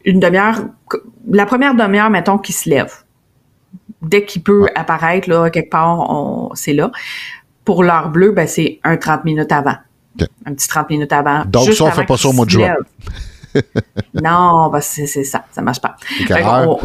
une 0.06 0.20
demi-heure, 0.20 0.62
la 1.30 1.46
première 1.46 1.76
demi-heure, 1.76 2.10
mettons, 2.10 2.38
qui 2.38 2.54
se 2.54 2.70
lève. 2.70 2.94
Dès 4.02 4.26
qu'il 4.26 4.42
peut 4.42 4.68
apparaître, 4.76 5.30
là, 5.30 5.50
quelque 5.50 5.70
part, 5.70 6.52
c'est 6.54 6.74
là. 6.74 6.92
Pour 7.66 7.84
l'heure 7.84 8.10
bleue, 8.10 8.32
ben, 8.32 8.48
c'est 8.48 8.80
un 8.84 8.96
30 8.96 9.26
minutes 9.26 9.52
avant. 9.52 9.76
Un 10.46 10.54
petit 10.54 10.68
30 10.68 10.90
minutes 10.90 11.14
avant. 11.14 11.44
Donc, 11.46 11.74
ça, 11.74 11.84
on 11.84 11.92
fait 11.92 12.06
pas 12.06 12.18
ça 12.18 12.30
au 12.30 12.34
mois 12.34 12.46
de 12.46 12.52
juin. 12.52 12.76
non, 14.14 14.72
c'est 14.82 15.08
ça, 15.08 15.46
ça 15.52 15.62
marche 15.62 15.82
pas. 15.82 15.96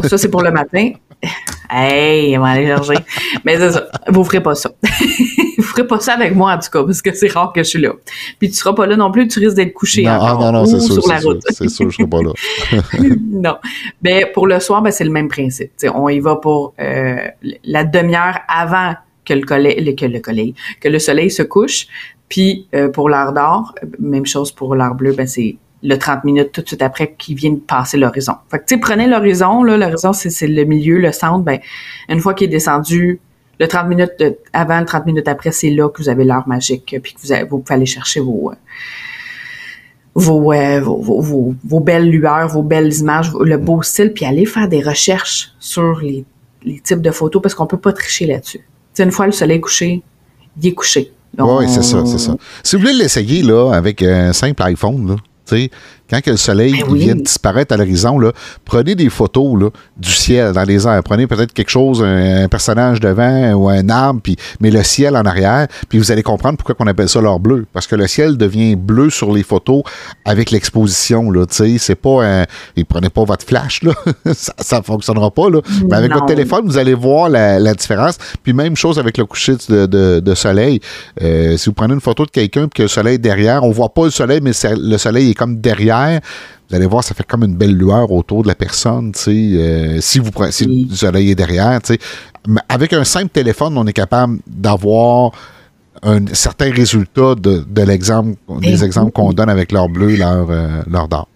ça, 0.03 0.17
c'est 0.17 0.29
pour 0.29 0.43
le 0.43 0.51
matin. 0.51 0.91
Hey, 1.75 2.37
on 2.37 2.41
va 2.41 2.49
aller 2.49 2.67
chercher. 2.67 2.99
Mais 3.43 3.57
c'est 3.57 3.71
ça, 3.71 3.87
vous 4.09 4.23
ferez 4.23 4.43
pas 4.43 4.53
ça. 4.53 4.69
ferez 5.73 5.87
pas 5.87 5.99
ça 5.99 6.13
avec 6.13 6.35
moi, 6.35 6.53
en 6.53 6.59
tout 6.59 6.69
cas, 6.71 6.83
parce 6.83 7.01
que 7.01 7.13
c'est 7.13 7.31
rare 7.31 7.51
que 7.53 7.63
je 7.63 7.69
suis 7.69 7.81
là. 7.81 7.93
Puis 8.39 8.49
tu 8.49 8.55
seras 8.55 8.73
pas 8.73 8.85
là 8.85 8.95
non 8.95 9.11
plus, 9.11 9.27
tu 9.27 9.39
risques 9.39 9.55
d'être 9.55 9.73
couché 9.73 10.03
non, 10.03 10.11
ah, 10.11 10.37
non, 10.39 10.51
non, 10.51 10.65
c'est 10.65 10.79
sûr, 10.79 11.01
sur 11.01 11.11
la 11.11 11.19
route. 11.19 11.41
C'est 11.49 11.69
sûr, 11.69 11.89
je 11.89 11.97
serai 11.97 12.07
pas 12.07 12.21
là. 12.21 12.31
non. 13.31 13.55
Mais 14.01 14.25
pour 14.33 14.47
le 14.47 14.59
soir, 14.59 14.81
ben, 14.81 14.91
c'est 14.91 15.03
le 15.03 15.11
même 15.11 15.27
principe. 15.27 15.71
on 15.93 16.09
y 16.09 16.19
va 16.19 16.35
pour 16.35 16.73
euh, 16.79 17.15
la 17.63 17.83
demi-heure 17.83 18.39
avant 18.47 18.93
que 19.25 19.33
le, 19.33 19.41
collègue, 19.41 19.97
que 19.97 20.05
le 20.05 20.19
collègue, 20.19 20.55
que 20.81 20.89
le 20.89 20.99
soleil 20.99 21.31
se 21.31 21.43
couche. 21.43 21.87
Puis 22.29 22.67
euh, 22.73 22.89
pour 22.89 23.09
l'heure 23.09 23.33
d'or, 23.33 23.75
même 23.99 24.25
chose 24.25 24.51
pour 24.51 24.75
l'heure 24.75 24.95
bleue, 24.95 25.13
ben 25.13 25.27
c'est 25.27 25.57
le 25.83 25.97
30 25.97 26.23
minutes 26.23 26.51
tout 26.51 26.61
de 26.61 26.67
suite 26.67 26.81
après 26.81 27.13
qui 27.17 27.35
vient 27.35 27.51
de 27.51 27.59
passer 27.59 27.97
l'horizon. 27.97 28.33
Fait 28.49 28.59
que 28.59 28.65
tu 28.65 28.75
sais, 28.75 28.79
prenez 28.79 29.05
l'horizon, 29.05 29.63
là, 29.63 29.77
l'horizon 29.77 30.13
c'est 30.13 30.47
le 30.47 30.63
milieu, 30.63 30.97
le 30.97 31.11
centre, 31.11 31.43
ben 31.43 31.59
une 32.09 32.19
fois 32.19 32.33
qu'il 32.33 32.45
est 32.45 32.51
descendu, 32.51 33.19
le 33.63 33.69
30 33.69 33.87
minutes 33.87 34.23
avant, 34.51 34.79
le 34.79 34.85
30 34.85 35.05
minutes 35.05 35.27
après, 35.29 35.51
c'est 35.51 35.69
là 35.69 35.87
que 35.87 36.01
vous 36.01 36.09
avez 36.09 36.25
l'heure 36.25 36.47
magique, 36.47 36.97
puis 37.01 37.13
que 37.13 37.19
vous, 37.21 37.31
avez, 37.31 37.43
vous 37.45 37.59
pouvez 37.59 37.75
aller 37.75 37.85
chercher 37.85 38.19
vos, 38.19 38.51
euh, 38.51 38.55
euh, 40.17 40.81
vos, 40.81 41.55
vos, 41.63 41.79
belles 41.79 42.09
lueurs, 42.09 42.49
vos 42.49 42.61
belles 42.61 42.93
images, 42.93 43.31
le 43.39 43.57
beau 43.57 43.81
style, 43.81 44.11
puis 44.11 44.25
aller 44.25 44.45
faire 44.45 44.67
des 44.67 44.81
recherches 44.81 45.53
sur 45.59 46.01
les, 46.01 46.25
les 46.65 46.81
types 46.81 47.01
de 47.01 47.11
photos 47.11 47.41
parce 47.41 47.55
qu'on 47.55 47.65
peut 47.65 47.79
pas 47.79 47.93
tricher 47.93 48.25
là-dessus. 48.25 48.59
une 48.99 49.11
fois 49.11 49.27
le 49.27 49.31
soleil 49.31 49.61
couché, 49.61 50.03
il 50.61 50.67
est 50.67 50.73
couché. 50.73 51.13
Oui, 51.37 51.65
c'est 51.69 51.83
ça, 51.83 52.05
c'est 52.05 52.19
ça. 52.19 52.35
Si 52.63 52.75
vous 52.75 52.81
voulez 52.81 52.93
l'essayer 52.93 53.43
là, 53.43 53.71
avec 53.73 54.03
un 54.03 54.33
simple 54.33 54.61
iPhone, 54.63 55.07
là, 55.07 55.15
quand 56.09 56.19
le 56.27 56.37
soleil 56.37 56.83
ben 56.85 56.93
vient 56.93 57.15
de 57.15 57.21
disparaître 57.21 57.73
à 57.73 57.77
l'horizon, 57.77 58.19
prenez 58.65 58.95
des 58.95 59.09
photos 59.09 59.59
là, 59.59 59.69
du 59.97 60.11
ciel 60.11 60.53
dans 60.53 60.63
les 60.63 60.85
airs. 60.85 61.01
Prenez 61.03 61.27
peut-être 61.27 61.53
quelque 61.53 61.69
chose, 61.69 62.03
un, 62.03 62.47
personnage 62.47 62.99
devant 62.99 63.53
ou 63.53 63.69
un 63.69 63.87
arbre, 63.89 64.19
puis 64.21 64.35
mais 64.59 64.69
le 64.69 64.83
ciel 64.83 65.15
en 65.15 65.23
arrière, 65.23 65.67
puis 65.89 65.97
vous 65.97 66.11
allez 66.11 66.23
comprendre 66.23 66.57
pourquoi 66.57 66.75
on 66.79 66.87
appelle 66.87 67.09
ça 67.09 67.21
l'or 67.21 67.39
bleu. 67.39 67.65
Parce 67.73 67.87
que 67.87 67.95
le 67.95 68.07
ciel 68.07 68.37
devient 68.37 68.75
bleu 68.75 69.09
sur 69.09 69.31
les 69.33 69.43
photos 69.43 69.83
avec 70.25 70.51
l'exposition. 70.51 71.31
C'est 71.49 71.95
pas 71.95 72.25
un. 72.25 72.45
Et 72.75 72.83
prenez 72.83 73.09
pas 73.09 73.23
votre 73.23 73.45
flash, 73.45 73.83
là. 73.83 73.93
ça 74.33 74.79
ne 74.79 74.83
fonctionnera 74.83 75.31
pas. 75.31 75.49
Là. 75.49 75.61
Mais 75.89 75.95
avec 75.95 76.13
votre 76.13 76.25
téléphone, 76.25 76.65
vous 76.65 76.77
allez 76.77 76.93
voir 76.93 77.29
la, 77.29 77.73
différence. 77.73 78.17
Puis 78.43 78.53
même 78.53 78.75
chose 78.75 78.99
avec 78.99 79.17
le 79.17 79.25
coucher 79.25 79.55
de, 79.69 80.33
soleil. 80.35 80.79
Euh, 81.21 81.57
si 81.57 81.69
vous 81.69 81.73
prenez 81.73 81.93
une 81.93 82.01
photo 82.01 82.25
de 82.25 82.31
quelqu'un 82.31 82.67
puis 82.67 82.77
que 82.77 82.81
le 82.83 82.87
soleil 82.87 83.15
est 83.15 83.19
derrière, 83.19 83.63
on 83.63 83.71
voit 83.71 83.93
pas 83.93 84.05
le 84.05 84.11
soleil, 84.11 84.41
mais 84.41 84.51
le 84.77 84.97
soleil 84.97 85.31
est 85.31 85.33
comme 85.33 85.59
derrière 85.59 85.92
vous 86.69 86.75
allez 86.75 86.85
voir, 86.85 87.03
ça 87.03 87.13
fait 87.13 87.25
comme 87.25 87.43
une 87.43 87.55
belle 87.55 87.75
lueur 87.75 88.11
autour 88.11 88.43
de 88.43 88.47
la 88.47 88.55
personne, 88.55 89.11
euh, 89.27 89.97
si 90.01 90.19
vous 90.19 90.31
si 90.49 90.87
le 90.89 90.95
soleil 90.95 91.31
est 91.31 91.35
derrière, 91.35 91.79
Avec 92.67 92.93
un 92.93 93.03
simple 93.03 93.29
téléphone, 93.29 93.77
on 93.77 93.85
est 93.85 93.93
capable 93.93 94.39
d'avoir 94.47 95.31
un 96.01 96.25
certain 96.33 96.71
résultat 96.71 97.35
de, 97.35 97.81
l'exemple, 97.83 98.35
des 98.59 98.83
exemples 98.83 99.11
qu'on 99.11 99.33
donne 99.33 99.49
avec 99.49 99.71
leur 99.71 99.87
bleu, 99.87 100.15
leur, 100.15 100.49
euh, 100.49 100.81
leur 100.89 101.07
d'or. 101.07 101.27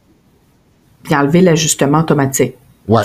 Puis 1.03 1.15
enlever 1.15 1.41
l'ajustement 1.41 1.99
automatique. 1.99 2.55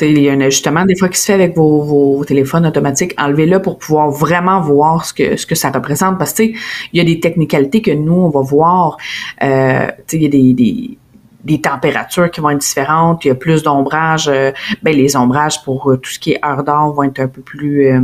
Il 0.01 0.21
y 0.21 0.29
a 0.29 0.33
un 0.33 0.41
ajustement 0.41 0.85
des 0.85 0.97
fois 0.97 1.09
qui 1.09 1.19
se 1.19 1.27
fait 1.27 1.33
avec 1.33 1.57
vos, 1.57 2.25
téléphones 2.25 2.67
automatiques. 2.67 3.15
Enlevez-le 3.19 3.61
pour 3.61 3.79
pouvoir 3.79 4.11
vraiment 4.11 4.61
voir 4.61 5.05
ce 5.05 5.13
que 5.13 5.37
ce 5.37 5.45
que 5.45 5.57
ça 5.57 5.71
représente. 5.71 6.19
Parce 6.19 6.33
que 6.33 6.45
il 6.45 6.55
y 6.93 7.01
a 7.01 7.05
des 7.05 7.19
technicalités 7.19 7.83
que 7.83 7.91
nous, 7.91 8.15
on 8.15 8.29
va 8.29 8.43
voir. 8.43 8.97
Euh, 9.43 9.89
il 10.13 10.23
y 10.23 10.27
a 10.27 10.29
des 10.29 10.55
des 10.55 10.99
températures 11.61 12.31
qui 12.31 12.41
vont 12.41 12.51
être 12.51 12.59
différentes, 12.59 13.25
il 13.25 13.29
y 13.29 13.31
a 13.31 13.35
plus 13.35 13.63
d'ombrage. 13.63 14.29
Euh, 14.29 14.53
ben 14.83 14.95
les 14.97 15.17
ombrages 15.17 15.63
pour 15.65 15.91
euh, 15.91 15.97
tout 15.97 16.11
ce 16.11 16.19
qui 16.19 16.33
est 16.33 16.45
heure 16.45 16.65
d'or 16.65 16.93
vont 16.95 17.03
être 17.05 17.21
un 17.21 17.29
peu 17.29 17.43
plus 17.43 17.87
euh, 17.87 18.01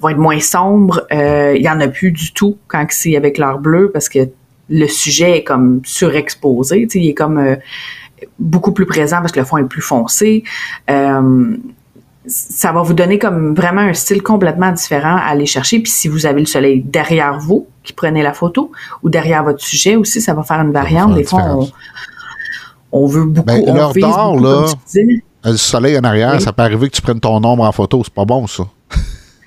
vont 0.00 0.08
être 0.08 0.18
moins 0.18 0.40
sombres. 0.40 1.06
il 1.10 1.62
y 1.62 1.68
en 1.68 1.80
a 1.80 1.88
plus 1.88 2.12
du 2.12 2.32
tout 2.32 2.56
quand 2.68 2.86
c'est 2.90 3.16
avec 3.16 3.38
l'heure 3.38 3.58
bleue 3.58 3.90
parce 3.92 4.08
que 4.08 4.28
le 4.68 4.86
sujet 4.86 5.38
est 5.38 5.44
comme 5.44 5.80
surexposé, 5.84 6.86
il 6.94 7.08
est 7.08 7.14
comme 7.14 7.56
beaucoup 8.38 8.72
plus 8.72 8.86
présent 8.86 9.18
parce 9.18 9.32
que 9.32 9.40
le 9.40 9.46
fond 9.46 9.58
est 9.58 9.64
plus 9.64 9.82
foncé 9.82 10.44
ça 12.26 12.72
va 12.72 12.82
vous 12.82 12.94
donner 12.94 13.18
comme 13.18 13.54
vraiment 13.54 13.82
un 13.82 13.94
style 13.94 14.22
complètement 14.22 14.72
différent 14.72 15.16
à 15.16 15.30
aller 15.30 15.46
chercher. 15.46 15.80
Puis 15.80 15.92
si 15.92 16.08
vous 16.08 16.26
avez 16.26 16.40
le 16.40 16.46
soleil 16.46 16.82
derrière 16.82 17.38
vous, 17.38 17.66
qui 17.82 17.92
prenez 17.92 18.22
la 18.22 18.32
photo, 18.32 18.72
ou 19.02 19.08
derrière 19.08 19.44
votre 19.44 19.62
sujet 19.62 19.96
aussi, 19.96 20.20
ça 20.20 20.34
va 20.34 20.42
faire 20.42 20.60
une 20.60 20.72
variante. 20.72 21.14
Des 21.14 21.24
fois, 21.24 21.58
on, 22.92 23.06
veut 23.06 23.24
beaucoup. 23.24 23.46
Ben, 23.46 23.64
l'heure 23.74 23.92
d'or, 23.92 24.40
là, 24.40 24.66
le 25.44 25.56
soleil 25.56 25.98
en 25.98 26.04
arrière, 26.04 26.40
ça 26.40 26.52
peut 26.52 26.62
arriver 26.62 26.88
que 26.88 26.96
tu 26.96 27.02
prennes 27.02 27.20
ton 27.20 27.36
ombre 27.36 27.64
en 27.64 27.72
photo. 27.72 28.02
C'est 28.04 28.14
pas 28.14 28.24
bon, 28.24 28.46
ça. 28.46 28.64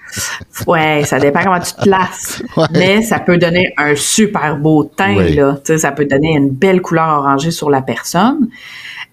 ouais, 0.67 1.03
ça 1.05 1.19
dépend 1.19 1.41
comment 1.43 1.59
tu 1.59 1.73
te 1.73 1.81
places. 1.81 2.41
Mais 2.71 3.01
ça 3.01 3.19
peut 3.19 3.37
donner 3.37 3.73
un 3.77 3.95
super 3.95 4.57
beau 4.57 4.83
teint, 4.83 5.21
là. 5.29 5.57
ça 5.77 5.91
peut 5.91 6.05
donner 6.05 6.35
une 6.35 6.49
belle 6.49 6.81
couleur 6.81 7.09
orangée 7.09 7.51
sur 7.51 7.69
la 7.69 7.81
personne. 7.81 8.47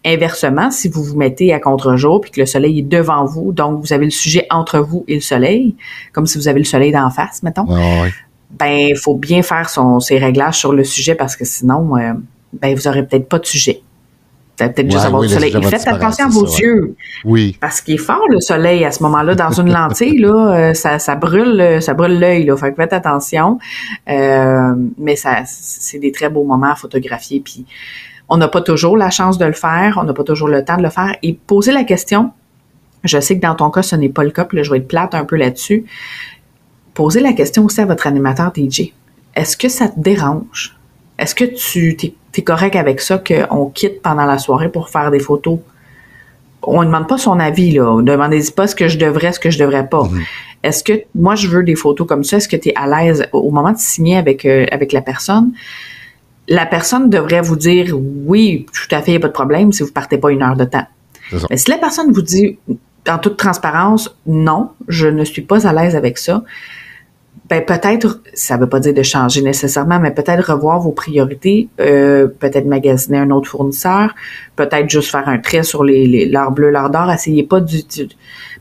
Inversement, 0.04 0.70
si 0.70 0.88
vous 0.88 1.02
vous 1.02 1.16
mettez 1.16 1.52
à 1.52 1.58
contre-jour 1.58 2.20
puis 2.20 2.30
que 2.30 2.40
le 2.40 2.46
soleil 2.46 2.78
est 2.78 2.82
devant 2.82 3.24
vous, 3.24 3.52
donc 3.52 3.80
vous 3.80 3.92
avez 3.92 4.04
le 4.04 4.12
sujet 4.12 4.46
entre 4.50 4.78
vous 4.78 5.04
et 5.08 5.16
le 5.16 5.20
soleil, 5.20 5.74
comme 6.12 6.26
si 6.26 6.38
vous 6.38 6.46
avez 6.46 6.60
le 6.60 6.64
soleil 6.64 6.92
d'en 6.92 7.10
face, 7.10 7.42
mettons, 7.42 7.66
ben 8.50 8.88
il 8.90 8.96
faut 8.96 9.16
bien 9.16 9.42
faire 9.42 9.68
son, 9.68 9.98
ses 9.98 10.18
réglages 10.18 10.58
sur 10.58 10.72
le 10.72 10.84
sujet 10.84 11.14
parce 11.14 11.34
que 11.34 11.44
sinon, 11.44 11.96
euh, 11.96 12.12
ben 12.52 12.74
vous 12.76 12.86
aurez 12.86 13.04
peut-être 13.04 13.28
pas 13.28 13.38
de 13.38 13.46
sujet. 13.46 13.82
Peut-être 14.56 14.90
juste 14.90 15.04
avoir 15.04 15.22
le 15.22 15.28
soleil. 15.28 15.54
Et 15.54 15.62
faites 15.62 15.86
attention 15.86 16.26
à 16.26 16.28
vos 16.28 16.46
yeux. 16.46 16.94
Oui. 17.24 17.58
Parce 17.60 17.82
qu'il 17.82 17.94
est 17.94 17.98
fort 17.98 18.22
le 18.30 18.40
soleil 18.40 18.84
à 18.86 18.90
ce 18.90 19.02
moment-là 19.02 19.34
dans 19.34 19.50
une 19.50 19.70
lentille 19.70 20.18
là, 20.18 20.54
euh, 20.54 20.74
ça, 20.74 20.98
ça 20.98 21.14
brûle, 21.14 21.82
ça 21.82 21.92
brûle 21.92 22.18
l'œil 22.18 22.44
là. 22.44 22.56
Fait 22.56 22.70
que 22.70 22.76
faites 22.76 22.94
attention. 22.94 23.58
Euh, 24.08 24.74
mais 24.96 25.16
ça, 25.16 25.42
c'est 25.44 25.98
des 25.98 26.10
très 26.10 26.30
beaux 26.30 26.44
moments 26.44 26.72
à 26.72 26.74
photographier. 26.74 27.40
Puis 27.40 27.66
on 28.28 28.36
n'a 28.36 28.48
pas 28.48 28.60
toujours 28.60 28.96
la 28.96 29.10
chance 29.10 29.38
de 29.38 29.44
le 29.44 29.52
faire, 29.52 29.98
on 30.00 30.04
n'a 30.04 30.12
pas 30.12 30.24
toujours 30.24 30.48
le 30.48 30.64
temps 30.64 30.76
de 30.76 30.82
le 30.82 30.90
faire. 30.90 31.16
Et 31.22 31.34
poser 31.34 31.72
la 31.72 31.84
question, 31.84 32.32
je 33.04 33.20
sais 33.20 33.36
que 33.36 33.42
dans 33.42 33.54
ton 33.54 33.70
cas, 33.70 33.82
ce 33.82 33.96
n'est 33.96 34.08
pas 34.08 34.24
le 34.24 34.30
cas, 34.30 34.44
puis 34.44 34.56
là, 34.56 34.62
je 34.62 34.70
vais 34.70 34.78
être 34.78 34.88
plate 34.88 35.14
un 35.14 35.24
peu 35.24 35.36
là-dessus. 35.36 35.84
Posez 36.94 37.20
la 37.20 37.32
question 37.32 37.64
aussi 37.64 37.80
à 37.80 37.86
votre 37.86 38.06
animateur 38.06 38.52
DJ. 38.56 38.92
Est-ce 39.34 39.56
que 39.56 39.68
ça 39.68 39.88
te 39.88 40.00
dérange? 40.00 40.76
Est-ce 41.18 41.34
que 41.34 41.44
tu 41.44 41.96
es, 42.34 42.42
correct 42.42 42.76
avec 42.76 43.00
ça 43.00 43.18
qu'on 43.18 43.66
quitte 43.66 44.02
pendant 44.02 44.24
la 44.24 44.38
soirée 44.38 44.70
pour 44.70 44.88
faire 44.88 45.10
des 45.10 45.20
photos? 45.20 45.58
On 46.62 46.80
ne 46.80 46.86
demande 46.86 47.06
pas 47.06 47.18
son 47.18 47.38
avis, 47.38 47.72
là. 47.72 48.02
Demandez 48.02 48.42
pas 48.54 48.66
ce 48.66 48.74
que 48.74 48.88
je 48.88 48.98
devrais, 48.98 49.32
ce 49.32 49.40
que 49.40 49.50
je 49.50 49.58
devrais 49.58 49.88
pas. 49.88 50.02
Mm-hmm. 50.02 50.22
Est-ce 50.64 50.82
que 50.82 51.04
moi 51.14 51.36
je 51.36 51.48
veux 51.48 51.62
des 51.62 51.76
photos 51.76 52.06
comme 52.06 52.24
ça? 52.24 52.38
Est-ce 52.38 52.48
que 52.48 52.56
tu 52.56 52.70
es 52.70 52.74
à 52.74 52.86
l'aise 52.86 53.26
au 53.32 53.50
moment 53.50 53.72
de 53.72 53.78
signer 53.78 54.16
avec, 54.16 54.44
euh, 54.44 54.66
avec 54.72 54.92
la 54.92 55.00
personne? 55.00 55.52
La 56.48 56.66
personne 56.66 57.10
devrait 57.10 57.40
vous 57.40 57.56
dire 57.56 57.94
oui, 57.98 58.66
tout 58.72 58.94
à 58.94 59.02
fait, 59.02 59.12
il 59.12 59.14
n'y 59.14 59.18
a 59.18 59.20
pas 59.20 59.28
de 59.28 59.32
problème 59.32 59.72
si 59.72 59.82
vous 59.82 59.92
partez 59.92 60.18
pas 60.18 60.30
une 60.30 60.42
heure 60.42 60.56
de 60.56 60.64
temps. 60.64 60.86
Mais 61.50 61.56
si 61.56 61.70
la 61.70 61.78
personne 61.78 62.12
vous 62.12 62.22
dit 62.22 62.58
en 63.08 63.18
toute 63.18 63.36
transparence 63.36 64.16
non, 64.26 64.70
je 64.88 65.08
ne 65.08 65.24
suis 65.24 65.42
pas 65.42 65.66
à 65.66 65.72
l'aise 65.72 65.96
avec 65.96 66.18
ça, 66.18 66.44
ben 67.48 67.64
peut-être, 67.64 68.22
ça 68.34 68.56
ne 68.56 68.62
veut 68.62 68.68
pas 68.68 68.80
dire 68.80 68.94
de 68.94 69.02
changer 69.02 69.40
nécessairement, 69.40 70.00
mais 70.00 70.10
peut-être 70.10 70.52
revoir 70.52 70.80
vos 70.80 70.90
priorités, 70.90 71.68
euh, 71.80 72.26
peut-être 72.26 72.66
magasiner 72.66 73.18
un 73.18 73.30
autre 73.30 73.48
fournisseur, 73.48 74.14
peut-être 74.56 74.90
juste 74.90 75.10
faire 75.10 75.28
un 75.28 75.38
trait 75.38 75.62
sur 75.62 75.84
les, 75.84 76.26
l'heure 76.26 76.50
bleue, 76.50 76.70
l'heure 76.70 76.90
d'or. 76.90 77.10
Essayez 77.10 77.44
pas 77.44 77.60
du, 77.60 77.82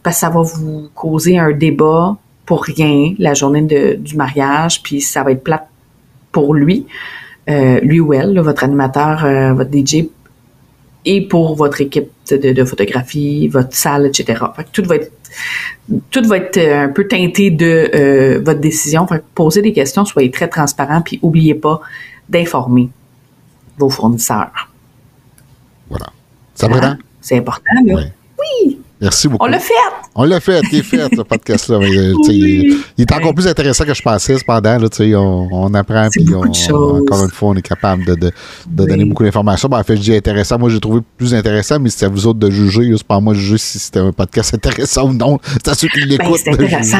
parce 0.03 0.17
que 0.17 0.19
ça 0.19 0.29
va 0.29 0.41
vous 0.41 0.89
causer 0.93 1.39
un 1.39 1.51
débat 1.51 2.17
pour 2.45 2.63
rien 2.63 3.15
la 3.17 3.33
journée 3.33 3.63
de, 3.63 3.95
du 3.95 4.15
mariage, 4.15 4.83
puis 4.83 5.01
ça 5.01 5.23
va 5.23 5.31
être 5.31 5.43
plate 5.43 5.67
pour 6.31 6.53
lui. 6.53 6.85
Euh, 7.47 7.79
lui 7.81 7.99
ou 7.99 8.11
elle, 8.13 8.39
votre 8.39 8.63
animateur, 8.63 9.23
euh, 9.23 9.53
votre 9.53 9.71
DJ, 9.71 10.07
et 11.05 11.27
pour 11.27 11.55
votre 11.55 11.79
équipe 11.79 12.09
de, 12.31 12.65
photographie, 12.65 13.47
votre 13.49 13.75
salle, 13.75 14.07
etc. 14.07 14.45
tout 14.71 14.83
va 14.83 14.95
être 14.95 15.11
tout 16.09 16.23
va 16.23 16.37
être 16.37 16.57
euh, 16.57 16.85
un 16.85 16.89
peu 16.89 17.07
teinté 17.07 17.51
de 17.51 18.41
votre 18.43 18.59
décision. 18.59 19.05
Fait 19.05 19.23
posez 19.35 19.61
des 19.61 19.73
questions, 19.73 20.05
soyez 20.05 20.31
très 20.31 20.47
transparent, 20.47 21.01
puis 21.01 21.19
n'oubliez 21.21 21.53
pas 21.53 21.81
d'informer 22.27 22.89
vos 23.77 23.91
fournisseurs. 23.91 24.71
Voilà. 25.87 26.07
Ça 26.55 26.67
va, 26.67 26.97
C'est 27.21 27.37
important, 27.37 27.75
là. 27.85 28.05
Oui. 28.39 28.79
Merci 29.01 29.27
beaucoup. 29.27 29.45
On 29.45 29.49
l'a 29.49 29.59
fait! 29.59 29.73
On 30.17 30.23
l'a 30.23 30.39
fait, 30.39 30.61
il 30.71 30.79
est 30.79 30.81
fait, 30.81 30.97
ce 31.13 31.21
podcast-là. 31.21 31.75
Euh, 31.75 32.13
il, 32.29 32.79
est 32.97 33.11
encore 33.11 33.33
plus 33.33 33.47
intéressant 33.47 33.83
que 33.83 33.93
je 33.93 34.01
pensais, 34.01 34.37
cependant. 34.37 34.77
Là, 34.79 34.87
on, 35.17 35.49
on 35.51 35.73
apprend, 35.73 36.07
puis 36.09 36.25
encore 36.33 37.23
une 37.23 37.31
fois, 37.31 37.49
on 37.49 37.55
est 37.55 37.61
capable 37.61 38.05
de, 38.05 38.15
de, 38.15 38.31
de 38.67 38.85
donner 38.85 39.03
beaucoup 39.03 39.23
d'informations. 39.25 39.67
Ben, 39.67 39.79
en 39.79 39.83
fait, 39.83 39.97
je 39.97 40.01
dis 40.01 40.15
intéressant. 40.15 40.57
Moi, 40.57 40.69
j'ai 40.69 40.79
trouvé 40.79 41.01
plus 41.17 41.33
intéressant, 41.33 41.79
mais 41.79 41.89
c'est 41.89 42.05
à 42.05 42.09
vous 42.09 42.27
autres 42.27 42.39
de 42.39 42.49
juger. 42.49 42.93
C'est 42.95 43.05
pas 43.05 43.15
à 43.15 43.19
moi 43.19 43.33
de 43.33 43.39
juger 43.39 43.57
si 43.57 43.77
c'était 43.77 43.99
un 43.99 44.13
podcast 44.13 44.53
intéressant 44.53 45.09
ou 45.09 45.13
non. 45.13 45.37
C'est 45.43 45.67
à 45.67 45.73
ceux 45.73 45.89
qui 45.89 45.99
ben, 45.99 46.09
l'écoutent. 46.09 46.39
c'est 46.41 46.53
intéressant. 46.53 46.97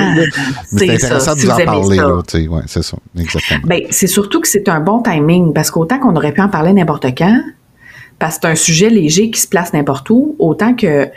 c'est 0.65 0.89
intéressant 0.89 1.35
de 1.35 1.39
vous 1.39 1.49
en 1.49 1.65
parler. 1.65 2.47
Ouais, 2.47 2.61
c'est 2.67 2.83
ça, 2.83 2.97
exactement. 3.17 3.61
Ben, 3.65 3.81
c'est 3.91 4.07
surtout 4.07 4.41
que 4.41 4.49
c'est 4.49 4.67
un 4.67 4.81
bon 4.81 5.01
timing, 5.01 5.53
parce 5.53 5.71
qu'autant 5.71 5.99
qu'on 5.99 6.15
aurait 6.17 6.33
pu 6.33 6.41
en 6.41 6.49
parler 6.49 6.73
n'importe 6.73 7.05
quand, 7.17 7.41
parce 8.19 8.35
que 8.35 8.41
c'est 8.43 8.51
un 8.51 8.55
sujet 8.55 8.89
léger 8.89 9.29
qui 9.29 9.39
se 9.39 9.47
place 9.47 9.73
n'importe 9.73 10.09
où, 10.09 10.35
autant 10.39 10.73
que 10.73 11.09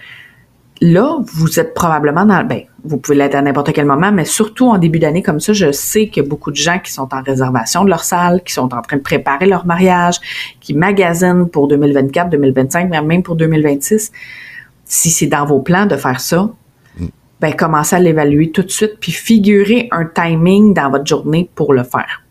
là, 0.81 1.19
vous 1.25 1.61
êtes 1.61 1.75
probablement 1.75 2.25
dans, 2.25 2.45
ben, 2.45 2.63
vous 2.85 2.99
pouvez 2.99 3.17
l'être 3.17 3.35
à 3.35 3.43
n'importe 3.43 3.73
quel 3.73 3.87
moment, 3.87 4.13
mais 4.13 4.25
surtout 4.25 4.69
en 4.69 4.79
début 4.79 4.99
d'année 4.99 5.23
comme 5.23 5.41
ça, 5.41 5.53
je 5.53 5.73
sais 5.73 6.09
qu'il 6.09 6.23
y 6.23 6.27
a 6.27 6.29
beaucoup 6.29 6.51
de 6.51 6.57
gens 6.57 6.79
qui 6.79 6.93
sont 6.93 7.09
en 7.13 7.23
réservation 7.23 7.85
de 7.85 7.91
leur 7.91 8.05
salle, 8.05 8.43
qui 8.45 8.53
sont 8.53 8.73
en 8.75 8.83
train 8.83 8.97
de 8.97 9.03
préparer 9.03 9.47
leur 9.47 9.67
mariage, 9.67 10.17
qui 10.61 10.75
magasinent 10.75 11.49
pour 11.49 11.69
2024, 11.69 12.31
2025, 12.31 12.91
même 12.91 13.23
pour 13.23 13.37
2026. 13.37 14.13
Si 14.85 15.11
c'est 15.11 15.27
dans 15.27 15.45
vos 15.45 15.61
plans 15.61 15.87
de 15.87 15.97
faire 15.97 16.21
ça, 16.21 16.51
mm. 16.99 17.07
ben, 17.41 17.55
commencez 17.55 17.97
à 17.97 18.01
l'évaluer 18.01 18.51
tout 18.51 18.63
de 18.63 18.71
suite, 18.71 18.99
puis 19.01 19.13
figurez 19.13 19.89
un 19.91 20.05
timing 20.07 20.75
dans 20.75 20.91
votre 20.91 21.07
journée 21.07 21.51
pour 21.55 21.73
le 21.73 21.83
faire. 21.83 22.23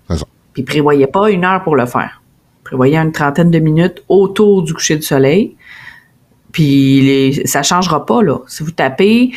Puis 0.53 0.63
prévoyez 0.63 1.05
pas 1.05 1.29
une 1.29 1.45
heure 1.45 1.63
pour 1.63 1.75
le 1.75 1.85
faire. 1.85 2.23
Prévoyez 2.63 2.97
une 2.97 3.11
trentaine 3.11 3.51
de 3.51 3.59
minutes 3.59 4.03
autour 4.09 4.63
du 4.63 4.73
coucher 4.73 4.95
du 4.95 5.03
soleil 5.03 5.55
puis 6.51 7.01
les, 7.01 7.45
ça 7.45 7.63
changera 7.63 8.05
pas 8.05 8.21
là. 8.21 8.39
Si 8.47 8.63
vous 8.63 8.71
tapez 8.71 9.31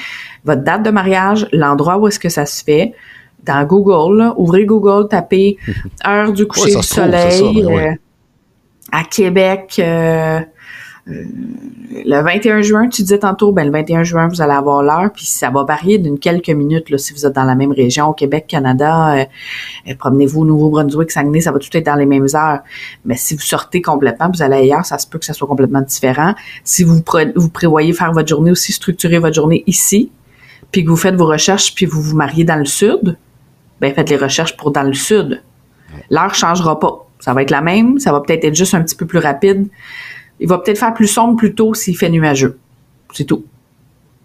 votre 0.44 0.62
date 0.62 0.82
de 0.82 0.90
mariage, 0.90 1.46
l'endroit 1.52 1.98
où 1.98 2.08
est-ce 2.08 2.18
que 2.18 2.28
ça 2.28 2.46
se 2.46 2.64
fait, 2.64 2.94
dans 3.44 3.64
Google, 3.64 4.32
ouvrez 4.36 4.64
Google, 4.64 5.08
tapez 5.08 5.56
heure 6.06 6.32
du 6.32 6.46
coucher 6.46 6.76
du 6.76 6.82
soleil 6.82 7.64
euh, 7.64 7.92
à 8.92 9.04
Québec. 9.04 9.76
Euh, 9.78 10.40
le 11.06 12.22
21 12.22 12.62
juin, 12.62 12.88
tu 12.88 13.02
disais 13.02 13.18
tantôt, 13.18 13.52
ben 13.52 13.64
le 13.64 13.72
21 13.72 14.04
juin, 14.04 14.28
vous 14.28 14.42
allez 14.42 14.52
avoir 14.52 14.82
l'heure, 14.82 15.10
puis 15.12 15.26
ça 15.26 15.50
va 15.50 15.64
varier 15.64 15.98
d'une 15.98 16.18
quelques 16.18 16.50
minutes 16.50 16.90
là, 16.90 16.98
si 16.98 17.12
vous 17.12 17.26
êtes 17.26 17.32
dans 17.34 17.44
la 17.44 17.54
même 17.54 17.72
région, 17.72 18.08
au 18.08 18.12
Québec, 18.12 18.46
Canada, 18.46 19.14
euh, 19.14 19.24
euh, 19.88 19.94
promenez-vous 19.98 20.42
au 20.42 20.44
Nouveau-Brunswick, 20.44 21.10
Saguenay, 21.10 21.40
ça 21.40 21.52
va 21.52 21.58
tout 21.58 21.74
être 21.76 21.86
dans 21.86 21.94
les 21.96 22.06
mêmes 22.06 22.26
heures. 22.34 22.60
Mais 23.04 23.16
si 23.16 23.34
vous 23.34 23.40
sortez 23.40 23.82
complètement, 23.82 24.30
vous 24.32 24.42
allez 24.42 24.56
ailleurs, 24.56 24.84
ça 24.84 24.98
se 24.98 25.06
peut 25.06 25.18
que 25.18 25.24
ça 25.24 25.32
soit 25.32 25.48
complètement 25.48 25.82
différent. 25.82 26.34
Si 26.64 26.84
vous, 26.84 27.02
vous 27.36 27.50
prévoyez 27.50 27.92
faire 27.92 28.12
votre 28.12 28.28
journée 28.28 28.50
aussi, 28.50 28.72
structurer 28.72 29.18
votre 29.18 29.34
journée 29.34 29.64
ici, 29.66 30.12
puis 30.70 30.84
que 30.84 30.90
vous 30.90 30.96
faites 30.96 31.16
vos 31.16 31.26
recherches, 31.26 31.74
puis 31.74 31.86
vous 31.86 32.00
vous 32.00 32.16
mariez 32.16 32.44
dans 32.44 32.56
le 32.56 32.66
sud, 32.66 33.16
ben 33.80 33.92
faites 33.94 34.10
les 34.10 34.16
recherches 34.16 34.56
pour 34.56 34.70
dans 34.70 34.82
le 34.82 34.94
sud. 34.94 35.42
L'heure 36.10 36.34
changera 36.34 36.78
pas. 36.78 37.06
Ça 37.18 37.34
va 37.34 37.42
être 37.42 37.50
la 37.50 37.60
même, 37.60 37.98
ça 37.98 38.12
va 38.12 38.20
peut-être 38.20 38.44
être 38.44 38.54
juste 38.54 38.74
un 38.74 38.82
petit 38.82 38.94
peu 38.94 39.06
plus 39.06 39.18
rapide. 39.18 39.68
Il 40.40 40.48
va 40.48 40.58
peut-être 40.58 40.78
faire 40.78 40.94
plus 40.94 41.06
sombre 41.06 41.36
plus 41.36 41.54
tôt 41.54 41.74
s'il 41.74 41.96
fait 41.96 42.08
nuageux. 42.08 42.58
C'est 43.12 43.24
tout. 43.24 43.44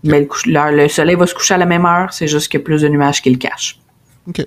Mais 0.03 0.27
le, 0.45 0.87
soleil 0.87 1.15
va 1.15 1.27
se 1.27 1.33
coucher 1.33 1.55
à 1.55 1.57
la 1.57 1.65
même 1.65 1.85
heure, 1.85 2.13
c'est 2.13 2.27
juste 2.27 2.49
qu'il 2.49 2.59
y 2.59 2.63
a 2.63 2.65
plus 2.65 2.81
de 2.81 2.87
nuages 2.87 3.21
qui 3.21 3.29
le 3.29 3.37
cachent. 3.37 3.79
OK. 4.27 4.45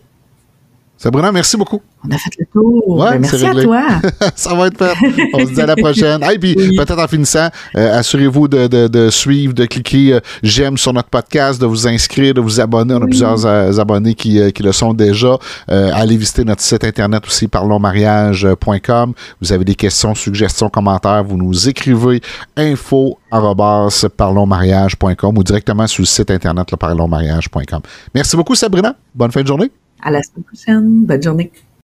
Sabrina, 0.99 1.30
merci 1.30 1.57
beaucoup. 1.57 1.80
On 2.05 2.11
a 2.11 2.18
fait 2.18 2.30
le 2.40 2.46
tour. 2.53 2.99
Ben, 2.99 3.20
merci 3.20 3.46
à 3.46 3.55
toi. 3.55 3.82
ça 4.34 4.53
va 4.53 4.66
être 4.66 4.76
fait. 4.76 4.94
On 5.32 5.46
se 5.46 5.53
dit 5.53 5.61
à 5.61 5.66
la 5.66 5.76
prochaine. 5.76 6.20
Et 6.24 6.38
puis, 6.40 6.55
peut-être 6.55 6.99
en 6.99 7.07
finissant, 7.07 7.51
euh, 7.76 8.01
assurez-vous 8.01 8.49
de, 8.49 9.09
suivre, 9.11 9.55
de 9.55 9.64
cliquer 9.66 10.14
euh, 10.14 10.20
j'aime 10.42 10.76
sur 10.76 10.92
notre 10.92 11.09
podcast, 11.09 11.61
de 11.61 11.66
vous 11.66 11.86
inscrire, 11.86 12.34
de 12.34 12.40
vous 12.40 12.61
abonner. 12.61 12.94
On 12.94 13.03
a 13.03 13.07
plusieurs 13.07 13.46
euh, 13.46 13.78
abonnés 13.78 14.14
qui, 14.14 14.40
le 14.40 14.72
sont 14.72 14.92
déjà. 14.92 15.38
allez 15.68 16.16
visiter 16.16 16.44
notre 16.44 16.62
site 16.62 16.82
internet 16.82 17.24
aussi, 17.24 17.46
parlonsmariage.com. 17.46 19.14
Vous 19.40 19.53
avez 19.53 19.64
des 19.64 19.76
questions, 19.76 20.16
suggestions, 20.16 20.68
commentaires. 20.68 21.22
Vous 21.22 21.36
nous 21.36 21.68
écrivez 21.68 22.20
info 22.57 23.18
parlonsmariage.com 23.30 25.38
ou 25.38 25.44
directement 25.44 25.86
sur 25.86 26.03
le 26.03 26.07
site 26.07 26.32
internet 26.32 26.74
parlonsmariage.com. 26.74 27.82
Merci 28.12 28.36
beaucoup, 28.36 28.57
Sabrina. 28.57 28.96
Bonne 29.14 29.30
fin 29.30 29.42
de 29.42 29.46
journée. 29.46 29.70
À 30.09 30.11
la 30.11 30.22
semaine 30.22 30.44
prochaine. 30.44 31.04
Bonne 31.04 31.22
journée. 31.22 31.52